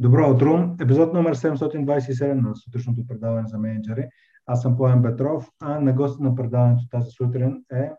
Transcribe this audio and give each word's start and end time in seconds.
Добро 0.00 0.30
утро! 0.30 0.76
Епизод 0.80 1.12
номер 1.12 1.34
727 1.34 2.32
на 2.32 2.56
сутрешното 2.56 3.06
предаване 3.06 3.48
за 3.48 3.58
менеджери. 3.58 4.08
Аз 4.46 4.62
съм 4.62 4.76
Поем 4.76 5.02
Петров, 5.02 5.50
а 5.60 5.80
на 5.80 5.92
гост 5.92 6.20
на 6.20 6.34
предаването 6.34 6.88
тази 6.90 7.10
сутрин 7.10 7.64
е 7.72 7.90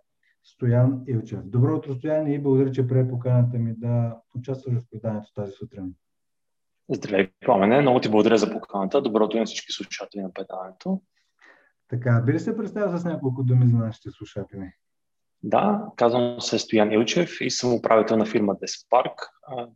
Стоян 0.43 1.03
Илчев. 1.07 1.39
Добро 1.43 1.75
утро, 1.75 1.95
Стоян, 1.95 2.27
и 2.27 2.43
благодаря, 2.43 2.71
че 2.71 2.87
прие 2.87 3.09
поканата 3.09 3.57
ми 3.57 3.73
да 3.77 4.17
участваш 4.35 4.75
в 4.75 4.89
предаването 4.91 5.33
тази 5.33 5.51
сутрин. 5.51 5.93
Здравей, 6.89 7.31
Пламене. 7.45 7.81
Много 7.81 7.99
ти 7.99 8.09
благодаря 8.09 8.37
за 8.37 8.51
поканата. 8.51 9.01
Добро 9.01 9.23
утро 9.25 9.37
на 9.37 9.45
всички 9.45 9.71
слушатели 9.71 10.21
на 10.21 10.33
предаването. 10.33 11.01
Така, 11.89 12.21
би 12.25 12.33
ли 12.33 12.39
се 12.39 12.57
представя 12.57 12.97
с 12.97 13.05
няколко 13.05 13.43
думи 13.43 13.67
за 13.67 13.77
нашите 13.77 14.09
слушатели? 14.11 14.71
Да, 15.43 15.85
казвам 15.95 16.41
се 16.41 16.59
Стоян 16.59 16.91
Илчев 16.91 17.41
и 17.41 17.51
съм 17.51 17.73
управител 17.73 18.17
на 18.17 18.25
фирма 18.25 18.55
Despark. 18.55 19.13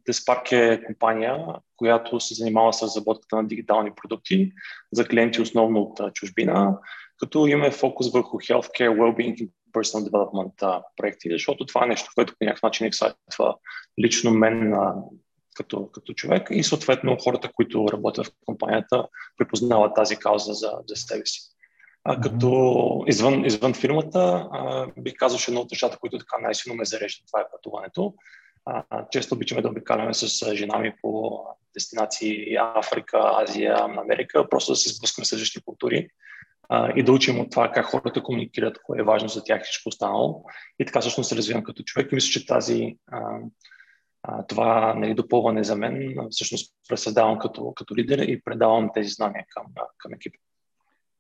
Despark 0.10 0.52
е 0.52 0.86
компания, 0.86 1.46
която 1.84 2.20
се 2.20 2.34
занимава 2.34 2.74
с 2.74 2.84
разработката 2.84 3.36
на 3.36 3.48
дигитални 3.48 3.92
продукти 3.96 4.52
за 4.92 5.08
клиенти 5.08 5.42
основно 5.42 5.82
от 5.82 6.14
чужбина, 6.14 6.78
като 7.18 7.48
имаме 7.48 7.72
фокус 7.72 8.12
върху 8.12 8.38
healthcare, 8.38 8.90
well-being 8.90 9.36
и 9.36 9.50
personal 9.74 10.10
development 10.10 10.84
проекти, 10.98 11.30
защото 11.32 11.66
това 11.66 11.84
е 11.84 11.88
нещо, 11.88 12.12
което 12.16 12.34
по 12.40 12.46
някакъв 12.46 12.64
начин 12.64 12.88
ексайтва 12.88 13.56
лично 14.00 14.32
мен 14.32 14.74
като, 15.56 15.92
като 15.92 16.14
човек 16.14 16.48
и 16.52 16.64
съответно 16.64 17.18
хората, 17.24 17.52
които 17.56 17.86
работят 17.94 18.28
в 18.28 18.32
компанията, 18.46 19.08
припознават 19.38 19.96
тази 19.96 20.16
кауза 20.16 20.54
за, 20.54 20.72
за 20.88 20.96
себе 20.96 21.26
си. 21.26 21.42
А, 22.04 22.22
като 22.22 23.04
извън, 23.08 23.46
извън 23.46 23.74
фирмата, 23.74 24.48
а, 24.52 24.88
бих 24.98 25.14
казал, 25.18 25.40
че 25.40 25.52
едно 25.52 25.62
от 25.62 25.72
нещата, 25.72 25.98
които 25.98 26.18
така 26.18 26.38
най-силно 26.42 26.78
ме 26.78 26.86
зарежда, 26.86 27.24
това 27.28 27.42
е 27.42 27.52
пътуването. 27.52 28.14
Често 29.12 29.36
обичаме 29.36 29.62
да 29.62 29.70
обикаляме 29.70 30.14
с 30.14 30.56
жена 30.56 30.80
ми 30.80 30.94
по 31.02 31.40
дестинации 31.74 32.56
Африка, 32.56 33.20
Азия, 33.24 33.78
Америка, 33.80 34.50
просто 34.50 34.72
да 34.72 34.76
се 34.76 34.94
сблъскаме 34.94 35.26
с 35.26 35.34
различни 35.34 35.62
култури 35.62 36.10
а, 36.70 36.92
и 36.96 37.04
да 37.04 37.12
учим 37.12 37.40
от 37.40 37.52
това 37.52 37.72
как 37.72 37.86
хората 37.86 38.24
комуникират, 38.24 38.80
кое 38.84 39.00
е 39.00 39.04
важно 39.04 39.30
за 39.30 39.44
тях 39.44 39.62
и 39.62 39.64
всичко 39.64 39.90
останало. 39.90 40.44
И 40.80 40.86
така 40.86 41.02
всъщност 41.02 41.30
се 41.30 41.36
развивам 41.36 41.64
като 41.64 41.84
човек 41.84 42.12
и 42.12 42.16
мисля, 42.16 42.30
че 42.32 42.48
тази, 42.48 42.98
а, 43.12 43.40
а, 44.24 44.46
това 44.46 44.94
нали, 44.94 45.14
допълване 45.14 45.64
за 45.64 45.76
мен 45.76 46.16
всъщност 46.30 46.76
пресъздавам 46.90 47.40
като, 47.40 47.74
като 47.74 47.96
лидер 47.96 48.18
и 48.18 48.42
предавам 48.44 48.90
тези 48.94 49.10
знания 49.10 49.46
към, 49.50 49.66
към 49.98 50.14
екипа. 50.14 50.38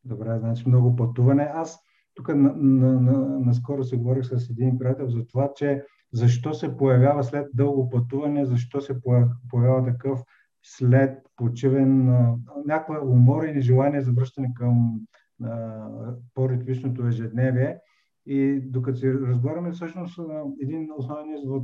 Добре, 0.03 0.39
значи 0.39 0.63
много 0.67 0.95
пътуване. 0.95 1.51
Аз 1.53 1.79
тук 2.15 2.27
на, 2.27 2.53
на, 2.55 3.01
на, 3.01 3.39
наскоро 3.39 3.83
се 3.83 3.97
говорих 3.97 4.25
с 4.25 4.49
един 4.49 4.79
приятел 4.79 5.09
за 5.09 5.27
това, 5.27 5.51
че 5.55 5.83
защо 6.13 6.53
се 6.53 6.77
появява 6.77 7.23
след 7.23 7.47
дълго 7.53 7.89
пътуване, 7.89 8.45
защо 8.45 8.81
се 8.81 9.01
появява 9.49 9.83
такъв 9.85 10.19
след 10.63 11.19
почивен, 11.35 12.05
някаква 12.65 12.99
умора 13.01 13.47
и 13.47 13.53
нежелание 13.53 14.01
за 14.01 14.11
връщане 14.11 14.53
към 14.55 14.99
по-ритмичното 16.33 17.07
ежедневие. 17.07 17.77
И 18.25 18.61
докато 18.65 18.97
си 18.97 19.13
разговаряме, 19.13 19.71
всъщност 19.71 20.19
един 20.61 20.89
основен 20.97 21.35
извод, 21.35 21.63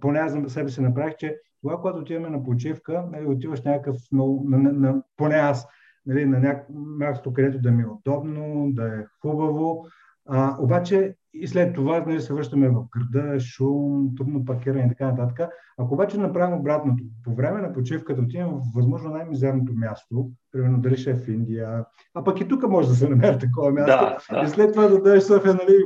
поне 0.00 0.18
аз 0.18 0.32
за 0.32 0.48
себе 0.48 0.68
си 0.68 0.80
направих, 0.80 1.16
че 1.16 1.36
това, 1.60 1.76
когато 1.76 1.98
отиваме 1.98 2.30
на 2.30 2.42
почивка, 2.42 3.04
нали, 3.12 3.26
отиваш 3.26 3.62
някакъв 3.62 3.96
на, 4.12 4.24
на, 4.44 4.72
на, 4.72 5.02
поне 5.16 5.34
аз, 5.34 5.68
нали, 6.06 6.26
на 6.26 6.40
някакво 6.40 6.74
място, 6.74 7.32
където 7.32 7.60
да 7.60 7.70
ми 7.70 7.82
е 7.82 7.86
удобно, 7.86 8.72
да 8.72 8.86
е 8.86 9.04
хубаво. 9.20 9.86
А, 10.28 10.56
обаче 10.60 11.14
и 11.34 11.48
след 11.48 11.74
това 11.74 12.04
нали, 12.06 12.20
се 12.20 12.34
връщаме 12.34 12.68
в 12.68 12.84
града, 12.90 13.40
шум, 13.40 14.14
трудно 14.16 14.44
паркиране 14.44 14.82
и 14.82 14.88
така 14.88 15.06
нататък. 15.06 15.48
Ако 15.78 15.94
обаче 15.94 16.18
направим 16.18 16.58
обратното, 16.58 17.04
по 17.24 17.34
време 17.34 17.60
на 17.60 17.72
почивката 17.72 18.22
отиваме 18.22 18.52
в 18.52 18.74
възможно 18.74 19.10
най-мизерното 19.10 19.72
място, 19.72 20.30
примерно 20.52 20.80
дали 20.80 20.96
ще 20.96 21.10
е 21.10 21.14
в 21.14 21.28
Индия, 21.28 21.84
а 22.14 22.24
пък 22.24 22.40
и 22.40 22.48
тук 22.48 22.68
може 22.68 22.88
да 22.88 22.94
се 22.94 23.08
намери 23.08 23.38
такова 23.38 23.72
място. 23.72 24.16
Да, 24.30 24.40
да. 24.40 24.46
И 24.46 24.48
след 24.48 24.72
това 24.72 24.88
да 24.88 25.02
дадеш 25.02 25.22
София, 25.22 25.54
нали, 25.54 25.76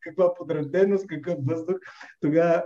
каква 0.00 0.34
подреденост, 0.34 1.06
какъв 1.06 1.34
въздух, 1.46 1.76
тогава 2.20 2.62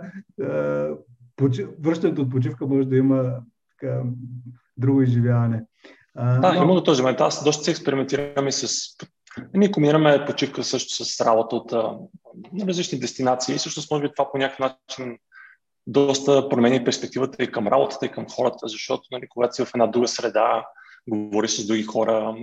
връщането 1.79 2.21
от 2.21 2.31
почивка 2.31 2.67
може 2.67 2.87
да 2.87 2.97
има 2.97 3.33
така, 3.79 4.03
друго 4.77 5.01
изживяване. 5.01 5.63
А, 6.15 6.39
да, 6.39 6.53
но... 6.53 6.63
има 6.63 6.83
този 6.83 7.01
момент. 7.01 7.21
Аз 7.21 7.43
доста 7.43 7.63
се 7.63 7.71
експериментирам 7.71 8.47
и 8.47 8.51
с... 8.51 8.67
Ние 9.53 9.71
комбинираме 9.71 10.25
почивка 10.25 10.63
също 10.63 11.05
с 11.05 11.25
работа 11.25 11.55
от 11.55 11.71
на 12.53 12.67
различни 12.67 12.99
дестинации. 12.99 13.55
И 13.55 13.57
всъщност, 13.57 13.91
може 13.91 14.03
би 14.03 14.11
това 14.15 14.31
по 14.31 14.37
някакъв 14.37 14.59
начин 14.59 15.17
доста 15.87 16.49
промени 16.49 16.83
перспективата 16.83 17.43
и 17.43 17.51
към 17.51 17.67
работата, 17.67 18.05
и 18.05 18.11
към 18.11 18.25
хората, 18.29 18.67
защото 18.67 19.03
нали, 19.11 19.27
когато 19.29 19.55
си 19.55 19.65
в 19.65 19.71
една 19.75 19.87
друга 19.87 20.07
среда, 20.07 20.65
говори 21.07 21.47
с 21.47 21.67
други 21.67 21.83
хора, 21.83 22.35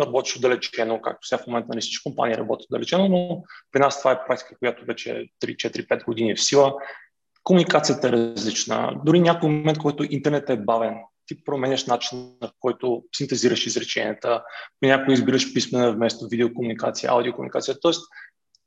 работиш 0.00 0.36
отдалечено, 0.36 1.00
както 1.02 1.26
сега 1.26 1.42
в 1.42 1.46
момента 1.46 1.68
нали, 1.68 1.80
всички 1.80 2.02
компании 2.02 2.36
работят 2.36 2.66
отдалечено, 2.70 3.08
но 3.08 3.42
при 3.72 3.80
нас 3.80 3.98
това 3.98 4.12
е 4.12 4.26
практика, 4.26 4.58
която 4.58 4.84
вече 4.84 5.26
3-4-5 5.44 6.04
години 6.04 6.30
е 6.30 6.36
в 6.36 6.44
сила. 6.44 6.74
Комуникацията 7.42 8.08
е 8.08 8.12
различна. 8.12 9.00
Дори 9.04 9.20
някой 9.20 9.50
момент, 9.50 9.78
който 9.78 10.06
интернет 10.10 10.50
е 10.50 10.56
бавен, 10.56 10.94
ти 11.34 11.44
променяш 11.44 11.86
начина, 11.86 12.22
на 12.42 12.50
който 12.60 13.04
синтезираш 13.16 13.66
изреченията, 13.66 14.42
при 14.80 14.88
някой 14.88 15.14
избираш 15.14 15.54
писмена 15.54 15.92
вместо 15.92 16.28
видеокомуникация, 16.28 17.10
аудиокомуникация. 17.10 17.76
Тоест, 17.82 18.02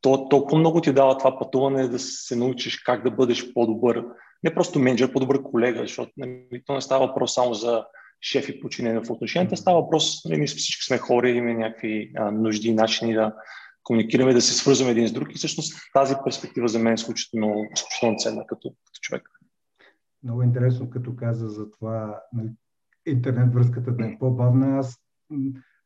то 0.02 0.30
толкова 0.30 0.58
много 0.58 0.82
ти 0.82 0.94
дава 0.94 1.18
това 1.18 1.40
пътуване 1.40 1.88
да 1.88 2.00
се 2.00 2.36
научиш 2.36 2.78
как 2.78 3.04
да 3.04 3.12
бъдеш 3.12 3.54
по-добър, 3.54 4.04
не 4.44 4.56
просто 4.56 4.80
менеджер, 4.80 5.12
по-добър 5.12 5.44
колега, 5.44 5.80
защото 5.80 6.12
нали, 6.18 6.64
то 6.66 6.74
не 6.74 6.82
става 6.82 7.08
въпрос 7.08 7.34
само 7.34 7.54
за 7.54 7.86
шеф 8.22 8.50
и 8.50 8.60
подчинение 8.60 9.00
в 9.00 9.12
отношенията, 9.12 9.58
става 9.58 9.82
въпрос, 9.82 10.26
нали, 10.26 10.38
ние 10.38 10.48
всички 10.48 10.86
сме 10.86 10.98
хора, 10.98 11.30
имаме 11.30 11.54
някакви 11.54 12.12
а, 12.18 12.32
нужди 12.32 12.70
и 12.70 12.74
начини 12.74 13.14
да 13.14 13.34
комуникираме, 13.84 14.34
да 14.34 14.42
се 14.42 14.54
свързваме 14.54 14.92
един 14.92 15.08
с 15.08 15.12
друг. 15.12 15.32
И 15.32 15.38
всъщност 15.38 15.74
тази 15.94 16.16
перспектива 16.26 16.68
за 16.68 16.80
мен 16.80 16.92
е 16.92 16.94
изключително, 16.94 17.66
изключително 17.76 18.18
ценна 18.18 18.48
като, 18.48 18.70
като 18.70 19.00
човек 19.02 19.30
много 20.26 20.44
интересно, 20.44 20.90
като 20.90 21.16
каза 21.16 21.48
за 21.48 21.72
това 21.72 22.22
нали, 22.34 22.50
интернет 23.06 23.54
връзката 23.54 23.92
да 23.92 24.06
е 24.06 24.18
по-бавна. 24.20 24.78
Аз 24.78 24.98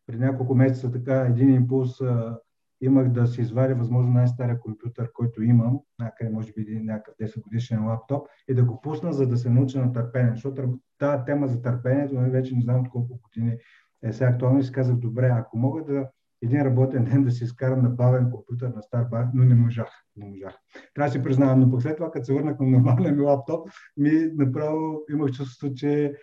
при 0.07 0.17
няколко 0.17 0.55
месеца 0.55 0.91
така 0.91 1.21
един 1.21 1.53
импулс 1.53 2.01
а, 2.01 2.39
имах 2.81 3.09
да 3.09 3.27
си 3.27 3.41
извадя 3.41 3.75
възможно 3.75 4.13
най-стария 4.13 4.59
компютър, 4.59 5.11
който 5.13 5.43
имам, 5.43 5.79
някъде 5.99 6.31
може 6.31 6.53
би 6.53 6.79
някакъв 6.83 7.15
10 7.21 7.41
годишен 7.41 7.85
лаптоп, 7.85 8.27
и 8.47 8.53
да 8.53 8.63
го 8.63 8.81
пусна, 8.81 9.13
за 9.13 9.27
да 9.27 9.37
се 9.37 9.49
науча 9.49 9.81
на 9.81 9.93
търпение. 9.93 10.31
Защото 10.31 10.79
тази 10.97 11.25
тема 11.25 11.47
за 11.47 11.61
търпението, 11.61 12.13
нали, 12.13 12.31
вече 12.31 12.55
не 12.55 12.61
знам 12.61 12.79
от 12.79 12.89
колко 12.89 13.19
години 13.23 13.57
е 14.03 14.13
сега 14.13 14.29
актуално 14.29 14.59
и 14.59 14.63
си 14.63 14.71
казах, 14.71 14.95
добре, 14.95 15.27
ако 15.33 15.57
мога 15.57 15.83
да 15.83 16.09
един 16.41 16.61
работен 16.61 17.03
ден 17.03 17.23
да 17.23 17.31
си 17.31 17.43
изкарам 17.43 17.81
на 17.81 17.89
бавен 17.89 18.31
компютър 18.31 18.69
на 18.69 18.81
стар 18.81 19.05
бар, 19.05 19.27
но 19.33 19.45
не 19.45 19.55
можах. 19.55 19.89
Не 20.19 20.25
можах. 20.25 20.59
Трябва 20.93 21.07
да 21.07 21.11
си 21.11 21.23
признавам, 21.23 21.59
но 21.59 21.71
пък 21.71 21.81
след 21.81 21.97
това, 21.97 22.11
като 22.11 22.25
се 22.25 22.33
върнах 22.33 22.59
на 22.59 22.67
нормалния 22.67 23.11
ми 23.11 23.21
лаптоп, 23.21 23.69
ми 23.97 24.11
направо 24.35 25.01
имах 25.11 25.31
чувството, 25.31 25.75
че 25.75 26.13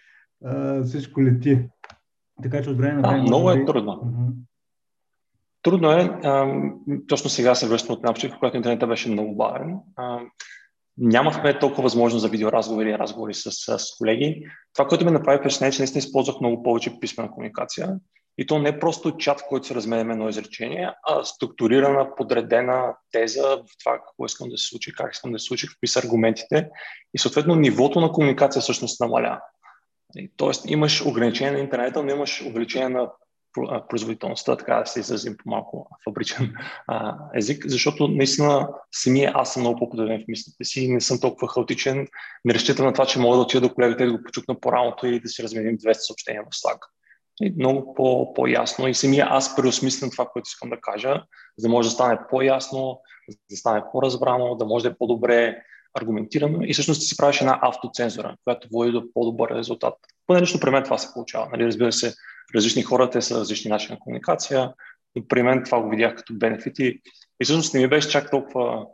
а, 0.45 0.83
всичко 0.83 1.23
лети. 1.23 1.69
Така 2.43 2.63
че 2.63 2.71
от 2.71 2.77
време 2.77 3.03
на 3.03 3.09
време... 3.09 3.23
Много 3.23 3.51
е 3.51 3.65
трудно. 3.65 3.93
Uh-huh. 3.93 4.33
Трудно 5.63 5.93
е. 5.93 6.21
А, 6.25 6.63
точно 7.09 7.31
сега 7.31 7.55
се 7.55 7.69
връщам 7.69 7.93
от 7.93 7.99
една 7.99 8.15
почивка, 8.15 8.39
когато 8.39 8.57
интернетът 8.57 8.89
беше 8.89 9.11
много 9.11 9.37
бавен. 9.37 9.77
А, 9.97 10.21
нямахме 10.99 11.59
толкова 11.59 11.83
възможност 11.83 12.23
за 12.23 12.29
видеоразговори 12.29 12.91
и 12.91 12.99
разговори 12.99 13.35
с, 13.35 13.51
с 13.79 13.97
колеги. 13.99 14.47
Това, 14.75 14.89
което 14.89 15.05
ме 15.05 15.11
направи 15.11 15.39
впечатление, 15.39 15.69
е, 15.69 15.73
че 15.73 15.81
наистина 15.81 15.99
използвах 15.99 16.41
много 16.41 16.63
повече 16.63 17.01
писмена 17.01 17.31
комуникация. 17.31 17.97
И 18.39 18.47
то 18.47 18.59
не 18.59 18.69
е 18.69 18.79
просто 18.79 19.17
чат, 19.17 19.41
в 19.41 19.45
който 19.49 19.67
се 19.67 19.75
разменяме 19.75 20.13
едно 20.13 20.29
изречение, 20.29 20.93
а 21.03 21.25
структурирана, 21.25 22.15
подредена 22.17 22.95
теза 23.13 23.43
в 23.43 23.79
това 23.85 23.93
какво 23.93 24.25
искам 24.25 24.49
да 24.49 24.59
се 24.59 24.67
случи, 24.67 24.93
как 24.93 25.15
искам 25.15 25.33
да 25.33 25.39
се 25.39 25.47
случи, 25.47 25.69
какви 25.69 25.87
са 25.87 25.99
аргументите. 25.99 26.69
И 27.15 27.19
съответно 27.19 27.55
нивото 27.55 28.01
на 28.01 28.13
комуникация 28.13 28.63
всъщност 28.63 29.01
намаля. 29.01 29.41
Тоест 30.37 30.71
имаш 30.71 31.07
ограничение 31.07 31.53
на 31.53 31.59
интернета, 31.59 32.03
но 32.03 32.11
имаш 32.11 32.43
увеличение 32.47 32.89
на 32.89 33.11
производителността, 33.89 34.57
така 34.57 34.75
да 34.77 34.87
се 34.87 35.01
изразим 35.01 35.37
по 35.37 35.51
малко 35.51 35.89
фабричен 36.05 36.55
а, 36.87 37.17
език, 37.35 37.65
защото 37.67 38.09
наистина 38.09 38.69
самия 38.93 39.33
аз 39.35 39.53
съм 39.53 39.63
много 39.63 39.79
по-подреден 39.79 40.21
в 40.21 40.29
мислите 40.29 40.65
си, 40.65 40.93
не 40.93 41.01
съм 41.01 41.21
толкова 41.21 41.49
хаотичен, 41.49 42.07
не 42.45 42.55
разчитам 42.55 42.87
на 42.87 42.93
това, 42.93 43.07
че 43.07 43.19
мога 43.19 43.37
да 43.37 43.43
отида 43.43 43.61
до 43.61 43.75
колегата 43.75 44.05
и 44.05 44.07
да 44.07 44.13
го 44.13 44.23
почукна 44.23 44.61
по-раното 44.61 45.07
и 45.07 45.21
да 45.21 45.29
си 45.29 45.43
разменим 45.43 45.79
200 45.79 45.93
съобщения 45.93 46.43
в 46.43 46.55
Slack 46.55 46.79
много 47.59 47.95
по- 47.95 48.35
по-ясно 48.35 48.89
и 48.89 48.95
самия 48.95 49.27
аз 49.31 49.57
преосмислям 49.57 50.11
това, 50.11 50.27
което 50.27 50.49
искам 50.49 50.71
да 50.71 50.81
кажа, 50.81 51.23
за 51.59 51.69
да 51.69 51.69
може 51.69 51.89
да 51.89 51.95
стане 51.95 52.19
по-ясно, 52.31 53.01
да 53.51 53.57
стане 53.57 53.83
по-разбрано, 53.93 54.55
да 54.55 54.65
може 54.65 54.83
да 54.83 54.91
е 54.91 54.99
по-добре 54.99 55.63
аргументирано 55.95 56.59
и 56.63 56.73
всъщност 56.73 57.01
ти 57.01 57.07
си 57.07 57.17
правиш 57.17 57.41
една 57.41 57.59
автоцензура, 57.63 58.37
която 58.45 58.69
води 58.73 58.93
до 58.93 59.13
по-добър 59.15 59.51
резултат. 59.51 59.95
Поне 60.27 60.43
лично 60.43 60.61
при 60.61 60.71
мен 60.71 60.85
това 60.85 60.99
се 60.99 61.13
получава. 61.13 61.49
Нали? 61.53 61.65
Разбира 61.65 61.93
се, 61.93 62.15
различни 62.55 62.83
хора, 62.83 63.11
те 63.11 63.23
са 63.23 63.41
различни 63.41 63.71
начини 63.71 63.95
на 63.95 63.99
комуникация, 63.99 64.73
но 65.17 65.29
при 65.29 65.43
мен 65.43 65.65
това 65.65 65.81
го 65.81 65.89
видях 65.89 66.17
като 66.17 66.35
бенефити 66.35 67.01
и 67.41 67.45
всъщност 67.45 67.75
не 67.75 67.81
ми 67.81 67.89
беше 67.89 68.09
чак 68.09 68.31
толкова 68.31 68.87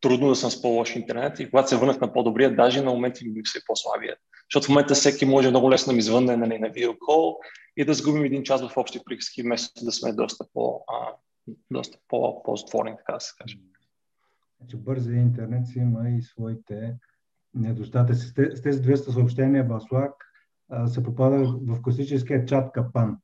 трудно 0.00 0.28
да 0.28 0.36
съм 0.36 0.50
с 0.50 0.62
по-лош 0.62 0.96
интернет 0.96 1.40
и 1.40 1.50
когато 1.50 1.68
се 1.68 1.76
върнах 1.76 2.00
на 2.00 2.12
по-добрия, 2.12 2.56
даже 2.56 2.82
на 2.82 2.90
моменти 2.90 3.28
ми 3.28 3.40
се 3.44 3.60
по-слабия. 3.66 4.16
Защото 4.52 4.66
в 4.66 4.68
момента 4.68 4.94
всеки 4.94 5.26
може 5.26 5.50
много 5.50 5.70
лесно 5.70 5.90
да 5.90 5.96
ми 5.96 6.02
звънне 6.02 6.36
нали, 6.36 6.58
на 6.58 6.68
видеокол 6.68 7.36
и 7.76 7.84
да 7.84 7.94
сгубим 7.94 8.24
един 8.24 8.42
час 8.42 8.68
в 8.68 8.76
общи 8.76 9.00
приказки, 9.04 9.42
вместо 9.42 9.84
да 9.84 9.92
сме 9.92 10.12
доста, 10.12 10.44
по, 10.52 10.84
а, 10.88 11.14
доста 11.70 11.98
по, 12.08 12.42
по-затворени, 12.42 12.96
така 12.96 13.12
да 13.12 13.20
се 13.20 13.32
каже. 13.38 13.58
Значи 14.60 14.76
бързия 14.76 15.20
интернет 15.20 15.66
си 15.66 15.78
има 15.78 16.10
и 16.10 16.22
своите 16.22 16.96
недостатъци. 17.54 18.26
С 18.26 18.62
тези 18.62 18.82
200 18.82 18.94
съобщения 19.10 19.68
Slack 19.68 20.12
се 20.86 21.02
попада 21.02 21.58
в 21.60 21.82
класическия 21.82 22.44
чат 22.44 22.72
капан, 22.72 23.18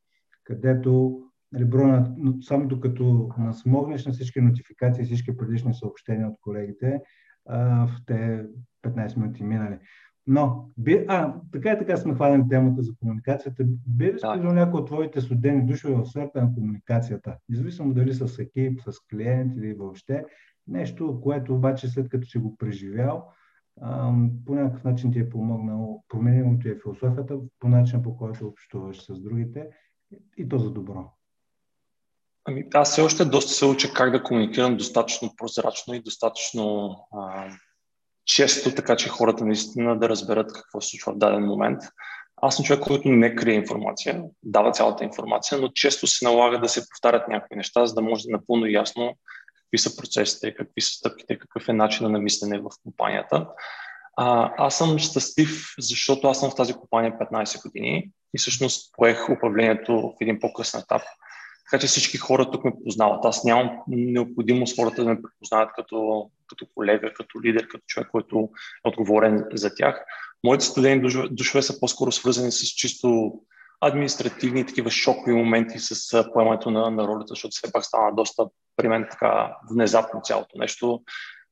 където 0.44 1.22
нали, 1.52 1.64
броя, 1.64 2.14
само 2.42 2.68
докато 2.68 3.30
насмогнеш 3.38 4.06
на 4.06 4.12
всички 4.12 4.40
нотификации, 4.40 5.04
всички 5.04 5.36
предишни 5.36 5.74
съобщения 5.74 6.28
от 6.28 6.36
колегите, 6.40 7.00
в 7.46 7.96
те 8.06 8.44
15 8.84 9.16
минути 9.16 9.42
минали. 9.42 9.78
Но, 10.26 10.70
би, 10.76 11.04
а, 11.08 11.34
така 11.52 11.72
и 11.72 11.78
така 11.78 11.96
сме 11.96 12.14
хванали 12.14 12.48
темата 12.48 12.82
за 12.82 12.92
комуникацията. 13.00 13.64
Би 13.86 14.04
ли 14.04 14.18
да. 14.22 14.36
някои 14.36 14.80
от 14.80 14.86
твоите 14.86 15.20
студени 15.20 15.66
души 15.66 15.86
в 15.86 16.06
сферата 16.06 16.42
на 16.42 16.54
комуникацията, 16.54 17.36
независимо 17.48 17.94
дали 17.94 18.14
с 18.14 18.38
екип, 18.38 18.80
с 18.80 19.00
клиент 19.10 19.56
или 19.56 19.74
въобще, 19.74 20.24
нещо, 20.68 21.20
което 21.22 21.54
обаче 21.54 21.88
след 21.88 22.08
като 22.08 22.28
си 22.28 22.38
го 22.38 22.56
преживял, 22.56 23.28
по 24.46 24.54
някакъв 24.54 24.84
начин 24.84 25.12
ти 25.12 25.18
е 25.18 25.28
помогнал, 25.28 26.04
променило 26.08 26.58
ти 26.58 26.68
е 26.68 26.78
философията 26.82 27.38
по 27.60 27.68
начин 27.68 28.02
по 28.02 28.16
който 28.16 28.46
общуваш 28.46 29.02
с 29.02 29.20
другите 29.20 29.66
и 30.36 30.48
то 30.48 30.58
за 30.58 30.70
добро. 30.70 31.12
Ами, 32.44 32.64
аз 32.74 32.90
все 32.90 33.02
още 33.02 33.24
доста 33.24 33.52
се 33.52 33.66
уча 33.66 33.92
как 33.94 34.10
да 34.10 34.22
комуникирам 34.22 34.76
достатъчно 34.76 35.34
прозрачно 35.36 35.94
и 35.94 36.02
достатъчно 36.02 36.96
а, 37.12 37.50
често, 38.26 38.74
така 38.74 38.96
че 38.96 39.08
хората 39.08 39.44
наистина 39.44 39.98
да 39.98 40.08
разберат 40.08 40.52
какво 40.52 40.80
се 40.80 40.88
случва 40.90 41.12
в 41.12 41.18
даден 41.18 41.44
момент. 41.44 41.82
Аз 42.42 42.56
съм 42.56 42.64
човек, 42.64 42.82
който 42.82 43.08
не 43.08 43.34
крие 43.34 43.54
информация, 43.54 44.22
дава 44.42 44.72
цялата 44.72 45.04
информация, 45.04 45.58
но 45.58 45.68
често 45.68 46.06
се 46.06 46.24
налага 46.24 46.60
да 46.60 46.68
се 46.68 46.88
повтарят 46.88 47.28
някакви 47.28 47.56
неща, 47.56 47.86
за 47.86 47.94
да 47.94 48.02
може 48.02 48.22
да 48.22 48.32
напълно 48.32 48.66
ясно 48.66 49.14
какви 49.54 49.78
са 49.78 49.96
процесите, 49.96 50.54
какви 50.54 50.80
са 50.80 50.90
стъпките, 50.90 51.38
какъв 51.38 51.68
е 51.68 51.72
начина 51.72 52.08
на 52.08 52.18
мислене 52.18 52.58
в 52.58 52.68
компанията. 52.82 53.46
А, 54.16 54.52
аз 54.58 54.78
съм 54.78 54.98
щастлив, 54.98 55.74
защото 55.78 56.28
аз 56.28 56.40
съм 56.40 56.50
в 56.50 56.54
тази 56.54 56.74
компания 56.74 57.18
15 57.18 57.62
години 57.62 58.10
и 58.34 58.38
всъщност 58.38 58.94
поех 58.96 59.28
управлението 59.30 59.92
в 59.92 60.12
един 60.20 60.40
по-късен 60.40 60.80
етап. 60.80 61.02
Така 61.70 61.80
че 61.80 61.86
всички 61.86 62.16
хора 62.16 62.50
тук 62.50 62.64
ме 62.64 62.72
познават. 62.84 63.24
Аз 63.24 63.44
нямам 63.44 63.70
необходимост 63.88 64.76
хората 64.76 65.04
да 65.04 65.10
ме 65.10 65.22
препознават 65.22 65.70
като, 65.76 66.30
като 66.46 66.66
колега, 66.74 67.12
като 67.14 67.42
лидер, 67.42 67.68
като 67.68 67.84
човек, 67.86 68.08
който 68.12 68.48
е 68.86 68.88
отговорен 68.88 69.44
за 69.52 69.74
тях. 69.74 70.04
Моите 70.44 70.64
студени 70.64 71.08
душове 71.30 71.62
са 71.62 71.80
по-скоро 71.80 72.12
свързани 72.12 72.52
с 72.52 72.66
чисто 72.66 73.32
административни 73.80 74.66
такива 74.66 74.90
шокови 74.90 75.32
моменти 75.32 75.78
с 75.78 76.24
поемането 76.32 76.70
на, 76.70 76.90
на 76.90 77.06
ролята, 77.06 77.26
защото 77.28 77.50
все 77.50 77.72
пак 77.72 77.84
стана 77.84 78.14
доста 78.14 78.46
при 78.76 78.88
мен 78.88 79.06
така 79.10 79.56
внезапно 79.70 80.20
цялото 80.24 80.58
нещо. 80.58 81.02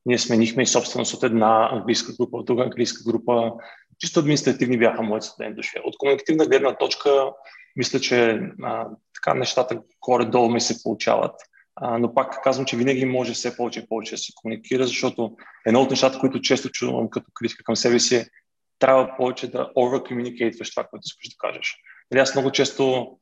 Ние 0.05 0.17
сменихме 0.17 0.63
и 0.63 0.67
собственост 0.67 1.13
от 1.13 1.23
една 1.23 1.69
английска 1.71 2.13
група, 2.19 2.37
от 2.37 2.45
друга 2.45 2.63
английска 2.63 3.11
група. 3.11 3.51
Чисто 3.99 4.19
административни 4.19 4.77
бяха 4.77 5.01
моите 5.01 5.27
студени 5.27 5.55
души. 5.55 5.77
От 5.83 5.97
комуникативна 5.97 6.45
гледна 6.45 6.75
точка, 6.75 7.09
мисля, 7.79 7.99
че 7.99 8.41
а, 8.63 8.87
така 9.13 9.33
нещата 9.33 9.81
горе-долу 10.01 10.49
ми 10.49 10.61
се 10.61 10.83
получават. 10.83 11.35
А, 11.75 11.97
но 11.97 12.13
пак 12.13 12.43
казвам, 12.43 12.65
че 12.65 12.77
винаги 12.77 13.05
може 13.05 13.33
все 13.33 13.57
повече 13.57 13.79
и 13.79 13.87
повече 13.87 14.11
да 14.11 14.17
се 14.17 14.31
комуникира, 14.35 14.87
защото 14.87 15.35
едно 15.65 15.81
от 15.81 15.89
нещата, 15.89 16.19
които 16.19 16.41
често 16.41 16.69
чувам 16.69 17.09
като 17.09 17.31
критика 17.33 17.63
към 17.63 17.75
себе 17.75 17.99
си 17.99 18.15
е 18.15 18.25
трябва 18.79 19.17
повече 19.17 19.51
да 19.51 19.71
over-communicate 19.77 20.71
това, 20.71 20.83
което 20.83 21.03
искаш 21.05 21.29
да 21.29 21.35
кажеш. 21.37 21.77
Нали, 22.11 22.21
аз 22.21 22.35
много 22.35 22.51
често 22.51 23.17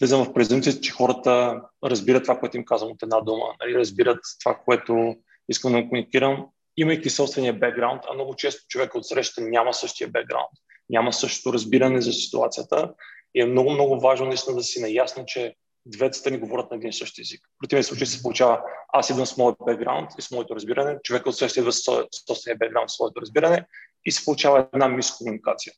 влизам 0.00 0.24
в 0.24 0.32
презумцията, 0.32 0.80
че 0.80 0.92
хората 0.92 1.60
разбират 1.84 2.22
това, 2.22 2.38
което 2.38 2.56
им 2.56 2.64
казвам 2.64 2.90
от 2.90 3.02
една 3.02 3.20
дума, 3.20 3.44
нали, 3.60 3.74
разбират 3.74 4.20
това, 4.40 4.54
което 4.64 5.16
искам 5.48 5.72
да 5.72 5.88
комуникирам, 5.88 6.46
имайки 6.76 7.10
собствения 7.10 7.52
бекграунд, 7.52 8.02
а 8.10 8.14
много 8.14 8.36
често 8.36 8.66
човек 8.68 8.94
от 8.94 9.06
среща 9.06 9.40
няма 9.40 9.74
същия 9.74 10.08
бекграунд, 10.08 10.52
няма 10.90 11.12
същото 11.12 11.52
разбиране 11.52 12.00
за 12.00 12.12
ситуацията 12.12 12.94
и 13.34 13.40
е 13.40 13.46
много, 13.46 13.70
много 13.70 14.00
важно 14.00 14.26
наистина 14.26 14.56
да 14.56 14.62
си 14.62 14.80
наясно, 14.80 15.24
че 15.26 15.54
двете 15.86 16.18
страни 16.18 16.38
говорят 16.38 16.70
на 16.70 16.76
един 16.76 16.90
и 16.90 16.92
същи 16.92 17.20
език. 17.20 17.40
В 17.40 17.58
противен 17.60 17.84
случай 17.84 18.06
се 18.06 18.22
получава, 18.22 18.62
аз 18.92 19.10
идвам 19.10 19.26
с 19.26 19.36
моят 19.36 19.56
бекграунд 19.66 20.10
и 20.18 20.22
с 20.22 20.30
моето 20.30 20.54
разбиране, 20.54 20.98
човек 21.02 21.26
от 21.26 21.36
среща 21.36 21.60
идва 21.60 21.72
с 21.72 22.06
собствения 22.26 22.58
бекграунд, 22.58 22.90
своето 22.90 23.20
разбиране 23.20 23.66
и 24.04 24.12
се 24.12 24.24
получава 24.24 24.66
една 24.74 24.88
мискомуникация. 24.88 25.72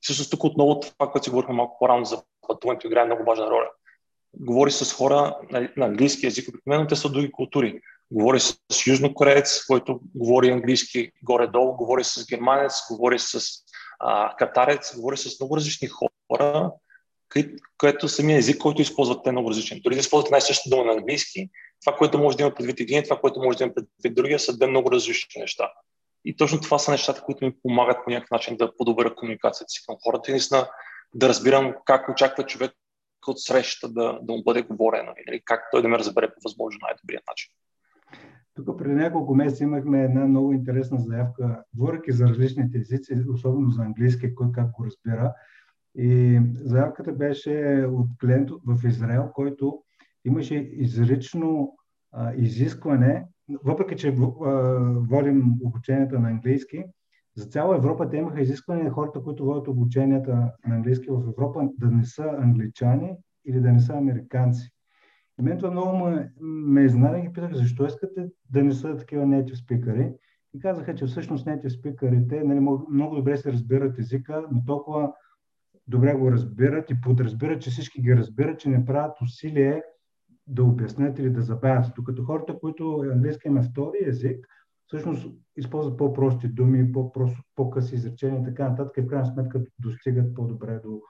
Всъщност 0.00 0.30
тук 0.30 0.44
отново 0.44 0.80
това, 0.80 1.10
което 1.10 1.24
си 1.24 1.30
говорихме 1.30 1.54
малко 1.54 1.76
по-рано 1.78 2.04
за 2.04 2.22
пътуването, 2.48 2.86
играе 2.86 3.04
много 3.04 3.24
важна 3.24 3.50
роля. 3.50 3.70
Говори 4.40 4.70
с 4.70 4.92
хора 4.92 5.38
на, 5.50 5.68
на 5.76 5.86
английски 5.86 6.26
язик, 6.26 6.48
обикновено 6.48 6.86
те 6.86 6.96
са 6.96 7.08
други 7.08 7.32
култури. 7.32 7.80
Говори 8.10 8.40
с 8.40 8.56
южнокореец, 8.86 9.66
който 9.66 10.00
говори 10.14 10.50
английски 10.50 11.10
горе-долу, 11.22 11.76
говори 11.76 12.04
с 12.04 12.26
германец, 12.26 12.72
говори 12.90 13.18
с 13.18 13.40
а, 13.98 14.36
катарец, 14.36 14.96
говори 14.96 15.16
с 15.16 15.40
много 15.40 15.56
различни 15.56 15.88
хора, 15.88 16.72
което 17.78 18.08
самия 18.08 18.38
език, 18.38 18.58
който 18.58 18.82
използват 18.82 19.24
те 19.24 19.28
е 19.28 19.32
много 19.32 19.50
различен. 19.50 19.80
Дори 19.84 19.94
да 19.94 20.00
използват 20.00 20.30
най-същата 20.30 20.70
дума 20.70 20.84
на 20.84 20.92
английски, 20.92 21.50
това, 21.84 21.96
което 21.96 22.18
може 22.18 22.36
да 22.36 22.42
има 22.42 22.54
предвид 22.54 22.80
един, 22.80 23.02
това, 23.02 23.20
което 23.20 23.42
може 23.42 23.58
да 23.58 23.64
има 23.64 23.74
предвид 23.74 24.16
другия, 24.16 24.38
са 24.38 24.56
две 24.56 24.66
много 24.66 24.92
различни 24.92 25.40
неща. 25.40 25.72
И 26.24 26.36
точно 26.36 26.60
това 26.60 26.78
са 26.78 26.90
нещата, 26.90 27.22
които 27.22 27.44
ми 27.44 27.54
помагат 27.62 27.96
по 28.04 28.10
някакъв 28.10 28.30
начин 28.30 28.56
да 28.56 28.76
подобря 28.76 29.14
комуникацията 29.14 29.68
си 29.68 29.82
към 29.86 29.96
хората 30.04 30.30
и 30.30 30.32
наистина 30.32 30.68
да 31.14 31.28
разбирам 31.28 31.74
как 31.84 32.08
очаква 32.08 32.46
човек 32.46 32.72
от 33.26 33.40
среща 33.40 33.88
да, 33.88 34.18
да 34.22 34.32
му 34.32 34.42
бъде 34.42 34.62
говорено 34.62 35.10
и 35.10 35.24
нали, 35.26 35.42
как 35.44 35.60
той 35.70 35.82
да 35.82 35.88
ме 35.88 35.98
разбере 35.98 36.28
по 36.28 36.40
възможно 36.44 36.78
най-добрия 36.82 37.20
начин. 37.28 37.52
Тук 38.54 38.78
преди 38.78 38.94
няколко 38.94 39.34
месеца 39.34 39.64
имахме 39.64 40.04
една 40.04 40.24
много 40.24 40.52
интересна 40.52 40.98
заявка, 40.98 41.62
говоряки 41.74 42.12
за 42.12 42.28
различните 42.28 42.78
езици, 42.78 43.24
особено 43.34 43.70
за 43.70 43.82
английски, 43.82 44.34
кой 44.34 44.46
как 44.54 44.70
го 44.70 44.84
разбира. 44.84 45.34
И 45.98 46.40
заявката 46.54 47.12
беше 47.12 47.86
от 47.90 48.08
клиент 48.20 48.50
в 48.66 48.88
Израел, 48.88 49.30
който 49.34 49.82
имаше 50.24 50.54
изрично 50.54 51.76
а, 52.12 52.34
изискване 52.34 53.26
въпреки 53.64 53.96
че 53.96 54.14
водим 55.10 55.54
обученията 55.64 56.18
на 56.18 56.28
английски, 56.28 56.84
за 57.36 57.46
цяла 57.46 57.76
Европа 57.76 58.08
те 58.08 58.16
имаха 58.16 58.40
изискване 58.40 58.90
хората, 58.90 59.22
които 59.22 59.44
водят 59.44 59.68
обученията 59.68 60.34
на 60.66 60.74
английски 60.76 61.06
в 61.10 61.28
Европа, 61.28 61.68
да 61.78 61.90
не 61.90 62.04
са 62.04 62.36
англичани 62.38 63.16
или 63.46 63.60
да 63.60 63.72
не 63.72 63.80
са 63.80 63.94
американци. 63.94 64.70
И 65.40 65.42
мен 65.42 65.58
това 65.58 65.70
много 65.70 65.96
ме, 65.96 66.32
ме 66.40 66.84
изненада 66.84 67.18
и 67.18 67.32
питах, 67.32 67.52
защо 67.52 67.86
искате 67.86 68.28
да 68.50 68.64
не 68.64 68.72
са 68.72 68.96
такива 68.96 69.24
native 69.24 69.54
спикъри. 69.54 70.12
И 70.54 70.60
казаха, 70.60 70.94
че 70.94 71.06
всъщност 71.06 71.46
native 71.46 71.68
спикърите 71.68 72.44
нали, 72.44 72.60
много 72.90 73.14
добре 73.14 73.36
се 73.36 73.52
разбират 73.52 73.98
езика, 73.98 74.44
но 74.52 74.64
толкова 74.64 75.12
добре 75.88 76.14
го 76.14 76.32
разбират 76.32 76.90
и 76.90 77.00
подразбират, 77.00 77.62
че 77.62 77.70
всички 77.70 78.02
ги 78.02 78.16
разбират, 78.16 78.60
че 78.60 78.68
не 78.68 78.84
правят 78.84 79.20
усилие 79.22 79.82
да 80.46 80.64
обяснят 80.64 81.18
или 81.18 81.30
да 81.30 81.42
забавят. 81.42 81.92
Докато 81.96 82.24
хората, 82.24 82.58
които 82.58 83.04
английски 83.12 83.48
има 83.48 83.62
втори 83.62 83.98
език, 84.06 84.46
всъщност 84.86 85.28
използват 85.56 85.98
по-прости 85.98 86.48
думи, 86.48 86.92
по-къси 87.54 87.94
изречения 87.94 88.40
и 88.40 88.44
така 88.44 88.68
нататък 88.68 88.96
и 88.96 89.00
в 89.00 89.06
крайна 89.06 89.26
сметка 89.26 89.62
достигат 89.78 90.34
по-добре 90.34 90.80
до, 90.84 91.00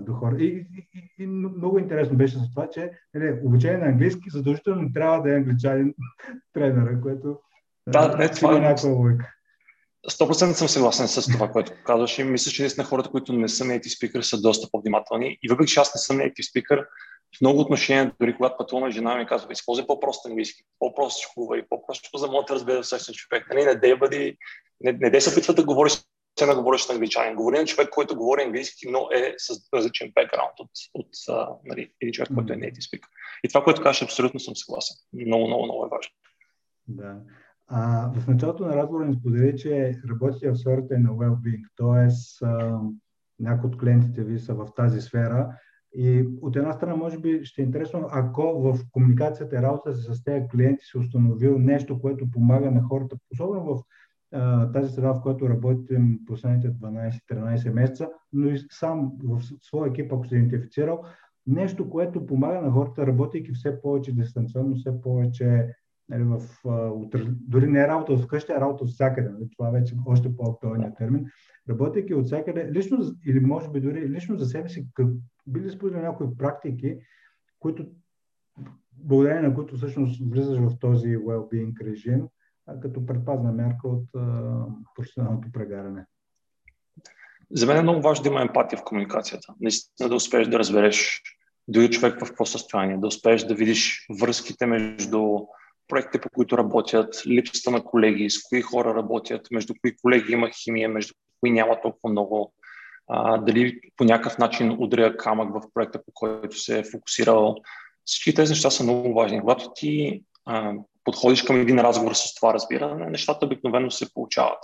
до 0.00 0.12
хора. 0.12 0.36
И, 0.36 0.66
и, 0.94 1.22
и 1.22 1.26
много 1.26 1.78
интересно 1.78 2.16
беше 2.16 2.38
за 2.38 2.50
това, 2.50 2.70
че 2.70 2.92
нали, 3.14 3.40
обучение 3.44 3.78
на 3.78 3.86
английски 3.86 4.30
задължително 4.30 4.92
трябва 4.92 5.22
да 5.22 5.32
е 5.32 5.36
англичанин 5.36 5.94
тренера, 6.52 7.00
което 7.00 7.38
да, 7.88 8.16
не, 8.16 8.28
това 8.28 8.56
е 8.56 8.60
някаква 8.60 8.90
логика. 8.90 9.34
100% 10.10 10.52
съм 10.52 10.68
съгласен 10.68 11.08
с 11.08 11.32
това, 11.32 11.48
което 11.48 11.72
казваш 11.84 12.18
и 12.18 12.24
мисля, 12.24 12.50
че 12.50 12.62
наистина 12.62 12.86
хората, 12.86 13.10
които 13.10 13.32
не 13.32 13.48
са 13.48 13.64
native 13.64 13.86
speaker, 13.86 14.20
са 14.20 14.40
доста 14.40 14.68
по-внимателни. 14.72 15.38
И 15.42 15.48
въпреки, 15.48 15.72
че 15.72 15.80
аз 15.80 15.94
не 15.94 15.98
съм 15.98 16.16
native 16.16 16.52
speaker, 16.52 16.86
в 17.36 17.40
много 17.40 17.60
отношения, 17.60 18.12
дори 18.20 18.36
когато 18.36 18.56
пътуваме, 18.56 18.90
жена 18.90 19.16
ми 19.16 19.26
казва, 19.26 19.52
използвай 19.52 19.86
по-прост 19.86 20.26
английски, 20.26 20.62
по-просто 20.78 21.28
говори, 21.36 21.64
по-просто, 21.68 22.18
за 22.18 22.26
да 22.26 22.32
да 22.32 22.54
разбере 22.54 22.82
всеки 22.82 23.12
човек. 23.12 23.46
Нали, 23.50 23.64
не 23.64 23.74
дей 23.74 23.96
бъди, 23.96 24.36
не, 24.80 24.92
не 24.92 25.10
дей 25.10 25.20
се 25.20 25.30
опитва 25.30 25.54
да 25.54 25.64
говориш 25.64 25.92
се 26.38 26.46
на 26.46 26.54
говориш 26.54 26.86
на 26.86 26.94
англичанин. 26.94 27.34
Говори 27.36 27.58
на 27.58 27.64
човек, 27.64 27.90
който 27.90 28.16
говори 28.16 28.42
английски, 28.42 28.88
но 28.88 29.08
е 29.12 29.34
с 29.38 29.60
различен 29.74 30.12
бекграунд 30.14 30.60
от, 30.60 30.70
от 30.94 31.08
а, 31.28 31.48
нали, 31.64 31.92
един 32.00 32.12
човек, 32.12 32.28
който 32.34 32.52
е 32.52 32.56
native 32.56 32.76
speaker. 32.76 33.08
И 33.44 33.48
това, 33.48 33.64
което 33.64 33.82
кажеш, 33.82 34.02
абсолютно 34.02 34.40
съм 34.40 34.56
съгласен. 34.56 34.96
Много, 35.12 35.46
много, 35.46 35.64
много 35.64 35.86
е 35.86 35.88
важно. 35.88 36.12
Да. 36.88 37.16
А, 37.68 38.10
в 38.12 38.26
началото 38.28 38.66
на 38.66 38.76
разговора 38.76 39.06
ни 39.06 39.14
сподели, 39.14 39.56
че 39.56 40.00
работите 40.10 40.50
в 40.50 40.56
сферата 40.56 40.98
на 40.98 41.10
well-being, 41.10 41.64
т.е. 41.76 42.08
някои 43.38 43.68
от 43.70 43.78
клиентите 43.78 44.24
ви 44.24 44.38
са 44.38 44.54
в 44.54 44.68
тази 44.76 45.00
сфера. 45.00 45.56
И 45.94 46.28
от 46.42 46.56
една 46.56 46.72
страна, 46.72 46.96
може 46.96 47.18
би 47.18 47.40
ще 47.44 47.62
е 47.62 47.64
интересно, 47.64 48.08
ако 48.12 48.42
в 48.42 48.78
комуникацията 48.92 49.56
и 49.56 49.62
работа 49.62 49.94
с 49.94 50.24
тези 50.24 50.48
клиенти 50.48 50.84
се 50.84 50.98
установил 50.98 51.58
нещо, 51.58 52.00
което 52.00 52.30
помага 52.30 52.70
на 52.70 52.82
хората, 52.82 53.16
особено 53.32 53.64
в 53.64 53.82
тази 54.72 54.92
среда, 54.92 55.12
в 55.12 55.22
която 55.22 55.48
работим 55.48 56.18
последните 56.26 56.70
12-13 56.70 57.72
месеца, 57.72 58.08
но 58.32 58.48
и 58.48 58.58
сам 58.70 59.12
в 59.24 59.42
своя 59.60 59.90
екип, 59.90 60.12
ако 60.12 60.26
се 60.28 60.36
е 60.36 60.38
идентифицирал, 60.38 61.04
нещо, 61.46 61.90
което 61.90 62.26
помага 62.26 62.60
на 62.60 62.70
хората, 62.70 63.06
работейки 63.06 63.52
все 63.52 63.82
повече 63.82 64.14
дистанционно, 64.14 64.74
все 64.74 65.00
повече 65.00 65.68
нали, 66.08 66.24
в, 66.24 66.40
дори 67.24 67.66
не 67.66 67.80
е 67.80 67.88
работа 67.88 68.12
от 68.12 68.22
вкъщи, 68.22 68.52
а 68.52 68.60
работа 68.60 68.84
от 68.84 68.90
всякъде. 68.90 69.28
Нали, 69.28 69.48
това 69.56 69.70
вече 69.70 69.94
е 69.94 69.98
още 70.06 70.36
по-актуалният 70.36 70.96
термин. 70.96 71.26
Работейки 71.68 72.14
от 72.14 72.26
всякъде, 72.26 72.72
лично, 72.72 72.98
или 73.26 73.40
може 73.40 73.70
би 73.70 73.80
дори 73.80 74.08
лично 74.08 74.38
за 74.38 74.46
себе 74.46 74.68
си, 74.68 74.86
как, 74.94 75.06
били 75.46 75.70
споделили 75.70 76.02
някои 76.02 76.36
практики, 76.36 76.98
които, 77.58 77.86
благодарение 78.92 79.48
на 79.48 79.54
които 79.54 79.76
всъщност 79.76 80.22
влизаш 80.30 80.58
в 80.58 80.78
този 80.78 81.16
well-being 81.16 81.84
режим, 81.84 82.26
като 82.82 83.06
предпазна 83.06 83.52
мярка 83.52 83.88
от 83.88 84.04
професионалното 84.94 85.48
прегаране. 85.52 86.06
За 87.50 87.66
мен 87.66 87.76
е 87.76 87.82
много 87.82 88.02
важно 88.02 88.22
да 88.22 88.28
има 88.28 88.42
емпатия 88.42 88.78
в 88.78 88.84
комуникацията. 88.84 89.54
Наистина 89.60 90.08
да 90.08 90.14
успееш 90.14 90.48
да 90.48 90.58
разбереш 90.58 91.22
дори 91.68 91.90
човек 91.90 92.14
в 92.14 92.28
какво 92.28 92.46
състояние, 92.46 92.98
да 92.98 93.06
успееш 93.06 93.44
да 93.44 93.54
видиш 93.54 94.06
връзките 94.20 94.66
между 94.66 95.38
проектите, 95.88 96.20
по 96.20 96.28
които 96.28 96.58
работят, 96.58 97.22
липсата 97.26 97.70
на 97.70 97.84
колеги, 97.84 98.30
с 98.30 98.42
кои 98.42 98.62
хора 98.62 98.94
работят, 98.94 99.46
между 99.50 99.74
кои 99.80 99.96
колеги 99.96 100.32
има 100.32 100.50
химия, 100.50 100.88
между 100.88 101.14
кои 101.40 101.50
няма 101.50 101.80
толкова 101.80 102.10
много, 102.10 102.52
а, 103.08 103.38
дали 103.38 103.80
по 103.96 104.04
някакъв 104.04 104.38
начин 104.38 104.76
удря 104.78 105.16
камък 105.16 105.50
в 105.54 105.62
проекта, 105.74 106.04
по 106.04 106.12
който 106.14 106.58
се 106.58 106.78
е 106.78 106.84
фокусирал. 106.84 107.56
Всички 108.04 108.34
тези 108.34 108.52
неща 108.52 108.70
са 108.70 108.82
много 108.82 109.14
важни. 109.14 109.40
Когато 109.40 109.72
ти 109.74 110.22
а, 110.46 110.72
подходиш 111.04 111.42
към 111.42 111.60
един 111.60 111.78
разговор 111.78 112.14
с 112.14 112.34
това 112.34 112.54
разбиране, 112.54 113.10
нещата 113.10 113.46
обикновено 113.46 113.90
се 113.90 114.14
получават. 114.14 114.58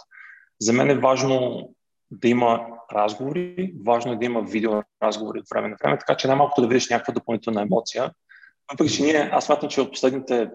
За 0.61 0.73
мен 0.73 0.91
е 0.91 0.99
важно 0.99 1.69
да 2.11 2.29
има 2.29 2.67
разговори, 2.93 3.75
важно 3.87 4.13
е 4.13 4.17
да 4.17 4.25
има 4.25 4.43
видео 4.43 4.83
разговори 5.03 5.39
от 5.39 5.49
време 5.55 5.69
на 5.69 5.77
време, 5.83 5.99
така 5.99 6.17
че 6.17 6.29
най-малкото 6.29 6.61
да 6.61 6.69
видиш 6.69 6.91
някаква 6.91 7.15
допълнителна 7.15 7.63
емоция. 7.63 8.11
Въпреки, 8.73 8.93
че 8.95 9.03
ние, 9.03 9.31
аз 9.33 9.45
смятам, 9.45 9.69
че 9.69 9.81
от 9.81 9.93
последните 9.93 10.51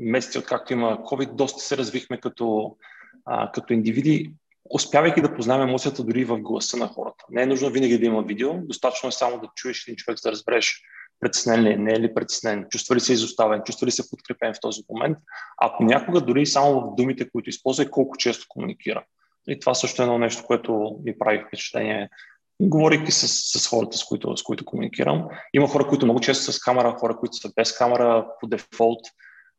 месеци, 0.00 0.38
откакто 0.38 0.72
има 0.72 0.98
COVID, 0.98 1.32
доста 1.32 1.60
се 1.60 1.76
развихме 1.76 2.20
като, 2.20 2.76
а, 3.24 3.52
като 3.52 3.72
индивиди, 3.72 4.32
успявайки 4.70 5.20
да 5.20 5.34
познаем 5.34 5.62
емоцията 5.62 6.04
дори 6.04 6.24
в 6.24 6.38
гласа 6.38 6.76
на 6.76 6.88
хората. 6.88 7.24
Не 7.30 7.42
е 7.42 7.46
нужно 7.46 7.70
винаги 7.70 7.98
да 7.98 8.06
има 8.06 8.22
видео, 8.22 8.54
достатъчно 8.54 9.08
е 9.08 9.12
само 9.12 9.40
да 9.40 9.48
чуеш 9.56 9.88
един 9.88 9.96
човек, 9.96 10.18
да 10.24 10.32
разбереш 10.32 10.82
притеснен 11.20 11.62
ли 11.62 11.72
е, 11.72 11.76
не 11.76 11.92
е 11.92 12.00
ли 12.00 12.14
притеснен, 12.14 12.66
чувства 12.70 12.96
ли 12.96 13.00
се 13.00 13.12
изоставен, 13.12 13.62
чувства 13.64 13.86
ли 13.86 13.90
се 13.90 14.10
подкрепен 14.10 14.54
в 14.54 14.60
този 14.60 14.82
момент, 14.90 15.18
а 15.58 15.76
понякога 15.76 16.20
дори 16.20 16.46
само 16.46 16.80
в 16.80 16.94
думите, 16.96 17.30
които 17.30 17.50
използва, 17.50 17.90
колко 17.90 18.16
често 18.16 18.46
комуникира. 18.48 19.04
И 19.48 19.60
това 19.60 19.74
също 19.74 20.02
е 20.02 20.04
едно 20.04 20.18
нещо, 20.18 20.44
което 20.46 20.98
ми 21.04 21.18
прави 21.18 21.44
впечатление, 21.46 22.08
говорейки 22.60 23.12
с, 23.12 23.28
с 23.58 23.66
хората, 23.66 23.98
с 23.98 24.04
които, 24.04 24.36
с 24.36 24.42
които 24.42 24.64
комуникирам. 24.64 25.28
Има 25.54 25.68
хора, 25.68 25.86
които 25.86 26.06
много 26.06 26.20
често 26.20 26.44
са 26.44 26.52
с 26.52 26.58
камера, 26.58 26.96
хора, 26.98 27.16
които 27.16 27.36
са 27.36 27.52
без 27.56 27.72
камера 27.72 28.26
по 28.40 28.46
дефолт. 28.46 29.00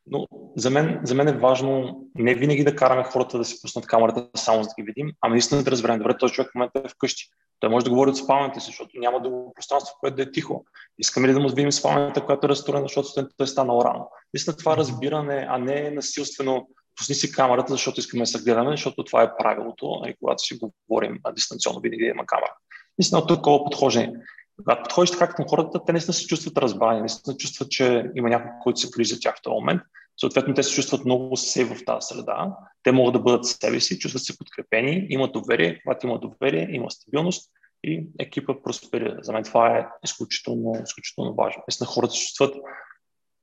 Но 0.08 0.28
за 0.56 0.70
мен, 0.70 1.00
за 1.04 1.16
мен 1.16 1.28
е 1.28 1.38
важно 1.38 2.02
не 2.16 2.36
винаги 2.36 2.64
да 2.64 2.76
караме 2.76 3.04
хората 3.04 3.38
да 3.38 3.46
си 3.46 3.62
пуснат 3.62 3.88
камерата 3.88 4.30
само 4.36 4.64
за 4.64 4.70
да 4.70 4.74
ги 4.80 4.86
видим, 4.86 5.12
а 5.22 5.30
наистина 5.30 5.64
да 5.64 5.72
разберем, 5.72 5.98
добре, 5.98 6.18
този 6.18 6.34
човек 6.34 6.52
в 6.52 6.56
момента 6.56 6.82
е 6.86 6.90
вкъщи. 6.90 7.30
Той 7.60 7.70
може 7.70 7.84
да 7.84 7.90
говори 7.90 8.10
от 8.10 8.18
спалнята 8.18 8.60
си, 8.60 8.66
защото 8.66 9.00
няма 9.00 9.22
друго 9.22 9.54
пространство, 9.56 9.96
което 10.00 10.16
да 10.16 10.24
е 10.24 10.32
тихо. 10.32 10.66
Искаме 11.00 11.28
ли 11.28 11.34
да 11.34 11.40
му 11.40 11.50
видим 11.50 11.72
спалнята, 11.72 12.26
която 12.26 12.46
е 12.46 12.50
разстроена, 12.50 12.86
защото 12.86 13.10
той 13.14 13.44
е 13.44 13.48
станал 13.48 13.82
рано. 13.86 14.10
Наистина 14.34 14.58
това 14.58 14.78
разбиране, 14.78 15.46
а 15.50 15.58
не 15.58 15.92
насилствено 15.92 16.68
пусни 16.96 17.16
си 17.16 17.32
камерата, 17.32 17.74
защото 17.74 18.00
искаме 18.00 18.24
да 18.24 18.28
се 18.28 18.44
гледаме, 18.44 18.72
защото 18.72 19.04
това 19.04 19.24
е 19.24 19.38
правилото, 19.38 20.02
и 20.08 20.16
когато 20.20 20.44
си 20.44 20.60
говорим 20.90 21.20
дистанционно, 21.36 21.80
винаги 21.80 22.04
има 22.04 22.26
камера. 22.26 22.54
Наистина 23.00 23.28
такова 23.28 23.64
подхождане. 23.64 24.14
Когато 24.64 24.84
подходиш 24.84 25.12
така 25.12 25.28
към 25.28 25.46
хората, 25.48 25.86
те 25.86 25.92
наистина 25.92 26.14
се 26.14 26.28
чувстват 26.28 26.58
разбрани, 26.58 27.00
наистина 27.00 27.38
чувстват, 27.38 27.70
че 27.70 28.12
има 28.16 28.30
някой, 28.30 28.52
който 28.64 28.80
се 28.80 28.90
грижи 28.90 29.14
за 29.14 29.20
тях 29.20 29.38
в 29.38 29.42
този 29.42 29.54
момент. 29.54 29.82
Съответно, 30.20 30.54
те 30.54 30.64
се 30.64 30.76
чувстват 30.76 31.06
много 31.06 31.38
се 31.38 31.66
в 31.66 31.86
тази 31.86 32.06
среда. 32.08 32.56
Те 32.84 32.92
могат 32.92 33.14
да 33.14 33.20
бъдат 33.20 33.46
себе 33.46 33.80
си, 33.80 34.00
чувстват 34.00 34.24
се 34.24 34.38
подкрепени, 34.38 35.08
имат 35.10 35.32
доверие. 35.32 35.82
Когато 35.84 36.08
има 36.08 36.20
доверие, 36.20 36.68
има 36.72 36.92
стабилност 36.92 37.52
и 37.84 38.08
екипа 38.20 38.54
просперира. 38.64 39.18
За 39.22 39.34
мен 39.34 39.44
това 39.44 39.78
е 39.78 39.88
изключително, 40.06 40.82
изключително 40.84 41.36
важно. 41.36 41.64
Наистина 41.68 41.88
хората 41.88 42.14
се 42.14 42.20
чувстват 42.20 42.56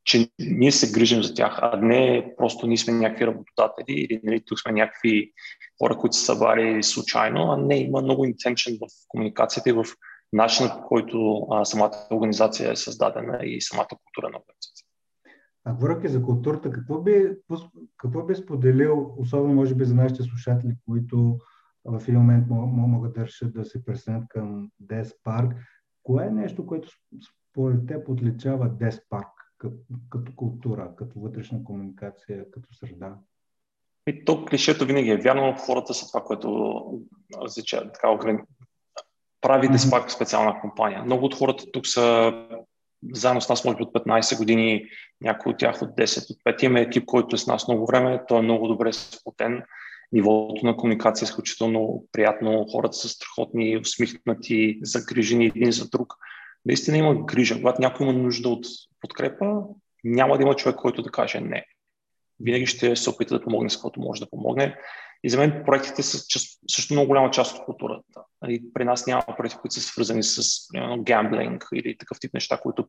че 0.08 0.28
ние 0.38 0.72
се 0.72 0.92
грижим 0.92 1.22
за 1.22 1.34
тях, 1.34 1.58
а 1.62 1.76
не 1.76 2.32
просто 2.36 2.66
ние 2.66 2.76
сме 2.76 2.92
някакви 2.92 3.26
работодатели 3.26 4.00
или 4.00 4.20
нали, 4.22 4.42
тук 4.46 4.60
сме 4.60 4.72
някакви 4.72 5.32
хора, 5.82 5.96
които 5.96 6.16
са 6.16 6.24
събрали 6.24 6.82
случайно, 6.82 7.52
а 7.52 7.56
не 7.56 7.78
има 7.78 8.02
много 8.02 8.24
интеншен 8.24 8.78
в 8.80 8.86
комуникацията 9.08 9.70
и 9.70 9.72
в 9.72 9.84
начина 10.32 10.80
по 10.80 10.88
който 10.88 11.46
а, 11.50 11.64
самата 11.64 12.06
организация 12.10 12.72
е 12.72 12.76
създадена 12.76 13.38
и 13.42 13.60
самата 13.60 13.86
култура 13.88 14.30
на 14.32 14.38
организацията. 14.38 14.88
А 15.64 15.74
говоряки 15.74 16.08
за 16.08 16.22
културата, 16.22 16.70
какво 16.70 16.98
би, 16.98 17.36
какво 17.96 18.22
би 18.22 18.34
споделил, 18.34 19.14
особено 19.16 19.54
може 19.54 19.74
би 19.74 19.84
за 19.84 19.94
нашите 19.94 20.22
слушатели, 20.22 20.74
които 20.86 21.38
в 21.84 22.02
един 22.08 22.20
момент 22.20 22.46
могат 22.48 23.14
да 23.14 23.24
решат 23.24 23.54
да 23.54 23.64
се 23.64 23.84
пресенят 23.84 24.24
към 24.28 24.70
Дес 24.80 25.14
Парк, 25.24 25.52
кое 26.02 26.26
е 26.26 26.30
нещо, 26.30 26.66
което 26.66 26.88
според 27.28 27.86
теб 27.86 28.08
отличава 28.08 28.68
Дес 28.68 29.00
Парк? 29.10 29.28
като, 29.58 29.76
като 30.10 30.32
култура, 30.36 30.92
като 30.96 31.20
вътрешна 31.20 31.64
комуникация, 31.64 32.50
като 32.50 32.74
среда? 32.74 33.18
И 34.06 34.24
то 34.24 34.44
клишето 34.44 34.86
винаги 34.86 35.10
е 35.10 35.16
вярно, 35.16 35.56
хората 35.58 35.94
са 35.94 36.06
това, 36.08 36.24
което 36.24 36.84
така. 37.70 38.08
Прави 39.40 39.68
Деспак 39.68 40.10
специална 40.10 40.60
компания. 40.60 41.02
Много 41.02 41.26
от 41.26 41.34
хората 41.34 41.64
тук 41.72 41.86
са 41.86 42.32
заедно 43.12 43.40
с 43.40 43.48
нас, 43.48 43.64
може 43.64 43.76
би 43.76 43.82
от 43.82 43.92
15 43.92 44.38
години, 44.38 44.84
някои 45.20 45.52
от 45.52 45.58
тях 45.58 45.82
от 45.82 45.90
10, 45.90 46.30
от 46.30 46.56
5. 46.56 46.64
Имаме 46.64 46.80
екип, 46.80 47.04
който 47.04 47.36
е 47.36 47.38
с 47.38 47.46
нас 47.46 47.68
много 47.68 47.86
време, 47.86 48.20
той 48.28 48.38
е 48.38 48.42
много 48.42 48.68
добре 48.68 48.92
сплотен. 48.92 49.62
Нивото 50.12 50.66
на 50.66 50.76
комуникация 50.76 51.26
е 51.26 51.28
изключително 51.28 52.04
приятно, 52.12 52.66
хората 52.72 52.96
са 52.96 53.08
страхотни, 53.08 53.76
усмихнати, 53.76 54.78
загрижени 54.82 55.46
един 55.46 55.72
за 55.72 55.88
друг 55.88 56.14
наистина 56.68 56.96
има 56.96 57.24
грижа. 57.24 57.56
Когато 57.56 57.80
някой 57.80 58.06
има 58.06 58.18
нужда 58.18 58.48
от 58.48 58.66
подкрепа, 59.00 59.62
няма 60.04 60.36
да 60.36 60.42
има 60.42 60.54
човек, 60.54 60.76
който 60.76 61.02
да 61.02 61.10
каже 61.10 61.40
не. 61.40 61.64
Винаги 62.40 62.66
ще 62.66 62.96
се 62.96 63.10
опита 63.10 63.34
да 63.38 63.44
помогне 63.44 63.70
с 63.70 63.76
каквото 63.76 64.00
може 64.00 64.20
да 64.20 64.30
помогне. 64.30 64.76
И 65.24 65.30
за 65.30 65.38
мен 65.38 65.62
проектите 65.66 66.02
са 66.02 66.18
също 66.70 66.94
много 66.94 67.08
голяма 67.08 67.30
част 67.30 67.56
от 67.56 67.64
културата. 67.64 68.20
Нали, 68.42 68.62
при 68.74 68.84
нас 68.84 69.06
няма 69.06 69.22
проекти, 69.36 69.58
които 69.58 69.74
са 69.74 69.80
свързани 69.80 70.22
с 70.22 70.42
примерно, 70.72 71.02
гамблинг 71.02 71.64
или 71.74 71.98
такъв 71.98 72.18
тип 72.20 72.34
неща, 72.34 72.58
които 72.62 72.88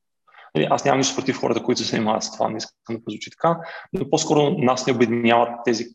нали, 0.56 0.68
аз 0.70 0.86
нямам 0.86 0.98
нищо 0.98 1.16
против 1.16 1.38
хората, 1.38 1.64
които 1.64 1.82
се 1.82 1.90
занимават 1.90 2.24
с 2.24 2.32
това, 2.32 2.50
не 2.50 2.58
искам 2.58 2.96
да 2.96 3.04
позвучи 3.04 3.32
така, 3.32 3.58
но 3.94 4.10
по-скоро 4.10 4.50
нас 4.50 4.88
не 4.88 4.94
обединяват 4.94 5.50
тези 5.66 5.86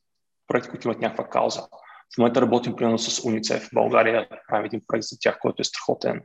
проекти, 0.48 0.70
които 0.70 0.88
имат 0.88 1.00
някаква 1.00 1.28
кауза. 1.28 1.60
В 2.14 2.18
момента 2.18 2.42
работим 2.42 2.76
примерно 2.76 2.98
с 2.98 3.24
УНИЦЕФ 3.24 3.66
в 3.66 3.74
България, 3.74 4.28
правим 4.48 4.66
един 4.66 4.80
проект 4.86 5.04
за 5.04 5.16
тях, 5.20 5.38
който 5.40 5.60
е 5.60 5.64
страхотен 5.64 6.20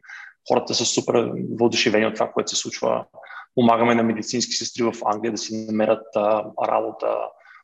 хората 0.49 0.75
са 0.75 0.85
супер 0.85 1.31
въодушевени 1.59 2.05
от 2.05 2.13
това, 2.13 2.31
което 2.31 2.49
се 2.49 2.55
случва. 2.55 3.05
Помагаме 3.55 3.95
на 3.95 4.03
медицински 4.03 4.53
сестри 4.53 4.83
в 4.83 4.93
Англия 5.05 5.31
да 5.31 5.37
си 5.37 5.65
намерят 5.65 6.05
а, 6.15 6.43
работа. 6.67 7.07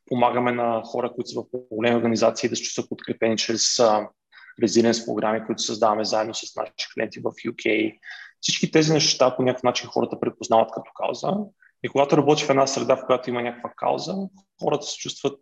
Помагаме 0.05 0.51
на 0.51 0.81
хора, 0.85 1.11
които 1.15 1.29
са 1.29 1.41
в 1.41 1.45
големи 1.71 1.95
организации 1.95 2.49
да 2.49 2.55
се 2.55 2.63
чувстват 2.63 2.89
подкрепени 2.89 3.37
чрез 3.37 3.79
резиленс 4.63 5.05
програми, 5.05 5.45
които 5.45 5.61
създаваме 5.61 6.05
заедно 6.05 6.33
с 6.33 6.55
наши 6.55 6.71
клиенти 6.93 7.19
в 7.19 7.23
UK. 7.23 7.97
Всички 8.41 8.71
тези 8.71 8.93
неща 8.93 9.35
по 9.35 9.43
някакъв 9.43 9.63
начин 9.63 9.89
хората 9.89 10.19
препознават 10.19 10.71
като 10.73 10.91
кауза. 10.95 11.27
И 11.83 11.89
когато 11.89 12.17
работиш 12.17 12.45
в 12.45 12.49
една 12.49 12.67
среда, 12.67 12.95
в 12.95 13.05
която 13.05 13.29
има 13.29 13.41
някаква 13.41 13.71
кауза, 13.77 14.15
хората 14.63 14.85
се 14.85 14.97
чувстват 14.97 15.37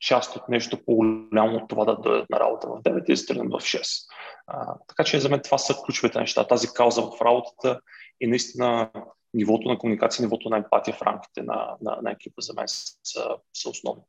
част 0.00 0.36
от 0.36 0.48
нещо 0.48 0.84
по-голямо 0.84 1.56
от 1.56 1.68
това 1.68 1.84
да 1.84 1.96
дойдат 1.96 2.30
на 2.30 2.40
работа 2.40 2.68
в 2.68 2.82
9 2.82 3.10
и 3.10 3.14
да 3.14 3.26
тръгнат 3.26 3.52
в 3.52 3.64
6. 3.64 4.06
А, 4.46 4.74
така 4.88 5.04
че 5.04 5.20
за 5.20 5.28
мен 5.28 5.40
това 5.44 5.58
са 5.58 5.74
ключовите 5.84 6.20
неща. 6.20 6.46
Тази 6.46 6.68
кауза 6.68 7.02
в 7.02 7.20
работата 7.24 7.80
и 8.20 8.26
наистина 8.26 8.90
нивото 9.34 9.68
на 9.68 9.78
комуникация, 9.78 10.22
нивото 10.22 10.48
на 10.50 10.56
емпатия 10.56 10.94
в 10.94 11.02
рамките 11.02 11.42
на, 11.42 11.76
на, 11.82 11.98
на 12.02 12.10
екипа 12.10 12.40
за 12.40 12.54
мен 12.54 12.64
са, 12.68 13.36
са 13.54 13.70
основни. 13.70 14.02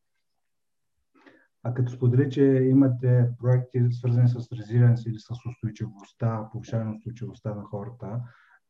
А 1.63 1.73
като 1.73 1.91
сподели, 1.91 2.31
че 2.31 2.43
имате 2.43 3.29
проекти 3.39 3.91
свързани 3.91 4.27
с 4.29 4.51
резилиенс 4.59 5.05
или 5.05 5.19
с 5.19 5.29
устойчивостта, 5.49 6.49
повишаване 6.51 6.89
на 6.89 6.95
устойчивостта 6.95 7.55
на 7.55 7.63
хората, 7.63 8.21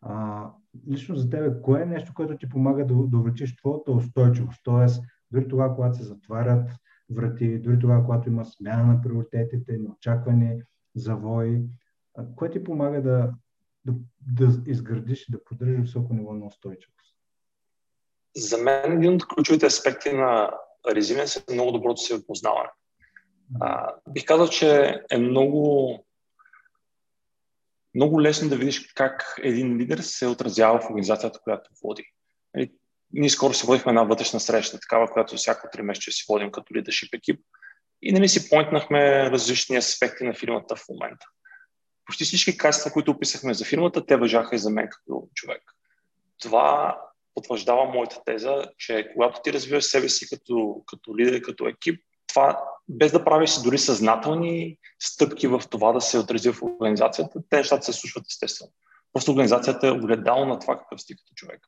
а, 0.01 0.46
лично 0.89 1.15
за 1.15 1.29
тебе, 1.29 1.62
кое 1.62 1.81
е 1.81 1.86
нещо, 1.86 2.13
което 2.13 2.38
ти 2.38 2.50
помага 2.50 2.86
да, 2.86 2.93
да 2.93 3.17
увеличиш 3.17 3.55
твоята 3.55 3.91
устойчивост? 3.91 4.62
Тоест, 4.63 5.03
дори 5.31 5.48
това, 5.48 5.75
когато 5.75 5.98
се 5.98 6.03
затварят 6.03 6.70
врати, 7.10 7.60
дори 7.60 7.79
това, 7.79 8.03
когато 8.03 8.29
има 8.29 8.46
смяна 8.46 8.93
на 8.93 9.01
приоритетите, 9.01 9.77
неочаквани 9.77 10.62
завои, 10.96 11.62
кое 12.36 12.50
ти 12.50 12.63
помага 12.63 13.01
да, 13.01 13.34
да, 13.85 13.93
да 14.21 14.71
изградиш 14.71 15.21
и 15.21 15.31
да 15.31 15.43
поддържаш 15.43 15.79
високо 15.79 16.13
ниво 16.13 16.33
на 16.33 16.45
устойчивост? 16.45 17.15
За 18.35 18.57
мен 18.57 18.97
един 18.97 19.13
от 19.13 19.27
ключовите 19.27 19.65
аспекти 19.65 20.13
на 20.13 20.51
резилиенс 20.95 21.35
е 21.35 21.53
много 21.53 21.71
доброто 21.71 22.01
си 22.01 22.13
опознаване. 22.13 22.69
А, 23.61 23.93
бих 24.09 24.25
казал, 24.25 24.47
че 24.47 25.01
е 25.11 25.17
много, 25.17 26.05
много 27.95 28.21
лесно 28.21 28.50
да 28.50 28.57
видиш 28.57 28.93
как 28.93 29.35
един 29.43 29.77
лидер 29.77 29.97
се 29.97 30.27
отразява 30.27 30.79
в 30.79 30.89
организацията, 30.89 31.39
която 31.39 31.69
води. 31.83 32.03
Нали, 32.53 32.71
ние 33.13 33.29
скоро 33.29 33.53
си 33.53 33.67
водихме 33.67 33.89
една 33.89 34.03
вътрешна 34.03 34.39
среща, 34.39 34.79
такава, 34.79 35.11
която 35.11 35.35
всяко 35.35 35.67
три 35.71 35.81
месеца 35.81 36.11
си 36.11 36.25
водим 36.29 36.51
като 36.51 36.75
лидершип 36.75 37.13
екип. 37.13 37.39
И 38.01 38.11
нали 38.11 38.29
си 38.29 38.50
поинтнахме 38.50 39.31
различни 39.31 39.77
аспекти 39.77 40.23
на 40.23 40.33
фирмата 40.33 40.75
в 40.75 40.85
момента. 40.89 41.25
Почти 42.05 42.24
всички 42.24 42.58
качества, 42.58 42.91
които 42.91 43.12
описахме 43.12 43.53
за 43.53 43.65
фирмата, 43.65 44.05
те 44.05 44.15
въжаха 44.15 44.55
и 44.55 44.60
за 44.60 44.70
мен 44.70 44.88
като 44.91 45.27
човек. 45.36 45.62
Това 46.41 46.98
потвърждава 47.34 47.86
моята 47.86 48.22
теза, 48.25 48.65
че 48.77 49.10
когато 49.13 49.41
ти 49.43 49.53
развиваш 49.53 49.84
себе 49.84 50.10
си 50.10 50.29
като, 50.29 50.84
като 50.86 51.17
лидер, 51.17 51.41
като 51.41 51.67
екип, 51.67 52.03
това, 52.27 52.63
без 52.89 53.12
да 53.12 53.24
правиш 53.25 53.55
дори 53.63 53.77
съзнателни 53.77 54.77
стъпки 55.00 55.48
в 55.48 55.62
това 55.70 55.91
да 55.91 56.01
се 56.01 56.17
отрази 56.17 56.51
в 56.51 56.63
организацията, 56.63 57.39
те 57.50 57.58
нещата 57.58 57.86
се 57.86 57.93
случват 57.93 58.25
естествено. 58.27 58.72
Просто 59.13 59.31
организацията 59.31 59.88
е 59.88 59.91
огледало 59.91 60.46
на 60.46 60.60
това 60.60 60.77
какъв 60.77 61.01
си 61.01 61.15
като 61.15 61.34
човек. 61.36 61.62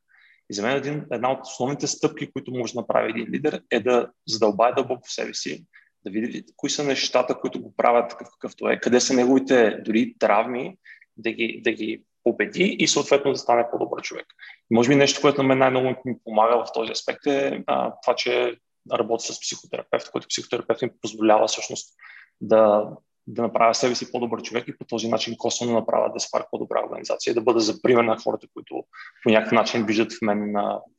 И 0.49 0.53
за 0.53 0.61
мен 0.61 0.77
един, 0.77 1.05
една 1.11 1.31
от 1.31 1.39
основните 1.45 1.87
стъпки, 1.87 2.31
които 2.31 2.51
може 2.51 2.73
да 2.73 2.79
направи 2.79 3.09
един 3.09 3.33
лидер, 3.33 3.61
е 3.71 3.79
да 3.79 4.11
задълбае 4.27 4.73
дълбоко 4.73 5.07
в 5.07 5.13
себе 5.13 5.33
си, 5.33 5.65
да 6.05 6.11
види 6.11 6.45
кои 6.55 6.69
са 6.69 6.83
нещата, 6.83 7.39
които 7.39 7.61
го 7.61 7.75
правят 7.75 8.09
такъв 8.09 8.27
какъвто 8.31 8.69
е, 8.69 8.79
къде 8.79 8.99
са 8.99 9.13
неговите 9.13 9.77
дори 9.85 10.15
травми, 10.19 10.77
да 11.17 11.31
ги, 11.31 11.61
да 11.63 11.71
ги 11.71 12.03
победи 12.23 12.75
и 12.79 12.87
съответно 12.87 13.31
да 13.31 13.37
стане 13.37 13.65
по-добър 13.71 14.01
човек. 14.01 14.25
И 14.71 14.75
може 14.75 14.89
би 14.89 14.95
нещо, 14.95 15.21
което 15.21 15.41
на 15.41 15.47
мен 15.47 15.57
най-много 15.57 15.87
ми 16.05 16.15
помага 16.23 16.65
в 16.65 16.73
този 16.73 16.91
аспект 16.91 17.25
е 17.25 17.63
а, 17.67 17.93
това, 18.01 18.15
че 18.15 18.55
работя 18.93 19.33
с 19.33 19.39
психотерапевт, 19.39 20.11
който 20.11 20.27
психотерапевт 20.27 20.81
ми 20.81 20.89
позволява 21.01 21.47
всъщност 21.47 21.95
да, 22.41 22.89
да 23.27 23.41
направя 23.41 23.73
себе 23.73 23.95
си 23.95 24.11
по-добър 24.11 24.41
човек 24.41 24.67
и 24.67 24.77
по 24.77 24.85
този 24.85 25.09
начин 25.09 25.37
косвено 25.37 25.73
направя 25.73 26.13
да 26.13 26.19
спарк 26.19 26.45
по-добра 26.51 26.83
организация 26.85 27.33
да 27.33 27.41
бъда 27.41 27.59
за 27.59 27.81
пример 27.81 28.03
на 28.03 28.17
хората, 28.17 28.47
които 28.53 28.83
по 29.23 29.29
някакъв 29.29 29.51
начин 29.51 29.85
виждат 29.85 30.13
в 30.13 30.21
мен, 30.21 30.53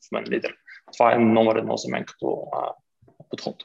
в 0.08 0.12
мен 0.12 0.24
лидер. 0.28 0.54
Това 0.92 1.14
е 1.14 1.18
номер 1.18 1.56
едно 1.56 1.76
за 1.76 1.90
мен 1.90 2.04
като 2.04 2.44
а, 2.52 2.72
подход. 3.30 3.56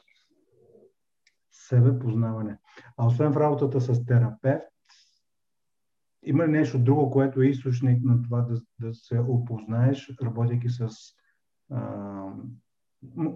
Себе 1.70 1.98
познаване. 1.98 2.58
А 2.96 3.06
освен 3.06 3.32
в 3.32 3.36
работата 3.36 3.80
с 3.80 4.04
терапевт, 4.04 4.62
има 6.22 6.46
ли 6.46 6.50
нещо 6.50 6.78
друго, 6.78 7.10
което 7.10 7.42
е 7.42 7.46
източник 7.46 8.04
на 8.04 8.22
това 8.22 8.40
да, 8.40 8.60
да 8.80 8.94
се 8.94 9.18
опознаеш, 9.18 10.16
работейки 10.22 10.68
с 10.68 10.88
а, 11.70 11.80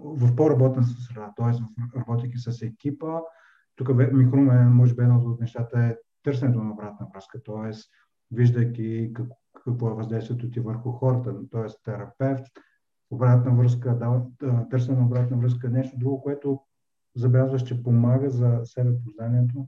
в 0.01 0.35
по-работна 0.35 0.83
среда, 0.83 1.33
т.е. 1.37 1.53
работейки 1.99 2.37
с 2.37 2.61
екипа. 2.61 3.19
Тук 3.75 3.95
ми 3.95 4.25
хрума, 4.25 4.53
може 4.53 4.95
би, 4.95 5.03
едно 5.03 5.15
от 5.15 5.39
нещата 5.39 5.79
е 5.79 5.95
търсенето 6.23 6.63
на 6.63 6.71
обратна 6.71 7.07
връзка, 7.13 7.43
т.е. 7.43 7.71
виждайки 8.31 9.13
какво 9.65 9.89
е 9.89 9.93
въздействието 9.93 10.51
ти 10.51 10.59
върху 10.59 10.91
хората, 10.91 11.49
т.е. 11.49 11.83
терапевт, 11.83 12.45
обратна 13.11 13.55
връзка, 13.55 13.97
да, 13.97 14.25
търсене 14.69 14.97
на 14.97 15.05
обратна 15.05 15.37
връзка, 15.37 15.69
нещо 15.69 15.97
друго, 15.97 16.21
което 16.21 16.64
забелязваш, 17.15 17.63
че 17.63 17.83
помага 17.83 18.29
за 18.29 18.59
себе 18.63 18.89
познанието? 19.05 19.67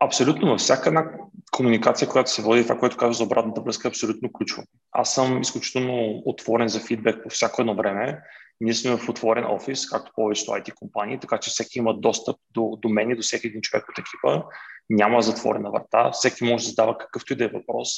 Абсолютно, 0.00 0.48
във 0.48 0.60
всяка 0.60 0.88
една 0.88 1.10
комуникация, 1.52 2.08
която 2.08 2.30
се 2.30 2.42
води, 2.42 2.62
това, 2.62 2.78
което 2.78 2.96
казва 2.96 3.14
за 3.14 3.24
обратната 3.24 3.60
връзка, 3.60 3.88
е 3.88 3.90
абсолютно 3.90 4.32
ключово. 4.32 4.66
Аз 4.92 5.14
съм 5.14 5.40
изключително 5.40 6.22
отворен 6.24 6.68
за 6.68 6.80
фидбек 6.80 7.22
по 7.22 7.28
всяко 7.28 7.62
едно 7.62 7.74
време. 7.74 8.20
Ние 8.60 8.74
сме 8.74 8.96
в 8.96 9.08
отворен 9.08 9.44
офис, 9.44 9.86
както 9.86 10.12
повечето 10.14 10.50
IT 10.50 10.74
компании, 10.74 11.18
така 11.18 11.38
че 11.38 11.50
всеки 11.50 11.78
има 11.78 11.94
достъп 11.94 12.36
до, 12.50 12.78
до 12.82 12.88
мен 12.88 13.10
и 13.10 13.16
до 13.16 13.22
всеки 13.22 13.46
един 13.46 13.60
човек 13.60 13.84
от 13.88 13.98
екипа. 13.98 14.48
Няма 14.90 15.22
затворена 15.22 15.70
врата, 15.70 16.10
всеки 16.10 16.44
може 16.44 16.64
да 16.64 16.68
задава 16.68 16.98
какъвто 16.98 17.32
и 17.32 17.36
да 17.36 17.44
е 17.44 17.48
въпрос. 17.48 17.88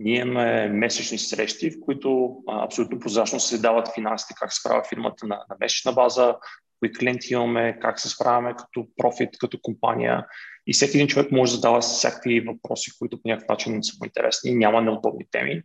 Ние 0.00 0.20
имаме 0.20 0.68
месечни 0.68 1.18
срещи, 1.18 1.70
в 1.70 1.80
които 1.80 2.36
абсолютно 2.48 2.98
прозрачно 2.98 3.40
се 3.40 3.58
дават 3.58 3.94
финансите, 3.94 4.34
как 4.40 4.52
се 4.52 4.60
справя 4.60 4.82
фирмата 4.88 5.26
на, 5.26 5.36
на 5.50 5.56
месечна 5.60 5.92
база, 5.92 6.36
кои 6.80 6.92
клиенти 6.92 7.32
имаме, 7.32 7.78
как 7.82 8.00
се 8.00 8.08
справяме 8.08 8.54
като 8.58 8.86
профит, 8.96 9.30
като 9.38 9.58
компания. 9.62 10.26
И 10.66 10.72
всеки 10.72 10.96
един 10.96 11.08
човек 11.08 11.32
може 11.32 11.52
да 11.52 11.56
задава 11.56 11.80
всякакви 11.80 12.40
въпроси, 12.40 12.90
които 12.98 13.22
по 13.22 13.28
някакъв 13.28 13.48
начин 13.48 13.82
са 13.82 13.96
му 14.00 14.06
интересни, 14.06 14.54
няма 14.54 14.82
неудобни 14.82 15.24
теми 15.30 15.62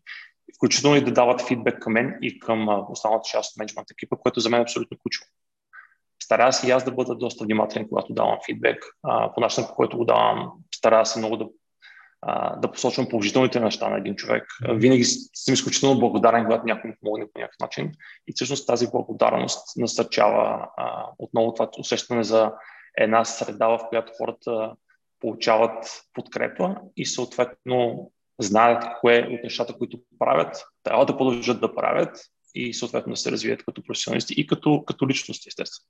включително 0.56 0.98
и 0.98 1.04
да 1.04 1.12
дават 1.12 1.48
фидбек 1.48 1.80
към 1.80 1.94
мен 1.94 2.18
и 2.22 2.40
към 2.40 2.86
останалата 2.90 3.30
част 3.32 3.52
от 3.52 3.58
менеджмент 3.58 3.92
екипа, 3.92 4.16
което 4.16 4.40
за 4.40 4.50
мен 4.50 4.60
е 4.60 4.64
абсолютно 4.64 4.98
ключово. 4.98 5.32
Старая 6.24 6.54
се 6.54 6.68
и 6.68 6.72
аз 6.72 6.84
да 6.84 6.92
бъда 6.92 7.16
доста 7.16 7.46
внимателен, 7.46 7.88
когато 7.90 8.14
давам 8.14 8.38
фидбек. 8.46 8.86
по 9.36 9.42
начина, 9.42 9.68
по 9.68 9.74
който 9.74 9.98
го 9.98 10.06
давам, 10.06 10.52
старая 10.76 11.06
се 11.06 11.20
много 11.20 11.38
да, 11.38 11.46
да 12.58 12.72
посочвам 12.72 13.10
положителните 13.10 13.60
неща 13.60 13.90
на 13.90 13.98
един 13.98 14.16
човек. 14.16 14.44
Винаги 14.70 15.04
съм 15.34 15.54
изключително 15.54 16.00
благодарен, 16.00 16.46
когато 16.46 16.66
някой 16.66 16.90
ми 16.90 16.96
помогне 17.02 17.26
по 17.34 17.40
някакъв 17.40 17.60
начин. 17.60 17.92
И 18.28 18.34
всъщност 18.36 18.68
тази 18.68 18.88
благодарност 18.92 19.78
насърчава 19.78 20.68
отново 21.18 21.54
това 21.54 21.70
усещане 21.80 22.24
за 22.24 22.52
една 22.98 23.26
среда, 23.26 23.68
в 23.68 23.80
която 23.90 24.14
хората 24.18 24.74
получават 25.20 26.04
подкрепа 26.14 26.76
и 26.98 27.06
съответно 27.06 28.12
знаят 28.40 28.84
кое 29.02 29.28
от 29.32 29.44
нещата, 29.44 29.74
които 29.74 30.00
правят, 30.20 30.64
трябва 30.84 31.06
да 31.06 31.18
продължат 31.18 31.62
да 31.62 31.76
правят 31.76 32.18
и 32.56 32.74
съответно 32.74 33.14
да 33.14 33.18
се 33.18 33.32
развият 33.32 33.66
като 33.66 33.84
професионалисти 33.84 34.34
и 34.38 34.48
като, 34.48 34.84
като 34.86 35.08
личности, 35.08 35.50
естествено. 35.50 35.90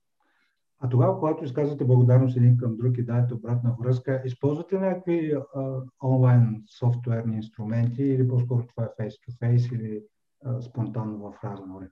А 0.84 0.88
тогава, 0.88 1.18
когато 1.18 1.44
изказвате 1.44 1.84
благодарност 1.84 2.36
един 2.36 2.56
към 2.56 2.76
друг 2.76 2.98
и 2.98 3.02
дадете 3.02 3.34
обратна 3.34 3.76
връзка, 3.80 4.22
използвате 4.24 4.78
някакви 4.78 5.32
а, 5.32 5.62
онлайн 6.04 6.62
софтуерни 6.78 7.36
инструменти 7.36 8.02
или 8.02 8.28
по-скоро 8.28 8.66
това 8.66 8.84
е 8.84 9.02
face-to-face 9.02 9.74
или 9.74 10.02
а, 10.44 10.62
спонтанно 10.62 11.18
в 11.18 11.44
разговори? 11.44 11.86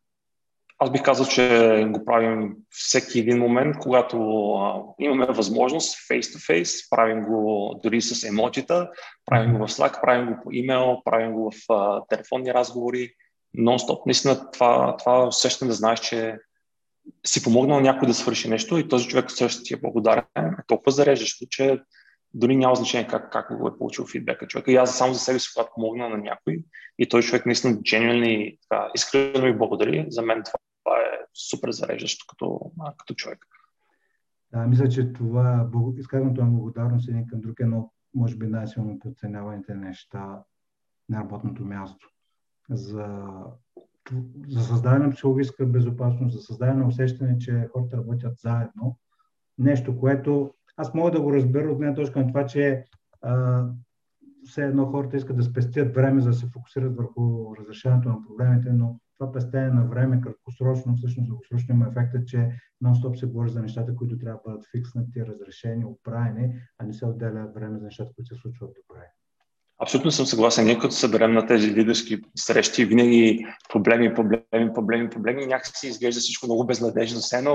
Аз 0.79 0.91
бих 0.91 1.03
казал, 1.03 1.27
че 1.27 1.87
го 1.91 2.05
правим 2.05 2.57
всеки 2.71 3.19
един 3.21 3.39
момент, 3.39 3.77
когато 3.79 4.53
а, 4.53 4.83
имаме 4.99 5.27
възможност 5.27 5.97
face-to-face, 6.11 6.91
правим 6.91 7.25
го 7.25 7.75
дори 7.83 8.01
с 8.03 8.29
емотита, 8.29 8.91
правим 9.27 9.53
го 9.53 9.67
в 9.67 9.71
Slack, 9.71 10.01
правим 10.01 10.27
го 10.27 10.41
по 10.43 10.53
имейл, 10.53 11.03
правим 11.05 11.33
го 11.33 11.51
в 11.51 11.73
а, 11.73 12.03
телефонни 12.09 12.55
разговори, 12.55 13.15
нон-стоп. 13.59 14.07
Наистина 14.07 14.51
това, 14.51 14.97
това 14.97 15.27
усещане 15.27 15.69
да 15.69 15.75
знаеш, 15.75 16.01
че 16.01 16.39
си 17.27 17.43
помогнал 17.43 17.81
някой 17.81 18.09
да 18.09 18.15
свърши 18.15 18.49
нещо 18.49 18.79
и 18.79 18.89
този 18.89 19.09
човек 19.09 19.31
също 19.31 19.63
ти 19.63 19.75
е 19.75 19.81
благодарен, 19.81 20.25
е 20.37 20.67
толкова 20.67 20.93
зареждащо, 20.93 21.47
че 21.51 21.81
дори 22.35 22.57
няма 22.57 22.75
значение 22.75 23.09
как, 23.09 23.33
как 23.33 23.59
го 23.59 23.69
е 23.69 23.79
получил 23.79 24.07
фидбека 24.07 24.47
човека. 24.47 24.73
И 24.73 24.77
аз 24.77 24.99
само 24.99 25.15
за 25.15 25.21
себе 25.21 25.39
си, 25.39 25.49
когато 25.55 25.73
помогна 25.75 26.09
на 26.09 26.19
някой 26.19 26.65
и 26.99 27.09
той 27.09 27.23
човек 27.23 27.47
наистина 27.47 27.75
genuinely, 27.75 28.59
искрено 28.95 29.45
ми 29.45 29.59
благодари, 29.59 30.07
за 30.09 30.23
мен 30.23 30.43
това 30.45 30.59
това 30.85 30.97
е 30.97 31.25
супер 31.51 31.71
зареждащо 31.71 32.25
като, 32.29 32.73
като 32.97 33.15
човек. 33.15 33.47
Да, 34.53 34.67
мисля, 34.67 34.89
че 34.89 35.13
това 35.13 35.69
изказването 35.97 36.45
на 36.45 36.51
благодарност 36.51 37.09
един 37.09 37.27
към 37.27 37.41
друг 37.41 37.61
е 37.61 37.63
едно, 37.63 37.93
може 38.15 38.37
би, 38.37 38.47
най-силно 38.47 38.99
подценяваните 38.99 39.75
неща 39.75 40.43
на 41.09 41.21
работното 41.21 41.65
място. 41.65 42.09
За, 42.71 43.19
за 44.49 44.61
създаване 44.61 45.07
на 45.07 45.13
психологическа 45.13 45.67
безопасност, 45.67 46.35
за 46.37 46.43
създаване 46.43 46.81
на 46.81 46.89
усещане, 46.89 47.39
че 47.39 47.69
хората 47.73 47.97
работят 47.97 48.39
заедно. 48.39 48.99
Нещо, 49.59 49.99
което 49.99 50.55
аз 50.77 50.95
мога 50.95 51.11
да 51.11 51.21
го 51.21 51.33
разбера 51.33 51.71
от 51.71 51.79
гледна 51.79 51.95
точка 51.95 52.21
на 52.21 52.29
това, 52.29 52.47
че 52.47 52.85
а, 53.23 53.65
все 54.45 54.65
едно 54.65 54.87
хората 54.87 55.17
искат 55.17 55.37
да 55.37 55.43
спестят 55.43 55.95
време, 55.95 56.21
за 56.21 56.29
да 56.29 56.35
се 56.35 56.47
фокусират 56.47 56.97
върху 56.97 57.57
разрешаването 57.57 58.09
на 58.09 58.19
проблемите, 58.27 58.73
но 58.73 59.01
това 59.19 59.33
пестене 59.33 59.71
на 59.71 59.85
време, 59.85 60.21
краткосрочно, 60.21 60.97
всъщност 60.97 61.29
дългосрочно 61.29 61.75
има 61.75 61.87
ефекта, 61.87 62.25
че 62.25 62.51
нон-стоп 62.85 63.15
се 63.15 63.27
говори 63.27 63.51
за 63.51 63.63
нещата, 63.63 63.95
които 63.95 64.19
трябва 64.19 64.41
да 64.45 64.51
бъдат 64.51 64.67
фикснати, 64.71 65.27
разрешени, 65.27 65.85
оправени, 65.85 66.55
а 66.79 66.87
не 66.87 66.93
се 66.93 67.07
отделя 67.07 67.53
време 67.55 67.79
за 67.79 67.85
нещата, 67.85 68.13
които 68.15 68.35
се 68.35 68.41
случват 68.41 68.71
добре. 68.71 69.13
Абсолютно 69.79 70.11
съм 70.11 70.27
съгласен. 70.27 70.65
Ние 70.65 70.79
като 70.79 70.95
съберем 70.95 71.33
на 71.33 71.47
тези 71.47 71.75
лидерски 71.75 72.19
срещи, 72.37 72.85
винаги 72.85 73.47
проблеми, 73.69 74.15
проблеми, 74.15 74.73
проблеми, 74.75 75.11
проблеми, 75.11 75.47
някакси 75.47 75.87
изглежда 75.87 76.21
всичко 76.21 76.47
много 76.47 76.67
безнадежно. 76.67 77.21
Все 77.21 77.37
едно 77.37 77.55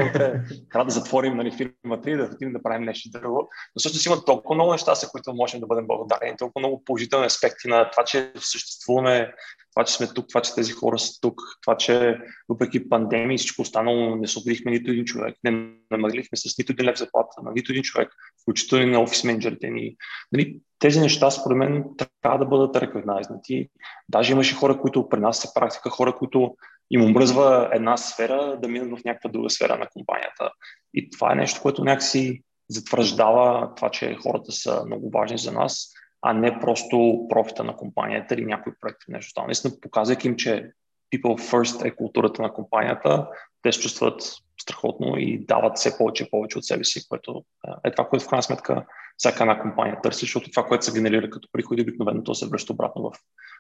трябва 0.72 0.86
да 0.86 0.92
затворим 0.92 1.38
нали, 1.38 1.52
фирмата 1.52 2.12
и 2.12 2.18
да 2.18 2.24
отидем 2.24 2.54
да 2.54 2.64
правим 2.64 2.86
нещо 2.86 3.10
друго. 3.10 3.50
Но 3.76 3.80
всъщност 3.80 4.06
има 4.06 4.26
толкова 4.26 4.56
много 4.56 4.72
неща, 4.72 4.96
за 4.96 5.08
които 5.08 5.34
можем 5.34 5.60
да 5.60 5.68
бъдем 5.68 5.88
благодарни, 5.88 6.38
толкова 6.38 6.60
много 6.60 6.84
положителни 6.84 7.26
аспекти 7.26 7.68
на 7.68 7.92
това, 7.92 8.04
че 8.04 8.32
съществуваме 8.36 9.34
това, 9.78 9.86
че 9.86 9.94
сме 9.94 10.08
тук, 10.14 10.28
това, 10.28 10.42
че 10.42 10.56
тези 10.56 10.72
хора 10.72 11.00
са 11.00 11.22
тук, 11.22 11.42
това, 11.62 11.78
че 11.78 12.18
въпреки 12.50 12.90
пандемия 12.90 13.36
и 13.36 13.38
всичко 13.38 13.62
останало 13.62 14.16
не 14.16 14.22
освободихме 14.22 14.72
нито 14.72 14.92
един 14.92 15.06
човек, 15.06 15.36
не 15.44 15.70
намалихме 15.92 16.38
с 16.38 16.58
нито 16.58 16.72
един 16.72 16.86
лев 16.86 16.98
заплата 16.98 17.42
на 17.44 17.52
нито 17.56 17.72
един 17.72 17.84
човек, 17.84 18.10
включително 18.42 18.84
и 18.86 18.92
на 18.92 19.02
офис 19.02 19.24
менеджерите 19.24 19.70
ни. 19.70 19.96
Нали, 20.32 20.60
тези 20.80 21.00
неща, 21.00 21.32
според 21.32 21.58
мен, 21.58 21.84
трябва 22.22 22.40
да 22.40 22.46
бъдат 22.46 22.76
рекогнайзнати. 22.76 23.70
Даже 24.10 24.32
имаше 24.32 24.56
хора, 24.56 24.80
които 24.80 25.10
при 25.10 25.20
нас 25.20 25.40
се 25.40 25.48
практика, 25.56 25.90
хора, 25.90 26.16
които 26.16 26.56
им 26.92 27.02
омръзва 27.02 27.70
една 27.74 27.98
сфера 27.98 28.60
да 28.62 28.68
минат 28.68 29.00
в 29.00 29.04
някаква 29.04 29.30
друга 29.30 29.50
сфера 29.50 29.78
на 29.78 29.88
компанията. 29.94 30.52
И 30.94 31.10
това 31.10 31.32
е 31.32 31.36
нещо, 31.36 31.62
което 31.62 31.84
някакси 31.84 32.44
затвърждава 32.70 33.74
това, 33.76 33.90
че 33.90 34.16
хората 34.16 34.52
са 34.52 34.84
много 34.86 35.10
важни 35.10 35.38
за 35.38 35.52
нас, 35.52 35.94
а 36.22 36.34
не 36.34 36.60
просто 36.60 37.26
профита 37.30 37.64
на 37.64 37.76
компанията 37.76 38.34
или 38.34 38.46
някой 38.46 38.74
проект 38.82 38.98
или 39.08 39.14
нещо 39.14 39.34
там. 39.36 39.46
Наистина, 39.46 39.74
показвайки 39.82 40.28
им, 40.28 40.36
че 40.36 40.72
people 41.14 41.52
first 41.52 41.86
е 41.86 41.96
културата 41.96 42.42
на 42.42 42.54
компанията, 42.54 43.30
те 43.62 43.72
се 43.72 43.80
чувстват 43.80 44.22
страхотно 44.62 45.18
и 45.18 45.46
дават 45.46 45.78
все 45.78 45.98
повече 45.98 46.24
и 46.24 46.30
повече 46.30 46.58
от 46.58 46.66
себе 46.66 46.84
си, 46.84 47.08
което 47.08 47.44
е 47.84 47.92
това, 47.92 48.10
което 48.10 48.26
в 48.26 48.30
крайна 48.30 48.44
сметка 48.44 48.86
всяка 49.18 49.44
една 49.44 49.62
компания 49.62 50.02
търси, 50.02 50.20
защото 50.20 50.52
това, 50.52 50.64
което 50.66 50.86
се 50.86 50.94
генерира 50.94 51.30
като 51.30 51.50
приходи, 51.52 51.82
обикновено 51.82 52.24
то 52.24 52.36
се 52.36 52.48
връща 52.48 52.74
обратно 52.74 53.12
в 53.12 53.14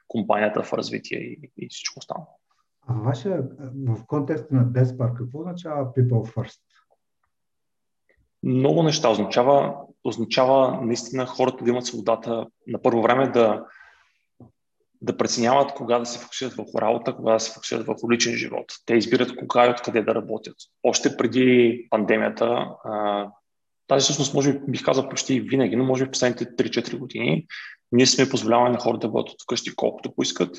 компанията, 0.07 0.63
в 0.63 0.73
развитие 0.73 1.19
и, 1.19 1.51
и 1.57 1.67
всичко 1.69 1.99
останало. 1.99 2.27
А 2.87 2.93
вашия, 2.93 3.43
в 3.87 4.05
контекста 4.07 4.55
на 4.55 4.65
Despar, 4.65 5.13
какво 5.13 5.39
означава 5.39 5.93
People 5.93 6.33
First? 6.33 6.59
Много 8.43 8.83
неща 8.83 9.09
означава. 9.09 9.75
Означава 10.03 10.79
наистина 10.81 11.25
хората 11.25 11.63
да 11.63 11.69
имат 11.69 11.85
свободата 11.85 12.47
на 12.67 12.81
първо 12.81 13.01
време 13.01 13.27
да, 13.27 13.65
да 15.01 15.17
преценяват 15.17 15.73
кога 15.73 15.99
да 15.99 16.05
се 16.05 16.19
фокусират 16.19 16.53
върху 16.53 16.81
работа, 16.81 17.15
кога 17.15 17.33
да 17.33 17.39
се 17.39 17.53
фокусират 17.53 17.87
върху 17.87 18.11
личен 18.11 18.33
живот. 18.33 18.65
Те 18.85 18.93
избират 18.93 19.35
кога 19.35 19.67
и 19.67 19.69
откъде 19.69 20.01
да 20.01 20.15
работят. 20.15 20.55
Още 20.83 21.17
преди 21.17 21.87
пандемията, 21.89 22.67
тази 23.87 24.03
всъщност 24.03 24.33
може 24.33 24.53
би 24.53 24.71
бих 24.71 24.83
казал 24.83 25.09
почти 25.09 25.41
винаги, 25.41 25.75
но 25.75 25.85
може 25.85 26.05
би 26.05 26.11
последните 26.11 26.45
3-4 26.45 26.97
години, 26.97 27.45
ние 27.91 28.05
сме 28.05 28.29
позволявали 28.29 28.71
на 28.71 28.79
хората 28.79 29.07
да 29.07 29.11
бъдат 29.11 29.29
от 29.29 29.41
вкъщи 29.43 29.75
колкото 29.75 30.15
поискат. 30.15 30.57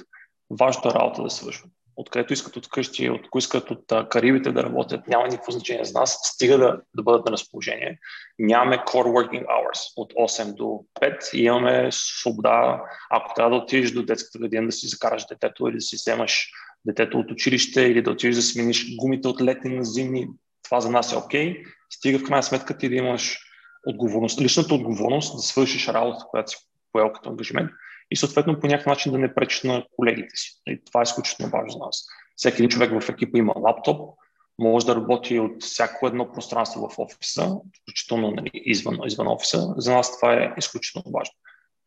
Важната 0.50 0.94
работа 0.94 1.22
да 1.22 1.30
свършват 1.30 1.72
откъдето 1.98 2.32
искат 2.32 2.56
от 2.56 2.68
къщи, 2.68 3.10
от 3.10 3.28
искат 3.38 3.70
от 3.70 4.08
Карибите 4.10 4.52
да 4.52 4.62
работят, 4.62 5.08
няма 5.08 5.28
никакво 5.28 5.52
значение 5.52 5.84
за 5.84 5.98
нас, 5.98 6.18
стига 6.22 6.58
да, 6.58 6.80
да 6.94 7.02
бъдат 7.02 7.24
на 7.24 7.32
разположение. 7.32 7.98
Нямаме 8.38 8.76
core 8.76 9.06
working 9.06 9.44
hours 9.44 9.92
от 9.96 10.12
8 10.12 10.54
до 10.54 10.84
5 11.00 11.34
и 11.34 11.42
имаме 11.42 11.88
свобода, 11.92 12.82
ако 13.10 13.34
трябва 13.34 13.50
да 13.50 13.62
отидеш 13.62 13.90
до 13.90 14.02
детската 14.02 14.38
градина 14.38 14.66
да 14.66 14.72
си 14.72 14.86
закараш 14.86 15.26
детето 15.26 15.68
или 15.68 15.74
да 15.74 15.80
си 15.80 15.96
вземаш 15.96 16.50
детето 16.86 17.18
от 17.18 17.30
училище 17.30 17.82
или 17.82 18.02
да 18.02 18.10
отидеш 18.10 18.36
да 18.36 18.42
смениш 18.42 18.96
гумите 18.96 19.28
от 19.28 19.40
летни 19.40 19.76
на 19.76 19.84
зимни, 19.84 20.28
това 20.64 20.80
за 20.80 20.90
нас 20.90 21.12
е 21.12 21.16
окей. 21.16 21.52
Okay. 21.52 21.64
Стига 21.90 22.18
в 22.18 22.24
крайна 22.24 22.42
сметка 22.42 22.78
ти 22.78 22.88
да 22.88 22.94
имаш 22.94 23.38
отговорност, 23.86 24.40
личната 24.40 24.74
отговорност 24.74 25.36
да 25.36 25.42
свършиш 25.42 25.88
работата, 25.88 26.24
която 26.30 26.50
си 26.50 26.56
поел 26.92 27.12
като 27.12 27.30
ангажимент 27.30 27.70
и 28.10 28.16
съответно 28.16 28.60
по 28.60 28.66
някакъв 28.66 28.86
начин 28.86 29.12
да 29.12 29.18
не 29.18 29.34
пречиш 29.34 29.62
на 29.62 29.84
колегите 29.96 30.36
си. 30.36 30.52
И 30.66 30.80
това 30.84 31.00
е 31.00 31.02
изключително 31.02 31.52
важно 31.52 31.70
за 31.70 31.78
нас. 31.78 32.06
Всеки 32.36 32.56
един 32.56 32.68
човек 32.68 33.00
в 33.00 33.08
екипа 33.08 33.38
има 33.38 33.52
лаптоп, 33.56 34.18
може 34.58 34.86
да 34.86 34.96
работи 34.96 35.38
от 35.38 35.62
всяко 35.62 36.06
едно 36.06 36.32
пространство 36.32 36.88
в 36.88 36.98
офиса, 36.98 37.56
включително 37.82 38.30
нали, 38.30 38.50
извън, 38.54 38.98
извън 39.06 39.28
офиса. 39.28 39.74
За 39.76 39.92
нас 39.92 40.20
това 40.20 40.34
е 40.34 40.54
изключително 40.58 41.12
важно. 41.12 41.34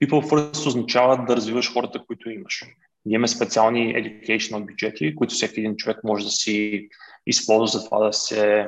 People 0.04 0.30
First 0.30 0.68
означава 0.68 1.26
да 1.28 1.36
развиваш 1.36 1.74
хората, 1.74 2.04
които 2.08 2.30
имаш. 2.30 2.64
Ние 3.06 3.16
имаме 3.16 3.28
специални 3.28 3.96
educational 3.96 4.66
бюджети, 4.66 5.16
които 5.16 5.34
всеки 5.34 5.60
един 5.60 5.76
човек 5.76 5.98
може 6.04 6.26
да 6.26 6.32
си 6.32 6.88
използва 7.28 7.80
за 7.80 7.86
това 7.86 8.06
да 8.06 8.14
се 8.14 8.68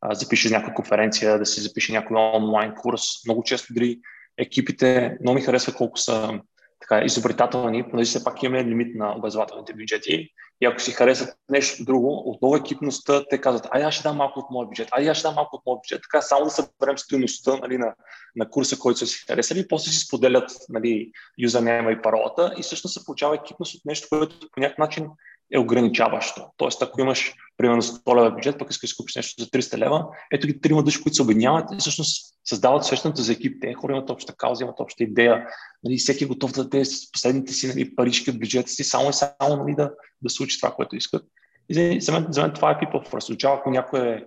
а, 0.00 0.14
запише 0.14 0.50
някаква 0.50 0.74
конференция, 0.74 1.38
да 1.38 1.46
си 1.46 1.60
запише 1.60 1.92
някой 1.92 2.16
онлайн 2.16 2.74
курс. 2.74 3.02
Много 3.26 3.42
често 3.42 3.74
дори 3.74 3.98
екипите, 4.38 5.16
много 5.20 5.34
ми 5.34 5.40
харесва 5.40 5.74
колко 5.74 5.98
са 5.98 6.40
така, 6.80 7.04
изобретателни, 7.04 7.90
понеже 7.90 8.08
все 8.08 8.24
пак 8.24 8.42
имаме 8.42 8.64
лимит 8.64 8.96
на 8.96 9.16
образователните 9.16 9.74
бюджети. 9.74 10.28
И 10.60 10.66
ако 10.66 10.80
си 10.80 10.92
харесат 10.92 11.38
нещо 11.48 11.84
друго, 11.84 12.30
отново 12.30 12.56
екипността, 12.56 13.24
те 13.30 13.40
казват, 13.40 13.68
ай, 13.70 13.84
аз 13.84 13.94
ще 13.94 14.02
дам 14.02 14.16
малко 14.16 14.38
от 14.38 14.50
моя 14.50 14.68
бюджет, 14.68 14.88
ай, 14.90 15.08
аз 15.08 15.16
ще 15.16 15.28
дам 15.28 15.34
малко 15.34 15.56
от 15.56 15.62
моя 15.66 15.76
бюджет, 15.76 16.00
така 16.02 16.22
само 16.22 16.44
да 16.44 16.50
съберем 16.50 16.98
стоеността 16.98 17.56
нали, 17.56 17.78
на, 17.78 17.94
на 18.36 18.50
курса, 18.50 18.78
който 18.78 18.98
са 18.98 19.06
си 19.06 19.24
харесали, 19.26 19.68
после 19.68 19.90
си 19.90 19.98
споделят 19.98 20.50
нали, 20.68 21.10
юзернейма 21.38 21.92
и 21.92 22.02
паролата 22.02 22.54
и 22.58 22.62
всъщност 22.62 22.94
се 22.94 23.04
получава 23.04 23.34
екипност 23.34 23.74
от 23.74 23.84
нещо, 23.84 24.08
което 24.08 24.48
по 24.52 24.60
някакъв 24.60 24.78
начин 24.78 25.08
е 25.52 25.58
ограничаващо. 25.58 26.46
Тоест, 26.56 26.82
ако 26.82 27.00
имаш, 27.00 27.34
примерно, 27.56 27.82
100 27.82 28.16
лева 28.16 28.30
бюджет, 28.30 28.58
пък 28.58 28.70
искаш 28.70 28.90
да 28.90 28.96
купиш 28.96 29.16
нещо 29.16 29.42
за 29.42 29.48
300 29.50 29.78
лева, 29.78 30.06
ето 30.32 30.46
ги 30.46 30.60
трима 30.60 30.82
души, 30.82 31.02
които 31.02 31.14
се 31.14 31.22
обединяват 31.22 31.72
и 31.72 31.76
всъщност 31.78 32.34
създават 32.44 32.82
усещането 32.82 33.22
за 33.22 33.32
екип. 33.32 33.56
Те 33.60 33.74
хора 33.74 33.92
имат 33.92 34.10
обща 34.10 34.34
кауза, 34.36 34.64
имат 34.64 34.80
обща 34.80 35.04
идея. 35.04 35.46
Нали, 35.84 35.96
всеки 35.96 36.24
е 36.24 36.26
готов 36.26 36.52
да 36.52 36.64
даде 36.64 36.84
с 36.84 37.12
последните 37.12 37.52
си 37.52 37.68
нали, 37.68 37.96
парички 37.96 38.30
от 38.30 38.38
бюджета 38.38 38.68
си, 38.68 38.84
само 38.84 39.10
и 39.10 39.12
само 39.12 39.56
нали, 39.64 39.74
да, 39.74 39.92
да 40.22 40.30
случи 40.30 40.60
това, 40.60 40.74
което 40.74 40.96
искат. 40.96 41.24
И 41.68 42.00
за 42.00 42.12
мен, 42.12 42.26
за 42.30 42.42
мен 42.42 42.52
това 42.52 42.70
е 42.70 42.74
people 42.74 43.08
first. 43.08 43.24
Означава, 43.24 43.56
ако 43.56 43.70
някой 43.70 44.08
е, 44.08 44.24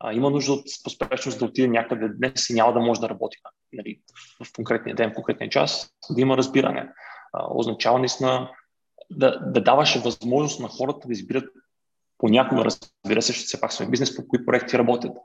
а, 0.00 0.12
има 0.12 0.30
нужда 0.30 0.52
от 0.52 0.64
поспешност 0.84 1.38
да 1.38 1.44
отиде 1.44 1.68
някъде 1.68 2.08
днес 2.08 2.50
и 2.50 2.54
няма 2.54 2.72
да 2.72 2.80
може 2.80 3.00
да 3.00 3.08
работи 3.08 3.36
нали, 3.72 4.00
в 4.44 4.52
конкретния 4.56 4.96
ден, 4.96 5.10
в 5.10 5.14
конкретния 5.14 5.50
час, 5.50 5.90
да 6.10 6.20
има 6.20 6.36
разбиране. 6.36 6.88
А, 7.32 7.46
означава 7.50 7.98
наистина 7.98 8.50
да, 9.10 9.38
да 9.40 9.62
даваш 9.62 10.02
възможност 10.02 10.60
на 10.60 10.68
хората 10.68 11.08
да 11.08 11.12
избират 11.12 11.44
понякога, 12.18 12.64
разбира 12.64 13.22
се, 13.22 13.32
ще 13.32 13.44
все 13.44 13.60
пак 13.60 13.72
сме 13.72 13.86
бизнес, 13.86 14.16
по 14.16 14.28
кои 14.28 14.46
проекти 14.46 14.78
работят. 14.78 15.16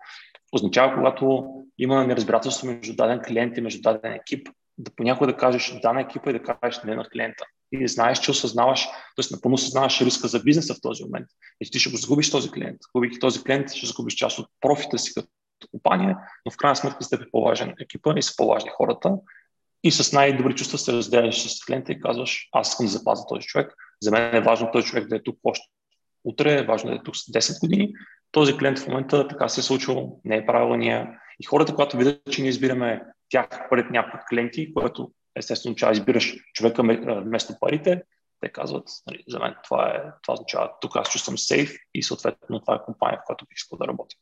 Означава, 0.51 0.95
когато 0.95 1.45
има 1.77 2.07
неразбирателство 2.07 2.67
между 2.67 2.95
даден 2.95 3.19
клиент 3.27 3.57
и 3.57 3.61
между 3.61 3.81
даден 3.81 4.13
екип, 4.13 4.49
да 4.77 4.91
понякога 4.95 5.27
да 5.27 5.37
кажеш 5.37 5.79
да 5.81 5.93
на 5.93 6.01
екипа 6.01 6.29
и 6.29 6.33
да 6.33 6.43
кажеш 6.43 6.83
не 6.83 6.95
на 6.95 7.05
клиента. 7.09 7.45
И 7.71 7.87
знаеш, 7.87 8.19
че 8.19 8.31
осъзнаваш, 8.31 8.85
т.е. 8.85 9.35
напълно 9.35 9.55
осъзнаваш 9.55 10.01
риска 10.01 10.27
за 10.27 10.39
бизнеса 10.39 10.73
в 10.73 10.81
този 10.81 11.03
момент. 11.03 11.27
И 11.61 11.71
ти 11.71 11.79
ще 11.79 11.91
го 11.91 11.97
загубиш 11.97 12.31
този 12.31 12.51
клиент. 12.51 12.77
Губики 12.95 13.19
този 13.19 13.43
клиент, 13.43 13.71
ще 13.71 13.87
загубиш 13.87 14.13
част 14.13 14.39
от 14.39 14.47
профита 14.61 14.97
си 14.97 15.13
като 15.13 15.27
компания, 15.71 16.17
но 16.45 16.51
в 16.51 16.57
крайна 16.57 16.75
сметка 16.75 16.97
за 17.01 17.09
теб 17.09 17.21
е 17.21 17.31
по-важен 17.31 17.73
екипа 17.81 18.13
и 18.17 18.21
са 18.21 18.33
по-важни 18.37 18.69
хората 18.69 19.13
и 19.83 19.91
с 19.91 20.13
най-добри 20.13 20.55
чувства 20.55 20.77
се 20.77 20.93
разделяш 20.93 21.47
с 21.47 21.65
клиента 21.65 21.91
и 21.91 21.99
казваш, 21.99 22.49
аз 22.51 22.69
искам 22.69 22.85
да 22.85 22.91
запазя 22.91 23.25
този 23.27 23.47
човек. 23.47 23.73
За 24.01 24.11
мен 24.11 24.35
е 24.35 24.41
важно 24.41 24.71
този 24.71 24.87
човек 24.87 25.07
да 25.07 25.15
е 25.15 25.23
тук 25.23 25.39
още 25.43 25.67
утре, 26.23 26.59
е 26.59 26.65
важно 26.65 26.89
да 26.89 26.95
е 26.95 27.03
тук 27.03 27.17
с 27.17 27.31
10 27.31 27.59
години. 27.59 27.93
Този 28.31 28.57
клиент 28.57 28.79
в 28.79 28.87
момента 28.87 29.27
така 29.27 29.49
се 29.49 29.61
е 29.61 29.63
случил, 29.63 30.19
не 30.25 30.37
е 30.37 30.45
правилния. 30.45 31.19
И 31.39 31.45
хората, 31.45 31.75
когато 31.75 31.97
видят, 31.97 32.21
че 32.31 32.41
ние 32.41 32.49
избираме 32.49 33.03
тях 33.29 33.69
пред 33.69 33.89
някои 33.89 34.19
клиенти, 34.29 34.73
което 34.73 35.11
естествено, 35.35 35.75
че 35.75 35.89
избираш 35.91 36.35
човека 36.53 36.83
вместо 37.25 37.53
парите, 37.59 38.03
те 38.39 38.49
казват, 38.49 38.89
нали, 39.07 39.23
за 39.27 39.39
мен 39.39 39.55
това, 39.63 39.89
е, 39.89 40.11
това 40.23 40.33
означава, 40.33 40.71
тук 40.81 40.95
аз 40.95 41.09
чувствам 41.09 41.37
сейф 41.37 41.71
и 41.93 42.03
съответно 42.03 42.59
това 42.59 42.75
е 42.75 42.85
компания, 42.85 43.19
в 43.19 43.25
която 43.25 43.45
бих 43.45 43.55
искал 43.55 43.77
да 43.77 43.87
работя. 43.87 44.15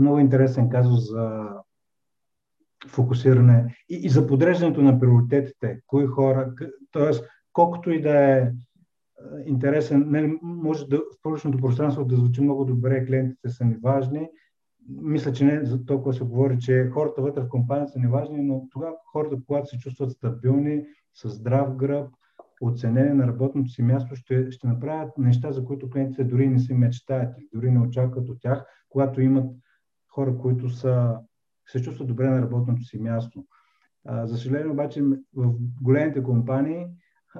Много 0.00 0.18
интересен 0.18 0.70
казус 0.70 1.08
за 1.08 1.48
фокусиране 2.86 3.76
и, 3.88 4.00
и 4.02 4.08
за 4.08 4.26
подреждането 4.26 4.82
на 4.82 5.00
приоритетите. 5.00 5.80
Кои 5.86 6.06
хора, 6.06 6.54
т.е. 6.92 7.10
колкото 7.52 7.90
и 7.90 8.02
да 8.02 8.18
е 8.18 8.50
интересен, 9.46 10.04
не, 10.10 10.20
нали, 10.20 10.38
може 10.42 10.86
да, 10.86 10.96
в 10.96 11.22
публичното 11.22 11.58
пространство 11.58 12.04
да 12.04 12.16
звучи 12.16 12.40
много 12.40 12.64
добре, 12.64 13.06
клиентите 13.06 13.48
са 13.48 13.64
ни 13.64 13.76
важни. 13.82 14.28
Мисля, 14.88 15.32
че 15.32 15.44
не 15.44 15.64
за 15.64 15.84
толкова 15.84 16.14
се 16.14 16.24
говори, 16.24 16.58
че 16.58 16.90
хората 16.92 17.22
вътре 17.22 17.42
в 17.42 17.48
компанията 17.48 17.92
са 17.92 17.98
ни 17.98 18.06
важни, 18.06 18.42
но 18.42 18.68
тогава 18.70 18.94
хората, 19.12 19.36
когато 19.46 19.66
се 19.66 19.78
чувстват 19.78 20.10
стабилни, 20.10 20.84
с 21.14 21.28
здрав 21.28 21.76
гръб, 21.76 22.10
оценение 22.60 23.14
на 23.14 23.26
работното 23.26 23.70
си 23.70 23.82
място, 23.82 24.16
ще, 24.16 24.50
ще 24.50 24.66
направят 24.66 25.18
неща, 25.18 25.52
за 25.52 25.64
които 25.64 25.90
клиентите 25.90 26.24
дори 26.24 26.48
не 26.48 26.58
си 26.58 26.74
мечтаят 26.74 27.34
дори 27.54 27.70
не 27.70 27.80
очакват 27.80 28.28
от 28.28 28.40
тях, 28.40 28.66
когато 28.88 29.20
имат 29.20 29.50
хора, 30.08 30.38
които 30.38 30.68
са 30.68 31.16
се 31.66 31.82
чувстват 31.82 32.08
добре 32.08 32.28
на 32.30 32.42
работното 32.42 32.82
си 32.82 32.98
място. 32.98 33.46
За 34.24 34.36
съжаление 34.36 34.72
обаче 34.72 35.02
в 35.34 35.54
големите 35.82 36.22
компании 36.22 36.86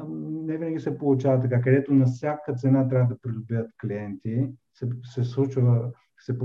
не 0.09 0.59
винаги 0.59 0.81
се 0.81 0.99
получава 0.99 1.41
така, 1.41 1.61
където 1.61 1.95
на 1.95 2.07
всяка 2.07 2.55
цена 2.55 2.89
трябва 2.89 3.15
да 3.15 3.21
придобият 3.21 3.71
клиенти. 3.81 4.49
Се, 4.75 4.89
се 5.03 5.25
случва, 5.25 5.93
се 6.19 6.39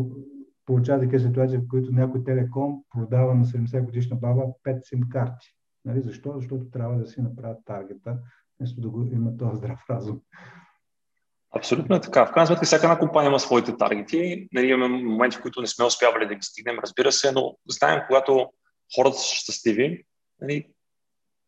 получава 0.66 1.02
такива 1.02 1.20
ситуации, 1.20 1.58
в 1.58 1.68
които 1.68 1.92
някой 1.92 2.24
телеком 2.24 2.84
продава 2.90 3.36
на 3.36 3.46
70 3.46 3.86
годишна 3.86 4.16
баба 4.16 4.44
5 4.66 4.80
сим 4.82 5.10
карти. 5.10 5.48
Нали? 5.86 6.02
Защо? 6.02 6.34
Защото 6.36 6.70
трябва 6.70 6.98
да 6.98 7.08
си 7.08 7.22
направят 7.22 7.66
таргета, 7.66 8.20
вместо 8.60 8.82
да 8.82 8.90
го 8.90 9.04
има 9.04 9.38
този 9.38 9.58
здрав 9.58 9.86
разум. 9.90 10.22
Абсолютно 11.56 11.96
е 11.96 12.02
така. 12.02 12.26
В 12.26 12.32
крайна 12.32 12.48
сметка, 12.48 12.66
всяка 12.66 12.86
една 12.86 13.00
компания 13.00 13.30
има 13.30 13.40
своите 13.40 13.78
таргети. 13.78 14.48
Нали, 14.54 14.68
имаме 14.68 15.04
моменти, 15.04 15.38
в 15.38 15.42
които 15.42 15.62
не 15.62 15.68
сме 15.68 15.86
успявали 15.86 16.28
да 16.28 16.36
ги 16.36 16.42
стигнем, 16.42 16.80
разбира 16.80 17.12
се, 17.12 17.32
но 17.32 17.58
знаем, 17.70 18.02
когато 18.08 18.52
хората 18.96 19.18
са 19.18 19.36
щастливи, 19.36 20.04
нали, 20.42 20.68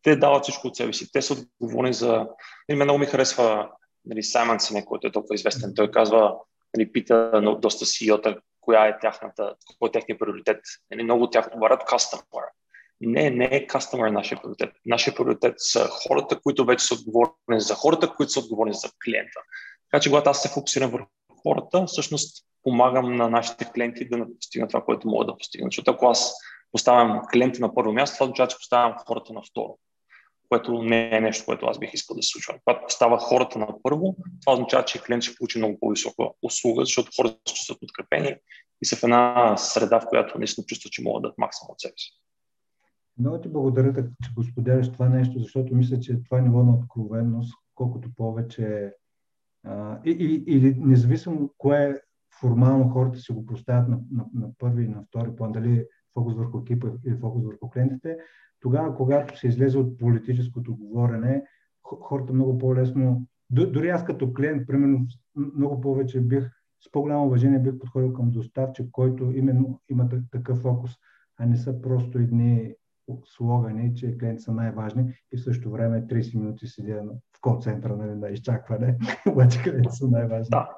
те 0.02 0.16
дават 0.16 0.42
всичко 0.42 0.66
от 0.66 0.76
себе 0.76 0.92
си. 0.92 1.12
Те 1.12 1.22
са 1.22 1.36
отговорни 1.60 1.92
за... 1.92 2.26
Нали, 2.68 2.84
много 2.84 2.98
ми 2.98 3.06
харесва 3.06 3.70
нали, 4.04 4.22
Саймън 4.22 4.60
Сине, 4.60 4.84
който 4.84 5.06
е 5.06 5.12
толкова 5.12 5.34
известен. 5.34 5.72
Той 5.76 5.90
казва, 5.90 6.36
нали, 6.76 6.92
пита 6.92 7.30
на 7.42 7.60
доста 7.60 7.84
CEO-та, 7.84 8.36
коя 8.60 8.86
е 8.86 8.98
тяхната, 8.98 9.54
кой 9.78 9.88
е 9.88 9.92
техния 9.92 10.18
приоритет. 10.18 10.60
Нали, 10.90 11.02
много 11.02 11.22
от 11.22 11.32
тях 11.32 11.46
отговарят 11.46 11.82
customer. 11.82 12.44
Не, 13.00 13.30
не 13.30 13.44
е 13.44 13.66
customer 13.66 14.10
нашия 14.10 14.42
приоритет. 14.42 14.70
Нашия 14.86 15.14
приоритет 15.14 15.54
са 15.56 15.88
хората, 15.88 16.40
които 16.40 16.64
вече 16.64 16.84
са 16.84 16.94
отговорни 16.94 17.60
за 17.60 17.74
хората, 17.74 18.14
които 18.16 18.32
са 18.32 18.40
отговорни 18.40 18.74
за 18.74 18.88
клиента. 19.04 19.40
Така 19.94 20.02
че 20.02 20.10
когато 20.10 20.30
аз 20.30 20.42
се 20.42 20.48
фокусирам 20.48 20.90
върху 20.90 21.08
хората, 21.42 21.84
всъщност 21.86 22.46
помагам 22.62 23.16
на 23.16 23.28
нашите 23.28 23.70
клиенти 23.74 24.08
да 24.08 24.26
постигнат 24.40 24.70
това, 24.70 24.84
което 24.84 25.08
могат 25.08 25.26
да 25.26 25.36
постигнат. 25.36 25.72
Защото 25.72 25.90
ако 25.90 26.06
аз 26.06 26.34
поставям 26.72 27.20
клиента 27.32 27.60
на 27.60 27.74
първо 27.74 27.92
място, 27.92 28.14
това 28.16 28.24
означава, 28.24 28.48
че 28.48 28.56
поставям 28.56 28.94
хората 29.08 29.32
на 29.32 29.42
второ, 29.50 29.78
което 30.48 30.82
не 30.82 31.16
е 31.16 31.20
нещо, 31.20 31.44
което 31.44 31.66
аз 31.66 31.78
бих 31.78 31.94
искал 31.94 32.16
да 32.16 32.22
се 32.22 32.28
случва. 32.28 32.54
Когато 32.64 32.86
поставя 32.86 33.18
хората 33.18 33.58
на 33.58 33.68
първо, 33.82 34.16
това 34.40 34.52
означава, 34.52 34.84
че 34.84 35.02
клиент 35.02 35.22
ще 35.22 35.36
получи 35.36 35.58
много 35.58 35.78
по-висока 35.80 36.24
услуга, 36.42 36.84
защото 36.84 37.10
хората 37.16 37.36
се 37.48 37.54
чувстват 37.54 37.80
подкрепени 37.80 38.36
и 38.82 38.86
са 38.86 38.96
в 38.96 39.02
една 39.02 39.56
среда, 39.56 40.00
в 40.00 40.06
която 40.08 40.38
наистина 40.38 40.64
чувстват, 40.66 40.92
че 40.92 41.02
могат 41.02 41.22
да 41.22 41.28
дадат 41.28 41.38
максимум 41.38 41.70
от 41.70 41.80
себе 41.80 41.94
си. 41.96 42.10
Много 43.18 43.40
ти 43.40 43.48
благодаря, 43.48 43.92
че 43.94 44.30
го 44.36 44.44
споделяш 44.44 44.92
това 44.92 45.08
нещо, 45.08 45.38
защото 45.38 45.74
мисля, 45.74 46.00
че 46.00 46.22
това 46.24 46.40
ниво 46.40 46.62
на 46.62 46.74
откровенност, 46.74 47.54
колкото 47.74 48.08
повече 48.16 48.92
и, 50.04 50.44
или 50.46 50.74
независимо 50.78 51.50
кое 51.58 52.00
формално 52.40 52.88
хората 52.88 53.18
си 53.18 53.32
го 53.32 53.46
поставят 53.46 53.88
на, 53.88 53.98
на, 54.10 54.24
на 54.34 54.48
първи 54.58 54.84
и 54.84 54.88
на 54.88 55.02
втори 55.02 55.36
план, 55.36 55.52
дали 55.52 55.86
фокус 56.14 56.34
върху 56.34 56.58
екипа 56.58 56.88
или 57.06 57.16
фокус 57.16 57.44
върху 57.44 57.70
клиентите, 57.70 58.16
тогава, 58.60 58.96
когато 58.96 59.38
се 59.38 59.48
излезе 59.48 59.78
от 59.78 59.98
политическото 59.98 60.76
говорене, 60.76 61.44
хората 61.82 62.32
много 62.32 62.58
по-лесно, 62.58 63.26
дори 63.50 63.88
аз 63.88 64.04
като 64.04 64.34
клиент, 64.34 64.66
примерно, 64.66 65.06
много 65.36 65.80
повече 65.80 66.20
бих, 66.20 66.50
с 66.80 66.90
по-голямо 66.92 67.26
уважение 67.26 67.58
бих 67.58 67.78
подходил 67.78 68.12
към 68.12 68.30
доставчик, 68.30 68.90
който 68.92 69.32
именно 69.34 69.80
има 69.88 70.08
такъв 70.30 70.58
фокус, 70.58 70.90
а 71.38 71.46
не 71.46 71.56
са 71.56 71.80
просто 71.82 72.18
едни 72.18 72.74
слогани, 73.24 73.94
че 73.94 74.18
клиенти 74.18 74.42
са 74.42 74.52
най-важни 74.52 75.14
и 75.32 75.36
в 75.36 75.42
същото 75.42 75.70
време 75.70 76.06
30 76.06 76.38
минути 76.38 76.66
седя 76.66 77.02
кол 77.44 77.58
центъра 77.60 77.96
нали, 77.96 78.14
на 78.14 78.28
изчакване, 78.28 78.96
обаче 79.28 79.62
клиенти 79.62 79.88
са 79.90 80.06
най-важни. 80.06 80.50
Да, 80.50 80.68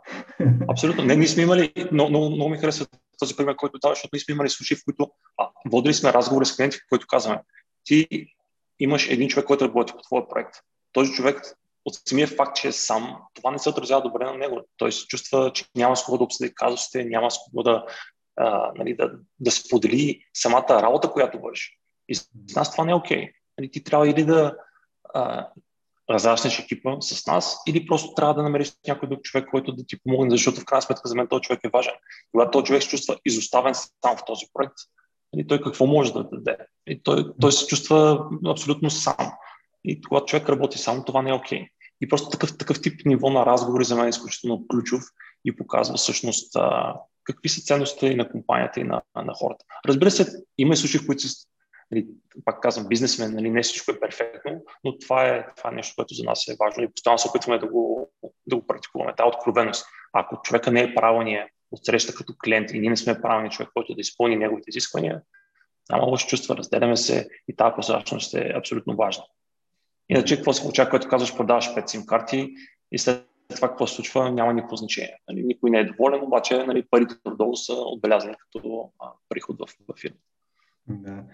абсолютно. 0.70 1.05
Не, 1.05 1.16
ние 1.16 1.29
сме 1.29 1.42
имали, 1.42 1.72
много, 1.92 2.11
много, 2.11 2.31
много 2.31 2.50
ми 2.50 2.59
харесва 2.59 2.87
този 3.18 3.37
пример, 3.37 3.57
който 3.57 3.79
даваш, 3.79 3.98
защото 3.98 4.11
ние 4.12 4.20
сме 4.20 4.35
имали 4.35 4.48
случаи, 4.48 4.76
в 4.76 4.85
които 4.85 5.11
а, 5.38 5.48
водили 5.70 5.94
сме 5.94 6.12
разговори 6.12 6.46
с 6.46 6.57
клиенти, 6.57 6.76
в 6.76 6.88
които 6.88 7.07
казваме, 7.07 7.42
ти 7.85 8.26
имаш 8.79 9.09
един 9.11 9.29
човек, 9.29 9.46
който 9.46 9.64
работи 9.64 9.92
по 9.92 10.02
твоя 10.02 10.29
проект. 10.29 10.55
Този 10.92 11.12
човек 11.12 11.40
от 11.85 11.94
самия 12.09 12.26
факт, 12.29 12.57
че 12.57 12.68
е 12.68 12.72
сам, 12.72 13.16
това 13.35 13.50
не 13.50 13.59
се 13.59 13.68
отразява 13.68 14.02
добре 14.02 14.24
на 14.24 14.35
него. 14.35 14.61
Той 14.76 14.92
се 14.92 15.07
чувства, 15.07 15.50
че 15.55 15.64
няма 15.76 15.96
с 15.96 16.05
кого 16.05 16.18
да 16.18 16.24
обсъди 16.24 16.55
казусите, 16.55 17.05
няма 17.05 17.31
с 17.31 17.38
кого 17.44 17.62
да, 17.62 17.85
а, 18.37 18.72
нали, 18.76 18.96
да, 18.96 19.12
да 19.40 19.50
сподели 19.50 20.20
самата 20.35 20.83
работа, 20.83 21.11
която 21.11 21.40
върши. 21.40 21.79
И 22.09 22.14
с 22.14 22.29
нас 22.57 22.72
това 22.72 22.85
не 22.85 22.92
е 22.92 22.94
окей. 22.94 23.18
Okay. 23.18 23.33
Нали, 23.59 23.70
ти 23.70 23.85
трябва 23.85 24.09
или 24.09 24.24
да 24.24 24.57
а, 25.14 25.48
разраснеш 26.11 26.59
екипа 26.59 26.97
с 27.01 27.27
нас, 27.27 27.57
или 27.69 27.87
просто 27.87 28.14
трябва 28.14 28.35
да 28.35 28.42
намериш 28.42 28.73
някой 28.88 29.09
друг 29.09 29.23
човек, 29.23 29.49
който 29.51 29.73
да 29.73 29.87
ти 29.87 30.03
помогне, 30.03 30.31
защото 30.31 30.61
в 30.61 30.64
крайна 30.64 30.83
сметка 30.83 31.09
за 31.09 31.14
мен 31.14 31.29
този 31.29 31.42
човек 31.42 31.61
е 31.64 31.71
важен. 31.73 31.92
Когато 32.33 32.51
този 32.51 32.64
човек 32.64 32.83
се 32.83 32.88
чувства 32.88 33.16
изоставен 33.25 33.75
сам 33.75 34.16
в 34.16 34.25
този 34.27 34.47
проект, 34.55 34.75
нали, 35.33 35.47
той 35.47 35.61
какво 35.61 35.87
може 35.87 36.12
да 36.12 36.25
даде? 36.33 36.57
И 36.87 37.03
той, 37.03 37.25
той 37.40 37.53
се 37.53 37.66
чувства 37.66 38.29
абсолютно 38.47 38.90
сам. 38.90 39.33
И 39.85 40.01
когато 40.01 40.27
човек 40.27 40.49
работи 40.49 40.79
сам, 40.79 41.05
това 41.07 41.23
не 41.23 41.31
е 41.31 41.35
окей. 41.35 41.61
Okay. 41.61 41.69
И 42.01 42.09
просто 42.09 42.29
такъв, 42.29 42.59
такъв 42.59 42.83
тип 42.83 43.01
ниво 43.07 43.31
на 43.31 43.47
разговори 43.47 43.85
за 43.85 43.97
мен 43.97 44.07
е 44.07 44.09
изключително 44.09 44.66
ключов 44.69 45.03
и 45.45 45.57
показва 45.57 45.97
всъщност 45.97 46.57
какви 47.25 47.49
са 47.49 47.61
ценностите 47.61 48.07
и 48.07 48.14
на 48.14 48.29
компанията 48.29 48.81
и 48.81 48.85
на, 48.85 49.03
на 49.16 49.35
хората. 49.35 49.64
Разбира 49.87 50.11
се, 50.11 50.45
има 50.59 50.75
и 50.75 50.77
случаи, 50.77 51.01
в 51.01 51.07
които 51.07 51.23
се 51.23 51.47
нали, 51.90 52.07
пак 52.44 52.61
казвам, 52.61 52.88
бизнесмен, 52.88 53.35
нали, 53.35 53.51
не 53.51 53.62
всичко 53.62 53.90
е 53.90 54.01
перфектно, 54.01 54.64
но 54.85 54.99
това 54.99 55.27
е, 55.29 55.46
това 55.57 55.70
е 55.70 55.75
нещо, 55.75 55.94
което 55.96 56.14
за 56.14 56.25
нас 56.25 56.49
е 56.49 56.57
важно 56.64 56.83
и 56.83 56.92
постоянно 56.92 57.18
се 57.18 57.29
опитваме 57.29 57.59
да 57.59 57.66
го, 57.66 58.11
да 58.46 58.57
го 58.57 58.66
практикуваме. 58.66 59.14
Тази 59.16 59.29
откровеност. 59.29 59.87
Ако 60.12 60.42
човека 60.42 60.70
не 60.70 60.83
е 60.83 60.94
правилния 60.94 61.49
от 61.70 61.85
среща 61.85 62.14
като 62.14 62.35
клиент 62.44 62.70
и 62.70 62.81
ние 62.81 62.90
не 62.90 62.96
сме 62.96 63.20
правилният 63.20 63.53
човек, 63.53 63.70
който 63.75 63.94
да 63.94 64.01
изпълни 64.01 64.37
неговите 64.37 64.70
изисквания, 64.70 65.22
няма 65.90 66.05
лошо 66.05 66.29
чувства, 66.29 66.57
разделяме 66.57 66.96
се 66.96 67.29
и 67.49 67.57
тази 67.57 67.75
прозрачност 67.75 68.35
е 68.35 68.53
абсолютно 68.57 68.96
важна. 68.96 69.25
Иначе, 70.09 70.37
какво 70.37 70.53
се 70.53 70.62
получава, 70.62 70.90
когато 70.90 71.09
казваш, 71.09 71.37
продаваш 71.37 71.75
5 71.75 71.87
сим 71.87 72.07
карти 72.07 72.55
и 72.92 72.99
след 72.99 73.27
това 73.55 73.68
какво 73.68 73.87
се 73.87 73.94
случва, 73.94 74.33
няма 74.33 74.53
никакво 74.53 74.77
значение. 74.77 75.18
Нали, 75.29 75.42
никой 75.44 75.70
не 75.70 75.79
е 75.79 75.85
доволен, 75.85 76.22
обаче 76.22 76.64
нали, 76.66 76.87
парите 76.90 77.14
отдолу 77.25 77.57
са 77.57 77.72
отбелязани 77.72 78.35
като 78.38 78.90
а, 79.01 79.09
приход 79.29 79.57
в, 79.59 79.66
в 79.88 80.01
фирмата. 80.01 80.22
Да. 80.88 81.25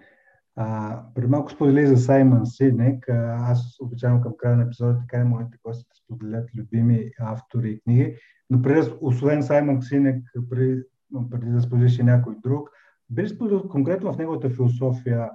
А, 0.57 0.99
преди 1.15 1.27
малко 1.27 1.51
сподели 1.51 1.87
за 1.87 1.97
Саймън 1.97 2.47
Сиднек. 2.47 3.09
Аз 3.38 3.77
обичавам 3.81 4.21
към 4.21 4.33
края 4.38 4.57
на 4.57 4.62
епизода, 4.62 4.99
така 4.99 5.23
и 5.23 5.25
моите 5.25 5.59
гости 5.65 5.85
да 5.91 5.95
споделят 5.95 6.51
любими 6.57 7.11
автори 7.21 7.71
и 7.71 7.81
книги. 7.81 8.17
Но 8.51 8.62
преди, 8.62 8.91
освен 9.01 9.43
Саймън 9.43 9.83
Синек, 9.83 10.25
преди, 10.51 10.83
преди 11.31 11.51
да 11.51 11.62
споделиш 11.62 11.99
и 11.99 12.03
някой 12.03 12.37
друг, 12.43 12.71
би 13.11 13.23
ли 13.23 13.29
споделил 13.29 13.69
конкретно 13.69 14.12
в 14.12 14.19
неговата 14.19 14.51
философия 14.51 15.31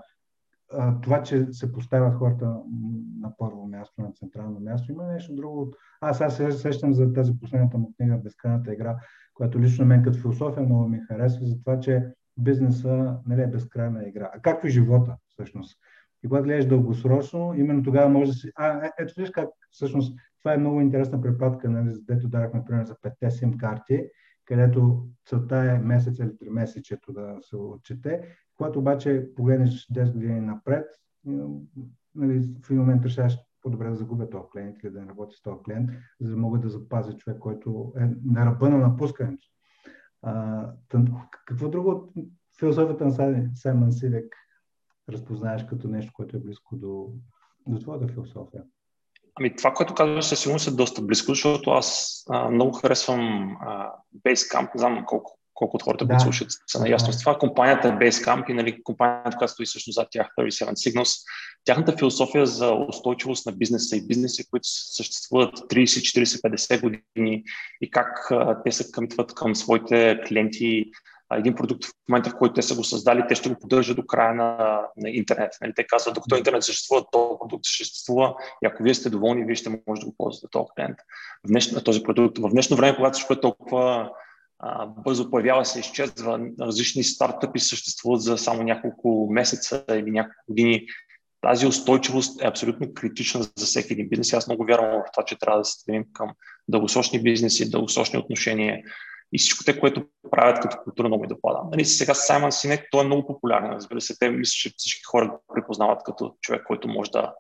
това, 1.01 1.23
че 1.23 1.47
се 1.51 1.71
поставят 1.71 2.15
хората 2.15 2.45
на 3.19 3.38
първо 3.38 3.67
място, 3.67 4.01
на 4.01 4.12
централно 4.12 4.60
място. 4.60 4.91
Има 4.91 5.03
нещо 5.03 5.36
друго. 5.36 5.73
Аз 6.01 6.17
сега 6.17 6.30
се 6.30 6.51
сещам 6.51 6.93
за 6.93 7.13
тази 7.13 7.39
последната 7.39 7.77
му 7.77 7.93
книга 7.97 8.17
Безкрайната 8.17 8.73
игра, 8.73 8.97
която 9.34 9.60
лично 9.60 9.86
мен 9.86 10.03
като 10.03 10.19
философия 10.19 10.65
много 10.65 10.88
ми 10.88 10.99
харесва, 11.08 11.45
за 11.45 11.60
това, 11.60 11.80
че 11.80 12.13
бизнеса 12.38 13.17
нали, 13.28 13.41
е 13.41 13.47
безкрайна 13.47 14.08
игра. 14.08 14.32
А 14.34 14.41
както 14.41 14.67
и 14.67 14.69
живота, 14.69 15.17
всъщност. 15.30 15.80
И 16.23 16.28
когато 16.28 16.43
гледаш 16.43 16.65
дългосрочно, 16.65 17.54
именно 17.58 17.84
тогава 17.84 18.10
може 18.10 18.32
да 18.32 18.38
си... 18.38 18.52
А, 18.56 18.86
е, 18.86 18.91
ето 19.00 19.13
виж 19.17 19.30
как 19.30 19.50
всъщност 19.71 20.19
това 20.39 20.54
е 20.54 20.58
много 20.58 20.82
интересна 20.82 21.21
препратка, 21.21 21.69
нали, 21.69 21.95
дето 22.08 22.28
дарахме 22.28 22.63
пример 22.65 22.86
за 22.86 22.95
петте 23.02 23.32
сим 23.32 23.58
карти, 23.58 24.10
където 24.45 25.08
целта 25.26 25.56
е 25.56 25.80
месец 25.80 26.19
или 26.19 26.38
три 26.38 26.50
месечето 26.50 27.13
да 27.13 27.38
се 27.41 27.56
отчете. 27.56 28.38
Когато 28.58 28.80
обаче 28.80 29.30
погледнеш 29.36 29.88
10 29.88 30.13
години 30.13 30.41
напред, 30.41 30.86
нали, 32.15 32.39
в 32.63 32.69
един 32.69 32.80
момент 32.80 33.06
решаваш 33.06 33.38
по-добре 33.62 33.89
да 33.89 33.95
загубя 33.95 34.30
този 34.30 34.43
клиент 34.52 34.84
или 34.84 34.91
да 34.91 35.02
не 35.02 35.08
работи 35.08 35.36
с 35.36 35.41
този 35.41 35.63
клиент, 35.65 35.89
за 36.21 36.32
да 36.32 36.38
могат 36.38 36.62
да 36.62 36.69
запазя 36.69 37.17
човек, 37.17 37.39
който 37.39 37.93
е 37.97 38.10
на 38.26 38.45
ръба 38.45 38.69
на 38.69 38.78
напускането. 38.78 39.47
Тън, 40.89 41.07
какво 41.45 41.69
друго 41.69 41.89
от 41.89 42.11
философията 42.59 43.05
на 43.05 43.11
Саймън 43.55 43.91
Сивек 43.91 44.35
разпознаеш 45.09 45.65
като 45.65 45.87
нещо, 45.87 46.13
което 46.15 46.37
е 46.37 46.39
близко 46.39 46.75
до, 46.75 47.09
до 47.67 47.79
твоята 47.79 48.07
философия? 48.07 48.63
Ами 49.39 49.55
това, 49.55 49.73
което 49.73 49.95
казваш, 49.95 50.25
със 50.25 50.39
сигурност 50.39 50.67
е 50.67 50.71
доста 50.71 51.01
близко, 51.01 51.31
защото 51.31 51.69
аз 51.69 52.17
а, 52.29 52.49
много 52.49 52.73
харесвам 52.73 53.57
а, 53.61 53.91
Basecamp. 54.25 54.75
Не 54.75 54.79
знам 54.79 55.05
колко, 55.05 55.39
колко 55.57 55.75
от 55.75 55.83
хората, 55.83 56.05
да. 56.05 56.09
които 56.09 56.23
слушат, 56.23 56.47
са 56.67 56.79
наясно 56.79 57.13
с 57.13 57.19
това. 57.19 57.37
Компанията 57.37 57.87
Basecamp 57.87 58.49
и 58.49 58.53
нали, 58.53 58.83
компанията, 58.83 59.37
която 59.37 59.53
стои 59.53 59.65
всъщност 59.65 59.95
за 59.95 60.05
тях, 60.11 60.27
37 60.39 60.71
Signals, 60.71 61.23
тяхната 61.65 61.97
философия 61.97 62.45
за 62.45 62.71
устойчивост 62.89 63.45
на 63.45 63.51
бизнеса 63.51 63.95
и 63.95 64.07
бизнеси, 64.07 64.49
които 64.49 64.67
съществуват 64.67 65.59
30, 65.59 65.83
40, 65.83 66.41
50 66.41 66.81
години 66.81 67.43
и 67.81 67.91
как 67.91 68.31
а, 68.31 68.63
те 68.63 68.71
се 68.71 68.91
къмитват 68.91 69.35
към 69.35 69.55
своите 69.55 70.19
клиенти, 70.27 70.85
един 71.33 71.55
продукт 71.55 71.85
в 71.85 71.91
момента, 72.09 72.29
в 72.29 72.37
който 72.37 72.53
те 72.53 72.61
са 72.61 72.75
го 72.75 72.83
създали, 72.83 73.23
те 73.29 73.35
ще 73.35 73.49
го 73.49 73.59
поддържат 73.59 73.95
до 73.95 74.05
края 74.05 74.33
на, 74.33 74.81
на 74.97 75.09
интернет. 75.09 75.51
Нали? 75.61 75.73
Те 75.75 75.87
казват, 75.87 76.15
докато 76.15 76.35
интернет 76.35 76.63
съществува, 76.63 77.05
този 77.11 77.39
продукт 77.39 77.65
съществува 77.65 78.35
и 78.63 78.67
ако 78.67 78.83
вие 78.83 78.93
сте 78.93 79.09
доволни, 79.09 79.45
вие 79.45 79.55
ще 79.55 79.69
може 79.87 80.01
да 80.01 80.07
го 80.07 80.15
ползвате 80.17 80.47
този 80.51 80.67
клиент. 80.75 80.97
В 81.43 81.47
днешно, 81.47 81.83
този 81.83 82.03
продукт. 82.03 82.37
В 82.37 82.49
днешно 82.49 82.77
време, 82.77 82.95
когато 82.95 83.13
всичко 83.13 83.33
е 83.33 83.41
толкова 83.41 84.11
бързо 84.87 85.29
появява 85.29 85.65
се, 85.65 85.79
изчезва, 85.79 86.39
различни 86.61 87.03
стартъпи 87.03 87.59
съществуват 87.59 88.21
за 88.21 88.37
само 88.37 88.63
няколко 88.63 89.27
месеца 89.31 89.85
или 89.89 90.11
няколко 90.11 90.43
години, 90.47 90.87
тази 91.41 91.67
устойчивост 91.67 92.41
е 92.41 92.47
абсолютно 92.47 92.93
критична 92.93 93.43
за 93.43 93.65
всеки 93.65 93.93
един 93.93 94.09
бизнес. 94.09 94.33
Аз 94.33 94.47
много 94.47 94.65
вярвам 94.65 94.89
в 94.89 95.11
това, 95.13 95.25
че 95.25 95.39
трябва 95.39 95.59
да 95.59 95.65
се 95.65 95.79
стремим 95.79 96.05
към 96.13 96.29
дългосрочни 96.67 97.23
бизнеси, 97.23 97.69
дългосрочни 97.69 98.19
отношения 98.19 98.81
и 99.33 99.37
всичко 99.39 99.63
те, 99.63 99.79
което 99.79 100.05
правят 100.31 100.59
като 100.59 100.77
култура, 100.83 101.07
много 101.07 101.21
ми 101.21 101.27
допада. 101.27 101.59
Нали, 101.71 101.85
сега 101.85 102.13
Саймън 102.13 102.51
Синек, 102.51 102.87
той 102.91 103.03
е 103.03 103.05
много 103.05 103.27
популярен. 103.27 103.71
Разбира 103.71 104.01
се, 104.01 104.17
те 104.19 104.29
мисля, 104.29 104.51
че 104.51 104.73
всички 104.77 105.03
хора 105.03 105.27
го 105.27 105.43
припознават 105.55 106.03
като 106.05 106.35
човек, 106.41 106.63
който 106.67 106.87
може 106.87 107.11
да, 107.11 107.33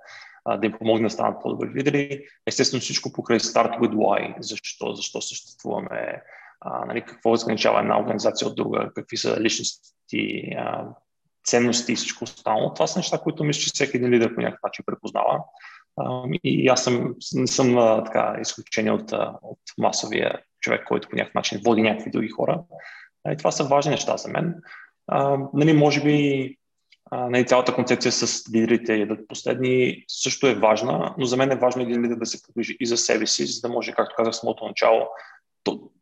да 0.57 0.65
им 0.65 0.73
помогне 0.79 1.07
да 1.07 1.09
станат 1.09 1.41
по-добри 1.41 1.69
лидери. 1.75 2.21
Естествено 2.45 2.81
всичко 2.81 3.13
покрай 3.13 3.39
Start 3.39 3.79
with 3.79 3.93
Why, 3.93 4.35
защо, 4.39 4.93
защо 4.93 5.21
съществуваме, 5.21 6.21
а, 6.61 6.85
нали, 6.85 7.01
какво 7.01 7.33
разграничава 7.33 7.79
една 7.79 7.99
организация 7.99 8.47
от 8.47 8.55
друга, 8.55 8.89
какви 8.95 9.17
са 9.17 9.41
личности, 9.41 10.53
а, 10.57 10.85
ценности 11.45 11.91
и 11.91 11.95
всичко 11.95 12.23
останало. 12.23 12.73
Това 12.73 12.87
са 12.87 12.99
неща, 12.99 13.17
които 13.17 13.43
мисля, 13.43 13.61
че 13.61 13.71
всеки 13.73 13.97
един 13.97 14.09
лидер 14.09 14.35
по 14.35 14.41
някакъв 14.41 14.63
начин 14.63 14.85
препознава. 14.85 15.39
А, 15.97 16.23
и 16.43 16.67
аз 16.67 16.83
съм, 16.83 17.15
не 17.33 17.47
съм 17.47 17.77
а, 17.77 18.03
така 18.03 18.37
изключение 18.41 18.91
от, 18.91 19.11
от 19.41 19.59
масовия 19.77 20.41
човек, 20.61 20.85
който 20.87 21.09
по 21.09 21.15
някакъв 21.15 21.35
начин 21.35 21.61
води 21.65 21.81
някакви 21.81 22.11
други 22.11 22.29
хора. 22.29 22.63
И 23.31 23.37
това 23.37 23.51
са 23.51 23.63
важни 23.63 23.91
неща 23.91 24.17
за 24.17 24.29
мен. 24.29 24.55
А, 25.07 25.37
нали, 25.53 25.73
може 25.73 26.03
би 26.03 26.57
а, 27.11 27.29
нали, 27.29 27.45
цялата 27.45 27.75
концепция 27.75 28.11
с 28.11 28.53
лидерите 28.53 28.95
ядат 28.95 29.27
последни 29.27 30.03
също 30.07 30.47
е 30.47 30.55
важна, 30.55 31.15
но 31.17 31.25
за 31.25 31.37
мен 31.37 31.51
е 31.51 31.55
важно 31.55 31.81
един 31.81 32.03
лидер 32.03 32.15
да 32.15 32.25
се 32.25 32.43
погрижи 32.43 32.77
и 32.79 32.85
за 32.85 32.97
себе 32.97 33.27
си, 33.27 33.45
за 33.45 33.61
да 33.61 33.73
може, 33.73 33.91
както 33.91 34.15
казах 34.17 34.33
в 34.33 34.37
самото 34.37 34.67
начало, 34.67 35.07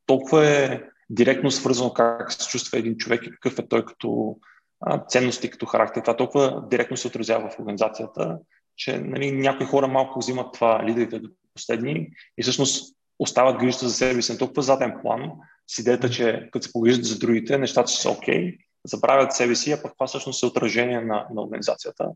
толкова 0.05 0.47
е 0.47 0.81
директно 1.09 1.51
свързано 1.51 1.93
как 1.93 2.33
се 2.33 2.47
чувства 2.47 2.77
един 2.77 2.97
човек 2.97 3.23
и 3.25 3.31
какъв 3.31 3.59
е 3.59 3.67
той 3.67 3.85
като 3.85 4.37
а, 4.81 5.05
ценности, 5.05 5.49
като 5.49 5.65
характер. 5.65 6.01
Това 6.01 6.17
толкова 6.17 6.63
директно 6.69 6.97
се 6.97 7.07
отразява 7.07 7.49
в 7.49 7.59
организацията, 7.59 8.37
че 8.75 8.97
нали, 8.97 9.31
някои 9.31 9.65
хора 9.65 9.87
малко 9.87 10.19
взимат 10.19 10.53
това 10.53 10.83
лидерите 10.85 11.19
до 11.19 11.29
последни 11.53 12.09
и 12.37 12.43
всъщност 12.43 12.95
остават 13.19 13.57
грижата 13.57 13.87
за 13.87 13.93
себе 13.93 14.21
си 14.21 14.31
на 14.31 14.37
толкова 14.37 14.61
заден 14.61 14.93
план, 15.01 15.31
с 15.67 15.79
идеята, 15.79 16.09
че 16.09 16.49
като 16.51 16.65
се 16.65 16.73
погрижат 16.73 17.05
за 17.05 17.19
другите, 17.19 17.57
нещата 17.57 17.91
са 17.91 18.11
окей, 18.11 18.35
okay, 18.35 18.57
забравят 18.85 19.33
себе 19.33 19.55
си, 19.55 19.71
а 19.71 19.81
пък 19.81 19.93
това 19.93 20.07
всъщност 20.07 20.43
е 20.43 20.45
отражение 20.45 21.01
на, 21.01 21.27
на 21.33 21.41
организацията. 21.41 22.07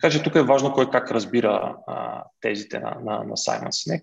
Така 0.00 0.12
че 0.12 0.22
тук 0.22 0.34
е 0.34 0.42
важно 0.42 0.72
кой 0.72 0.90
как 0.90 1.10
разбира 1.10 1.76
а, 1.86 2.24
тезите 2.40 2.78
на, 2.78 2.96
на, 3.04 3.24
на 3.24 3.36
Саймон 3.36 3.72
Снек 3.72 4.02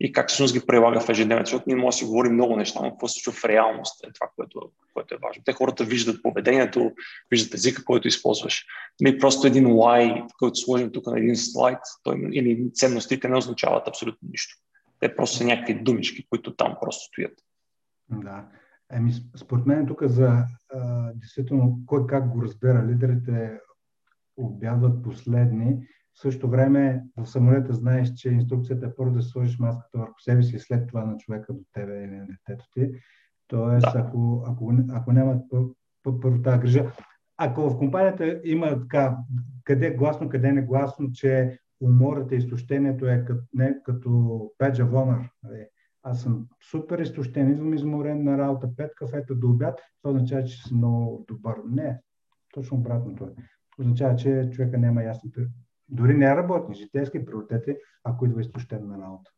и 0.00 0.12
как 0.12 0.28
всъщност 0.28 0.54
ги 0.54 0.66
прилага 0.66 1.00
в 1.00 1.08
ежедневието, 1.08 1.50
защото 1.50 1.64
ние 1.66 1.76
може 1.76 1.94
да 1.94 1.98
си 1.98 2.04
говорим 2.04 2.32
много 2.32 2.56
неща, 2.56 2.80
но 2.82 2.90
какво 2.90 3.08
се 3.08 3.22
случва 3.22 3.40
в 3.40 3.44
реалност 3.44 4.04
е 4.04 4.12
това, 4.12 4.30
което, 4.36 4.70
което 4.94 5.14
е 5.14 5.18
важно. 5.22 5.42
Те 5.44 5.52
хората 5.52 5.84
виждат 5.84 6.22
поведението, 6.22 6.92
виждат 7.30 7.54
езика, 7.54 7.84
който 7.84 8.08
използваш. 8.08 8.66
Ми 9.02 9.18
просто 9.18 9.46
един 9.46 9.66
why, 9.66 10.26
който 10.38 10.56
сложим 10.56 10.92
тук 10.92 11.06
на 11.06 11.18
един 11.18 11.36
слайд, 11.36 11.78
той, 12.02 12.28
или 12.32 12.70
ценностите 12.74 13.28
не 13.28 13.36
означават 13.36 13.88
абсолютно 13.88 14.28
нищо. 14.30 14.56
Те 15.00 15.16
просто 15.16 15.36
са 15.36 15.44
някакви 15.44 15.74
думички, 15.74 16.26
които 16.30 16.56
там 16.56 16.76
просто 16.80 17.04
стоят. 17.04 17.38
Да. 18.10 18.44
Еми, 18.92 19.12
според 19.36 19.66
мен 19.66 19.86
тук 19.86 20.02
за 20.02 20.44
а, 20.74 21.12
действително 21.14 21.78
кой 21.86 22.06
как 22.06 22.28
го 22.28 22.42
разбира. 22.42 22.86
Лидерите 22.86 23.58
обядват 24.36 25.02
последни. 25.02 25.76
В 26.16 26.20
същото 26.20 26.50
време 26.50 27.04
в 27.16 27.26
самолета 27.26 27.72
знаеш, 27.72 28.12
че 28.14 28.30
инструкцията 28.30 28.86
е 28.86 28.94
първо 28.94 29.12
да 29.12 29.22
сложиш 29.22 29.58
маската 29.58 29.98
върху 29.98 30.20
себе 30.20 30.42
си 30.42 30.56
и 30.56 30.58
след 30.58 30.88
това 30.88 31.04
на 31.04 31.16
човека 31.16 31.52
до 31.52 31.60
тебе 31.72 32.04
или 32.04 32.16
на 32.16 32.26
детето 32.26 32.64
ти. 32.72 32.90
Тоест, 33.48 33.92
да. 33.92 33.98
ако, 33.98 34.44
ако, 34.46 34.72
ако 34.92 35.12
нямат 35.12 35.44
първо 36.02 36.42
тази 36.42 36.58
грижа, 36.58 36.92
ако 37.36 37.70
в 37.70 37.78
компанията 37.78 38.40
има 38.44 38.80
така, 38.80 39.16
къде 39.64 39.90
гласно, 39.90 40.28
къде 40.28 40.52
не 40.52 40.62
гласно, 40.62 41.12
че 41.12 41.58
умората 41.80 42.34
и 42.34 42.38
изтощението 42.38 43.06
е 43.06 43.24
като, 43.26 43.42
не, 43.54 43.82
като 43.84 44.08
honor. 44.60 45.30
Нали? 45.42 45.66
Аз 46.02 46.22
съм 46.22 46.46
супер 46.70 46.98
изтощен, 46.98 47.50
идвам 47.50 47.74
изморен 47.74 48.24
на 48.24 48.38
работа, 48.38 48.76
пет 48.76 48.94
кафета 48.94 49.34
до 49.34 49.50
обяд, 49.50 49.80
това 50.02 50.14
означава, 50.14 50.44
че 50.44 50.62
съм 50.62 50.78
много 50.78 51.24
добър. 51.28 51.56
Не, 51.68 52.00
точно 52.54 52.78
обратното 52.78 53.24
е. 53.24 53.42
Означава, 53.78 54.16
че 54.16 54.50
човека 54.52 54.78
няма 54.78 55.02
ясно, 55.02 55.30
дори 55.88 56.14
не 56.14 56.36
работни, 56.36 56.74
житейски 56.74 57.26
приоритети, 57.26 57.76
ако 58.04 58.26
идва 58.26 58.40
изтощен 58.40 58.88
на 58.88 59.04
работа. 59.04 59.30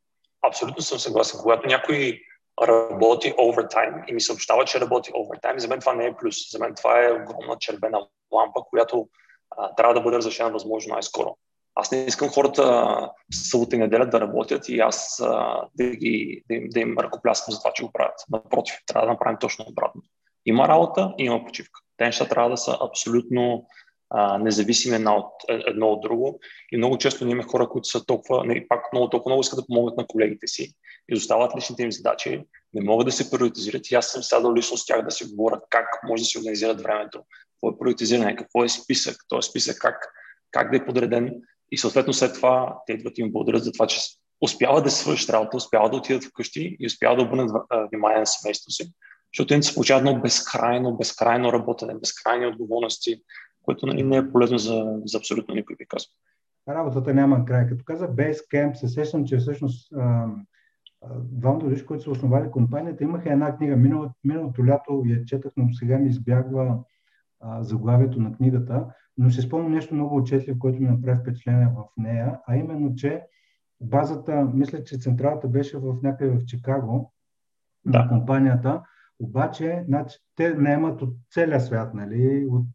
Абсолютно 0.49 0.83
съм 0.83 0.99
съгласен. 0.99 1.41
Когато 1.41 1.69
някой 1.69 2.21
работи 2.63 3.35
овертайм 3.39 3.95
и 4.09 4.13
ми 4.13 4.21
съобщава, 4.21 4.65
че 4.65 4.81
работи 4.81 5.11
овертайм, 5.15 5.59
за 5.59 5.69
мен 5.69 5.81
това 5.81 5.95
не 5.95 6.07
е 6.07 6.17
плюс. 6.17 6.51
За 6.51 6.59
мен 6.59 6.75
това 6.75 7.05
е 7.05 7.13
огромна 7.13 7.57
червена 7.59 8.07
лампа, 8.33 8.61
която 8.71 9.09
а, 9.51 9.75
трябва 9.75 9.95
да 9.95 10.01
бъде 10.01 10.17
разрешена 10.17 10.51
възможно 10.51 10.93
най-скоро. 10.93 11.37
Аз 11.75 11.91
не 11.91 11.99
искам 12.05 12.29
хората 12.29 13.11
събота 13.33 13.77
и 13.77 13.79
неделя 13.79 14.07
да 14.07 14.21
работят 14.21 14.69
и 14.69 14.81
аз 14.81 15.21
а, 15.25 15.63
да, 15.75 15.91
ги, 15.91 16.43
да, 16.49 16.55
им, 16.55 16.69
да 16.69 16.81
им 16.81 16.99
ръкопляскам 16.99 17.53
за 17.55 17.61
това, 17.61 17.73
че 17.75 17.85
го 17.85 17.93
правят. 17.93 18.15
Напротив, 18.31 18.77
трябва 18.87 19.07
да 19.07 19.13
направим 19.13 19.39
точно 19.41 19.65
обратно. 19.69 20.03
Има 20.47 20.69
работа 20.69 21.15
има 21.19 21.45
почивка. 21.45 21.81
Те 21.97 22.05
неща 22.05 22.29
трябва 22.29 22.51
да 22.51 22.57
са 22.57 22.79
абсолютно 22.81 23.67
а, 24.11 24.39
независими 24.39 24.97
една 24.97 25.17
от, 25.17 25.33
е, 25.49 25.63
едно 25.67 25.89
от 25.89 26.01
друго. 26.01 26.41
И 26.73 26.77
много 26.77 26.99
често 26.99 27.25
ние 27.25 27.33
имаме 27.33 27.49
хора, 27.49 27.69
които 27.69 27.89
са 27.89 28.07
толкова, 28.07 28.45
не, 28.45 28.69
пак 28.69 28.93
много, 28.93 29.11
толкова 29.11 29.31
много 29.31 29.41
искат 29.41 29.59
да 29.59 29.67
помогнат 29.67 29.97
на 29.97 30.07
колегите 30.07 30.47
си, 30.47 30.75
изостават 31.09 31.57
личните 31.57 31.83
им 31.83 31.93
задачи, 31.93 32.45
не 32.75 32.85
могат 32.85 33.07
да 33.07 33.13
се 33.13 33.31
приоритизират. 33.31 33.91
И 33.91 33.95
аз 33.95 34.07
съм 34.07 34.23
сядал 34.23 34.55
лично 34.55 34.77
с 34.77 34.87
тях 34.87 35.05
да 35.05 35.11
си 35.11 35.25
говоря 35.25 35.61
как 35.71 35.87
може 36.09 36.23
да 36.23 36.27
се 36.27 36.39
организират 36.39 36.81
времето, 36.81 37.23
какво 37.53 37.75
е 37.75 37.79
приоритизиране, 37.79 38.37
какво 38.37 38.65
е 38.65 38.69
списък, 38.69 39.17
този 39.29 39.51
списък 39.51 39.79
как, 39.81 40.13
как 40.51 40.71
да 40.71 40.77
е 40.77 40.87
подреден 40.87 41.35
и 41.73 41.79
съответно 41.79 42.13
след 42.13 42.35
това 42.35 42.77
те 42.87 42.93
идват 42.93 43.19
и 43.19 43.21
им 43.21 43.33
благодарят 43.33 43.65
за 43.65 43.73
това, 43.73 43.87
че 43.87 44.01
успяват 44.41 44.85
да 44.85 44.91
свършат 44.91 45.31
работа, 45.31 45.57
успяват 45.57 45.93
да 45.93 45.97
отидат 45.97 46.25
вкъщи 46.25 46.77
и 46.81 46.87
успяват 46.87 47.19
да 47.19 47.25
обърнат 47.25 47.51
внимание 47.93 48.19
на 48.19 48.27
семейството 48.27 48.71
си. 48.71 48.93
Защото 49.35 49.55
им 49.55 49.63
се 49.63 49.75
получава 49.75 49.99
едно 49.99 50.21
безкрайно, 50.21 50.97
безкрайно 50.97 51.53
работене, 51.53 51.95
безкрайни 51.95 52.47
отговорности, 52.47 53.23
което 53.63 53.87
нали, 53.87 54.03
не 54.03 54.17
е 54.17 54.33
полезно 54.33 54.59
за, 54.59 55.01
за 55.05 55.19
абсолютно 55.19 55.55
никой, 55.55 55.77
би 55.77 55.87
казал. 55.87 56.09
Работата 56.69 57.15
няма 57.15 57.45
край. 57.45 57.67
Като 57.67 57.85
каза 57.85 58.09
Basecamp, 58.09 58.75
се 58.75 58.89
сещам, 58.89 59.25
че 59.25 59.37
всъщност 59.37 59.93
двамата 61.23 61.69
души, 61.69 61.87
които 61.87 62.05
са 62.05 62.11
основали 62.11 62.51
компанията, 62.51 63.05
имаха 63.05 63.33
една 63.33 63.57
книга. 63.57 63.77
Минало, 63.77 64.11
миналото 64.25 64.67
лято 64.67 65.03
я 65.07 65.25
четах, 65.25 65.53
но 65.57 65.73
сега 65.73 65.99
ми 65.99 66.09
избягва 66.09 66.79
а, 67.41 67.63
заглавието 67.63 68.21
на 68.21 68.33
книгата, 68.33 68.87
но 69.19 69.31
ще 69.31 69.43
спомня 69.43 69.69
нещо 69.69 69.95
много 69.95 70.17
отчетливо, 70.17 70.59
което 70.59 70.83
ми 70.83 70.89
направи 70.89 71.19
впечатление 71.21 71.69
в 71.77 71.85
нея, 71.97 72.41
а 72.47 72.57
именно, 72.57 72.95
че 72.95 73.23
базата, 73.81 74.51
мисля, 74.55 74.85
че 74.85 74.99
централата 74.99 75.49
беше 75.49 75.79
в 75.79 75.97
някъде 76.03 76.31
в 76.31 76.45
Чикаго, 76.47 77.13
да. 77.85 78.03
на 78.03 78.09
компанията, 78.09 78.83
обаче 79.21 79.85
значи, 79.87 80.19
те 80.37 80.55
наемат 80.55 81.03
от 81.03 81.15
целия 81.31 81.61
свят, 81.61 81.95
нали, 81.95 82.47
от, 82.51 82.67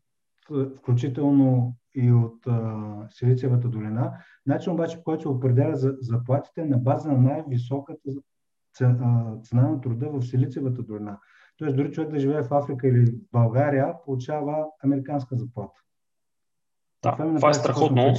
включително 0.78 1.76
и 1.96 2.12
от 2.12 2.48
а, 2.48 3.08
Силициевата 3.10 3.68
долина. 3.68 4.18
Начин 4.46 4.74
обаче, 4.74 4.98
по 4.98 5.04
който 5.04 5.22
се 5.22 5.28
определя 5.28 5.76
за 5.76 5.96
заплатите 6.02 6.66
на 6.66 6.78
база 6.78 7.12
на 7.12 7.18
най-високата 7.18 8.12
цена, 8.74 9.36
цена 9.44 9.62
на 9.62 9.82
труда 9.82 10.10
в 10.10 10.22
Силициевата 10.22 10.84
долина. 10.84 11.20
Тоест, 11.58 11.76
дори 11.76 11.92
човек 11.92 12.10
да 12.10 12.20
живее 12.20 12.44
в 12.44 12.54
Африка 12.54 12.88
или 12.88 13.06
в 13.06 13.14
България, 13.32 13.94
получава 14.06 14.66
американска 14.84 15.36
заплата. 15.36 15.82
Да, 17.04 17.12
това, 17.12 17.36
това 17.36 17.50
е 17.50 17.54
страхотно. 17.54 18.14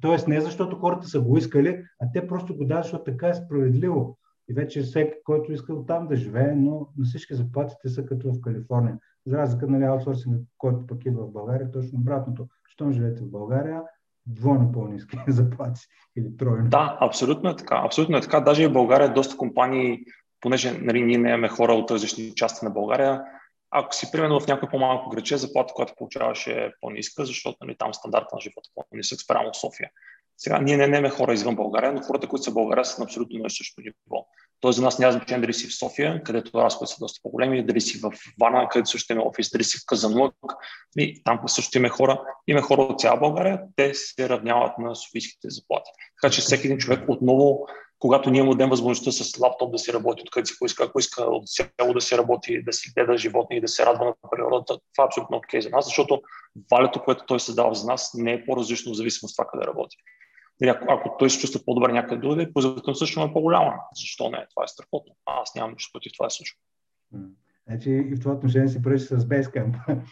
Тоест, 0.00 0.28
не 0.28 0.40
защото 0.40 0.76
хората 0.76 1.06
са 1.06 1.20
го 1.20 1.38
искали, 1.38 1.84
а 2.00 2.06
те 2.12 2.26
просто 2.26 2.56
го 2.56 2.64
дават, 2.64 2.84
защото 2.84 3.04
така 3.04 3.28
е 3.28 3.34
справедливо. 3.34 4.18
И 4.48 4.54
вече 4.54 4.82
всеки, 4.82 5.14
който 5.24 5.52
иска 5.52 5.86
там 5.86 6.06
да 6.06 6.16
живее, 6.16 6.54
но 6.54 6.88
на 6.96 7.04
всички 7.04 7.34
заплатите 7.34 7.88
са 7.88 8.06
като 8.06 8.32
в 8.32 8.40
Калифорния. 8.40 8.98
За 9.26 9.38
разлика, 9.38 9.66
нали, 9.66 9.84
аутсорсинг, 9.84 10.48
който 10.58 10.86
пък 10.86 11.04
идва 11.04 11.26
в 11.26 11.32
България, 11.32 11.70
точно 11.70 11.98
обратното. 11.98 12.48
Щом 12.68 12.92
живеете 12.92 13.22
в 13.22 13.30
България, 13.30 13.82
двойно 14.26 14.72
по-низки 14.72 15.18
заплати 15.28 15.80
или 16.16 16.36
тройно. 16.36 16.68
Да, 16.68 16.98
абсолютно 17.00 17.50
е 17.50 17.56
така. 17.56 17.82
Абсолютно 17.84 18.16
е 18.16 18.20
така. 18.20 18.40
Даже 18.40 18.68
в 18.68 18.72
България 18.72 19.14
доста 19.14 19.36
компании 19.36 20.04
понеже 20.40 20.78
нали, 20.78 21.02
ние 21.02 21.18
не 21.18 21.28
имаме 21.28 21.48
хора 21.48 21.72
от 21.72 21.90
различни 21.90 22.34
части 22.34 22.64
на 22.64 22.70
България, 22.70 23.22
ако 23.70 23.94
си 23.94 24.10
примерно 24.12 24.40
в 24.40 24.46
някой 24.46 24.68
по-малко 24.68 25.10
граче, 25.10 25.36
заплата, 25.36 25.74
която 25.74 25.94
получаваш 25.96 26.46
е 26.46 26.72
по-ниска, 26.80 27.24
защото 27.24 27.56
нали, 27.60 27.76
там 27.78 27.94
стандарта 27.94 28.28
на 28.34 28.40
живота 28.40 28.68
е 28.70 28.82
по-нисък 28.90 29.20
спрямо 29.20 29.54
София. 29.54 29.90
Сега 30.36 30.58
ние 30.58 30.76
не 30.76 30.84
имаме 30.84 31.10
хора 31.10 31.32
извън 31.32 31.56
България, 31.56 31.92
но 31.92 32.00
хората, 32.00 32.28
които 32.28 32.42
са 32.42 32.50
в 32.50 32.54
България, 32.54 32.84
са 32.84 33.00
на 33.00 33.04
абсолютно 33.04 33.38
на 33.38 33.50
същото 33.50 33.82
ниво. 33.86 34.26
Тоест 34.64 34.76
за 34.76 34.82
нас 34.82 34.98
няма 34.98 35.12
значение 35.12 35.40
дали 35.40 35.54
си 35.54 35.66
в 35.66 35.78
София, 35.78 36.22
където 36.22 36.58
разходите 36.58 36.94
са 36.94 37.00
доста 37.00 37.20
по-големи, 37.22 37.66
дали 37.66 37.80
си 37.80 37.98
в 37.98 38.12
Вана, 38.40 38.68
където 38.68 38.90
също 38.90 39.12
има 39.12 39.22
офис, 39.22 39.50
дали 39.50 39.64
си 39.64 39.78
в 39.78 39.86
Казанлък, 39.86 40.34
и 40.98 41.22
там 41.24 41.40
също 41.46 41.78
има 41.78 41.88
хора. 41.88 42.20
Има 42.48 42.62
хора 42.62 42.82
от 42.82 43.00
цяла 43.00 43.20
България, 43.20 43.60
те 43.76 43.94
се 43.94 44.28
равняват 44.28 44.78
на 44.78 44.94
софийските 44.94 45.50
заплати. 45.50 45.90
Така 46.20 46.32
че 46.32 46.40
всеки 46.40 46.66
един 46.66 46.78
човек 46.78 47.00
отново 47.08 47.66
когато 47.98 48.30
ние 48.30 48.42
му 48.42 48.50
дадем 48.50 48.70
възможността 48.70 49.24
с 49.24 49.38
лаптоп 49.40 49.72
да 49.72 49.78
си 49.78 49.92
работи 49.92 50.22
откъде 50.26 50.46
си 50.46 50.54
поиска, 50.58 50.84
ако 50.84 50.98
иска 50.98 51.22
от 51.22 51.42
село 51.46 51.94
да 51.94 52.00
си 52.00 52.18
работи, 52.18 52.62
да 52.62 52.72
си 52.72 52.92
гледа 52.96 53.16
животни 53.16 53.56
и 53.56 53.60
да 53.60 53.68
се 53.68 53.86
радва 53.86 54.04
на 54.04 54.14
природата, 54.30 54.78
това 54.94 55.04
е 55.04 55.06
абсолютно 55.06 55.36
окей 55.36 55.60
okay 55.60 55.62
за 55.62 55.70
нас, 55.70 55.84
защото 55.84 56.22
валето, 56.70 57.02
което 57.04 57.24
той 57.26 57.40
създава 57.40 57.74
за 57.74 57.86
нас, 57.86 58.10
не 58.14 58.32
е 58.32 58.44
по-различно 58.44 58.92
в 58.92 58.96
зависимост 58.96 59.32
от 59.32 59.36
това 59.36 59.50
къде 59.52 59.66
работи. 59.66 59.96
И 60.62 60.68
ако, 60.68 60.86
ако 60.88 61.16
той 61.18 61.30
се 61.30 61.38
чувства 61.38 61.60
по-добре 61.64 61.92
някъде 61.92 62.20
другаде, 62.20 62.52
ползата 62.52 62.94
също 62.94 63.22
е 63.22 63.32
по-голяма. 63.32 63.74
Защо 64.00 64.30
не? 64.30 64.46
Това 64.50 64.64
е 64.64 64.68
страхотно. 64.68 65.16
Аз 65.26 65.54
нямам 65.54 65.72
нищо 65.72 65.92
против 65.92 66.12
това 66.12 66.26
да 66.26 66.30
случва. 66.30 66.56
Значи 67.66 67.90
и 67.90 68.14
в 68.14 68.20
това 68.20 68.34
отношение 68.34 68.68
си 68.68 68.82
пръщи 68.82 69.06
с 69.06 69.16
Basecamp. 69.16 70.02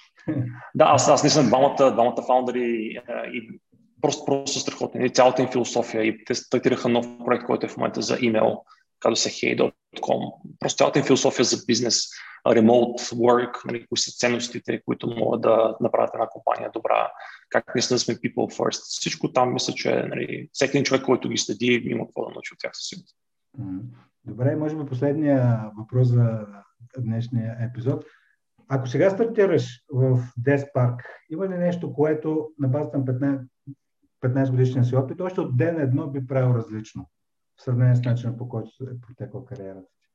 да, 0.75 0.85
аз, 0.85 1.09
аз 1.09 1.25
не 1.25 1.31
съм 1.31 1.47
двамата, 1.47 1.93
двамата 1.93 2.23
фаундъри 2.27 3.01
и 3.33 3.61
просто, 4.01 4.25
просто 4.25 4.59
страхотни. 4.59 5.07
И 5.07 5.11
цялата 5.11 5.43
им 5.43 5.49
философия 5.49 6.05
и 6.05 6.25
те 6.25 6.35
стартираха 6.35 6.89
нов 6.89 7.07
проект, 7.25 7.45
който 7.45 7.67
е 7.67 7.69
в 7.69 7.77
момента 7.77 8.03
за 8.03 8.19
имейл, 8.21 8.65
казва 9.03 9.17
се 9.17 9.31
hey.com. 9.31 10.33
Просто 10.61 10.77
цялата 10.77 10.99
им 10.99 11.05
философия 11.05 11.45
за 11.45 11.57
бизнес, 11.67 12.09
remote 12.47 13.15
work, 13.15 13.65
нали, 13.67 13.87
кои 13.87 13.99
са 13.99 14.11
ценностите, 14.11 14.83
които 14.85 15.07
могат 15.07 15.41
да 15.41 15.77
направят 15.81 16.11
една 16.15 16.27
компания 16.27 16.71
добра, 16.75 17.11
как 17.49 17.75
наистина 17.75 17.99
сме 17.99 18.15
people 18.15 18.59
first. 18.59 18.81
Всичко 18.81 19.33
там 19.33 19.53
мисля, 19.53 19.73
че 19.73 20.03
нали, 20.09 20.49
всеки 20.53 20.77
един 20.77 20.85
човек, 20.85 21.05
който 21.05 21.29
ги 21.29 21.39
следи, 21.39 21.83
има 21.85 22.07
какво 22.07 22.25
да 22.25 22.31
научи 22.31 22.55
от 22.55 22.59
тях 22.59 22.71
със 22.75 22.89
сигурност. 22.89 23.17
Добре, 24.25 24.57
може 24.57 24.77
би 24.77 24.87
последния 24.87 25.71
въпрос 25.79 26.09
за 26.09 26.47
днешния 26.99 27.57
епизод. 27.61 28.05
Ако 28.69 28.87
сега 28.87 29.11
стартираш 29.11 29.85
в 29.93 30.21
Park, 30.77 30.97
има 31.31 31.49
ли 31.49 31.59
нещо, 31.59 31.93
което 31.93 32.49
на 32.59 32.69
базата 32.69 32.99
на 32.99 33.05
15, 33.05 33.47
15 34.25 34.51
годишния 34.51 34.85
си 34.85 34.97
опит, 34.97 35.21
още 35.21 35.41
от 35.41 35.57
ден 35.57 35.81
едно 35.81 36.11
би 36.11 36.27
правил 36.27 36.55
различно 36.55 37.11
в 37.63 37.65
сравнение 37.65 37.97
с 37.97 38.03
начина 38.03 38.37
по 38.37 38.49
който 38.49 38.71
е 38.83 39.01
протекла 39.07 39.45
кариерата 39.45 39.87
ти? 40.01 40.09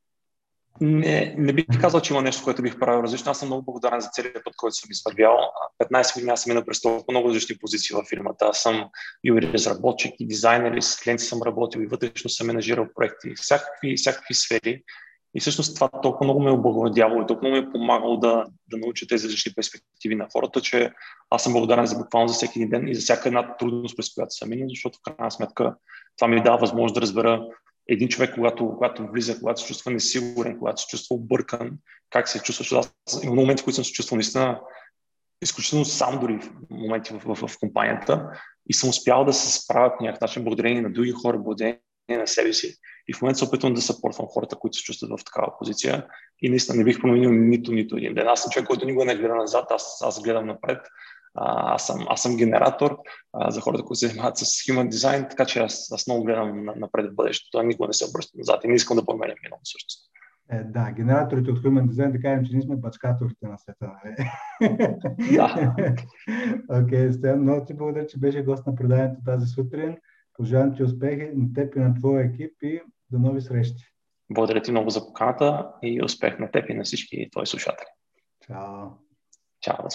Не, 0.81 1.35
не 1.37 1.53
бих 1.53 1.65
казал, 1.81 2.01
че 2.01 2.13
има 2.13 2.21
нещо, 2.21 2.43
което 2.43 2.61
бих 2.61 2.79
правил 2.79 3.03
различно. 3.03 3.31
Аз 3.31 3.39
съм 3.39 3.47
много 3.47 3.65
благодарен 3.65 3.99
за 3.99 4.09
целият 4.13 4.43
път, 4.43 4.55
който 4.57 4.75
съм 4.75 4.91
извървял. 4.91 5.37
15 5.83 6.13
години 6.13 6.31
аз 6.31 6.41
съм 6.41 6.49
минал 6.49 6.65
през 6.65 6.81
толкова 6.81 7.05
много 7.09 7.27
различни 7.27 7.57
позиции 7.57 7.95
в 7.95 8.05
фирмата. 8.09 8.45
Аз 8.45 8.61
съм 8.61 8.89
и 9.23 9.31
разработчик, 9.31 10.13
и 10.19 10.27
дизайнер, 10.27 10.71
и 10.71 10.81
с 10.81 10.99
клиенти 10.99 11.23
съм 11.23 11.41
работил, 11.45 11.79
и 11.79 11.87
вътрешно 11.87 12.29
съм 12.29 12.47
менажирал 12.47 12.87
проекти, 12.95 13.33
всякакви, 13.35 13.95
всякакви 13.97 14.33
сфери. 14.33 14.83
И 15.37 15.39
всъщност 15.39 15.75
това 15.75 15.89
толкова 16.01 16.23
много 16.23 16.39
ме 16.39 16.49
е 16.49 16.53
облагодявало 16.53 17.21
и 17.21 17.27
толкова 17.27 17.49
много 17.49 17.61
ми 17.61 17.69
е 17.69 17.71
помагало 17.71 18.17
да, 18.17 18.45
да 18.67 18.77
науча 18.77 19.07
тези 19.07 19.27
различни 19.27 19.53
перспективи 19.53 20.15
на 20.15 20.27
хората, 20.33 20.61
че 20.61 20.91
аз 21.29 21.43
съм 21.43 21.53
благодарен 21.53 21.85
за 21.85 21.97
буквално 21.97 22.27
за 22.27 22.33
всеки 22.33 22.69
ден 22.69 22.87
и 22.87 22.95
за 22.95 23.01
всяка 23.01 23.29
една 23.29 23.57
трудност, 23.57 23.97
през 23.97 24.13
която 24.13 24.35
съм 24.35 24.49
минал, 24.49 24.69
защото 24.69 24.97
в 24.97 25.01
крайна 25.15 25.31
сметка 25.31 25.75
това 26.17 26.27
ми 26.27 26.43
дава 26.43 26.57
възможност 26.57 26.95
да 26.95 27.01
разбера 27.01 27.47
един 27.87 28.07
човек, 28.07 28.35
когато, 28.35 28.69
когато 28.69 29.07
влиза, 29.07 29.39
когато 29.39 29.61
се 29.61 29.67
чувства 29.67 29.91
несигурен, 29.91 30.59
когато 30.59 30.81
се 30.81 30.87
чувства 30.87 31.15
объркан, 31.15 31.71
как 32.09 32.27
се 32.27 32.39
чувства, 32.39 32.79
аз 32.79 33.23
има 33.23 33.35
моменти, 33.35 33.61
в 33.61 33.63
които 33.63 33.75
съм 33.75 33.85
се 33.85 33.91
чувствал 33.93 34.15
наистина 34.15 34.59
изключително 35.41 35.85
сам 35.85 36.19
дори 36.19 36.39
в 36.39 36.49
моменти 36.69 37.13
в, 37.13 37.35
в, 37.35 37.47
в 37.47 37.59
компанията 37.59 38.29
и 38.69 38.73
съм 38.73 38.89
успял 38.89 39.25
да 39.25 39.33
се 39.33 39.61
справя 39.61 39.93
по 39.97 40.03
някакъв 40.03 40.21
начин 40.21 40.43
благодарение 40.43 40.81
на 40.81 40.91
други 40.91 41.11
хора, 41.11 41.37
благодарение 41.37 41.79
на 42.15 42.27
себе 42.27 42.53
си. 42.53 42.75
И 43.07 43.13
в 43.13 43.21
момента 43.21 43.39
се 43.39 43.45
опитвам 43.45 43.73
да 43.73 43.81
съпортвам 43.81 44.27
хората, 44.27 44.55
които 44.55 44.77
се 44.77 44.83
чувстват 44.83 45.11
в 45.19 45.25
такава 45.25 45.53
позиция. 45.59 46.05
И 46.41 46.49
наистина 46.49 46.77
не 46.77 46.83
бих 46.83 47.01
променил 47.01 47.31
нито, 47.31 47.71
нито 47.71 47.97
един 47.97 48.13
ден. 48.13 48.27
Аз 48.27 48.41
съм 48.41 48.51
човек, 48.51 48.67
който 48.67 48.85
никога 48.85 49.05
не 49.05 49.15
гледа 49.15 49.35
назад, 49.35 49.65
аз, 49.69 50.01
аз 50.01 50.21
гледам 50.21 50.45
напред. 50.45 50.79
А, 51.35 51.73
аз, 51.75 51.87
съм, 51.87 52.05
аз 52.09 52.21
съм 52.21 52.37
генератор 52.37 52.97
а, 53.33 53.51
за 53.51 53.61
хората, 53.61 53.83
които 53.83 53.99
се 53.99 54.07
занимават 54.07 54.37
с 54.37 54.45
human 54.45 54.89
design, 54.89 55.29
така 55.29 55.45
че 55.45 55.59
аз, 55.59 55.91
аз 55.91 56.07
много 56.07 56.23
гледам 56.23 56.65
напред 56.75 57.11
в 57.11 57.15
бъдещето, 57.15 57.57
а 57.57 57.63
никога 57.63 57.87
не 57.87 57.93
се 57.93 58.05
обръщам 58.09 58.37
назад 58.37 58.63
и 58.63 58.67
не 58.67 58.75
искам 58.75 58.97
да 58.97 59.05
променя 59.05 59.33
минало 59.43 59.61
всъщност. 59.63 60.09
Е, 60.51 60.63
да, 60.63 60.91
генераторите 60.91 61.51
от 61.51 61.59
Human 61.59 61.87
Design, 61.89 62.11
да 62.11 62.19
кажем, 62.21 62.45
че 62.45 62.53
ние 62.53 62.61
сме 62.61 62.75
бачкаторите 62.75 63.47
на 63.47 63.57
света. 63.57 63.91
Нали? 64.05 64.15
Да. 65.35 65.75
Окей, 66.83 67.09
okay, 67.09 67.35
много 67.35 67.65
ти 67.65 67.73
благодаря, 67.73 68.07
че 68.07 68.17
беше 68.17 68.43
гост 68.43 68.67
на 68.67 68.75
предаването 68.75 69.21
тази 69.25 69.47
сутрин. 69.47 69.97
Пожелавам 70.37 70.75
ти 70.75 70.83
успехи 70.83 71.31
на 71.35 71.53
теб 71.53 71.75
и 71.75 71.79
на 71.79 71.93
твоя 71.93 72.25
екип 72.25 72.51
и 72.61 72.81
до 73.11 73.19
нови 73.19 73.41
срещи. 73.41 73.83
Благодаря 74.29 74.61
ти 74.61 74.71
много 74.71 74.89
за 74.89 75.07
поканата 75.07 75.71
и 75.83 76.03
успех 76.03 76.39
на 76.39 76.51
теб 76.51 76.69
и 76.69 76.73
на 76.73 76.83
всички 76.83 77.29
твои 77.31 77.45
слушатели. 77.45 77.87
Чао. 78.47 78.89
Чао. 79.61 79.89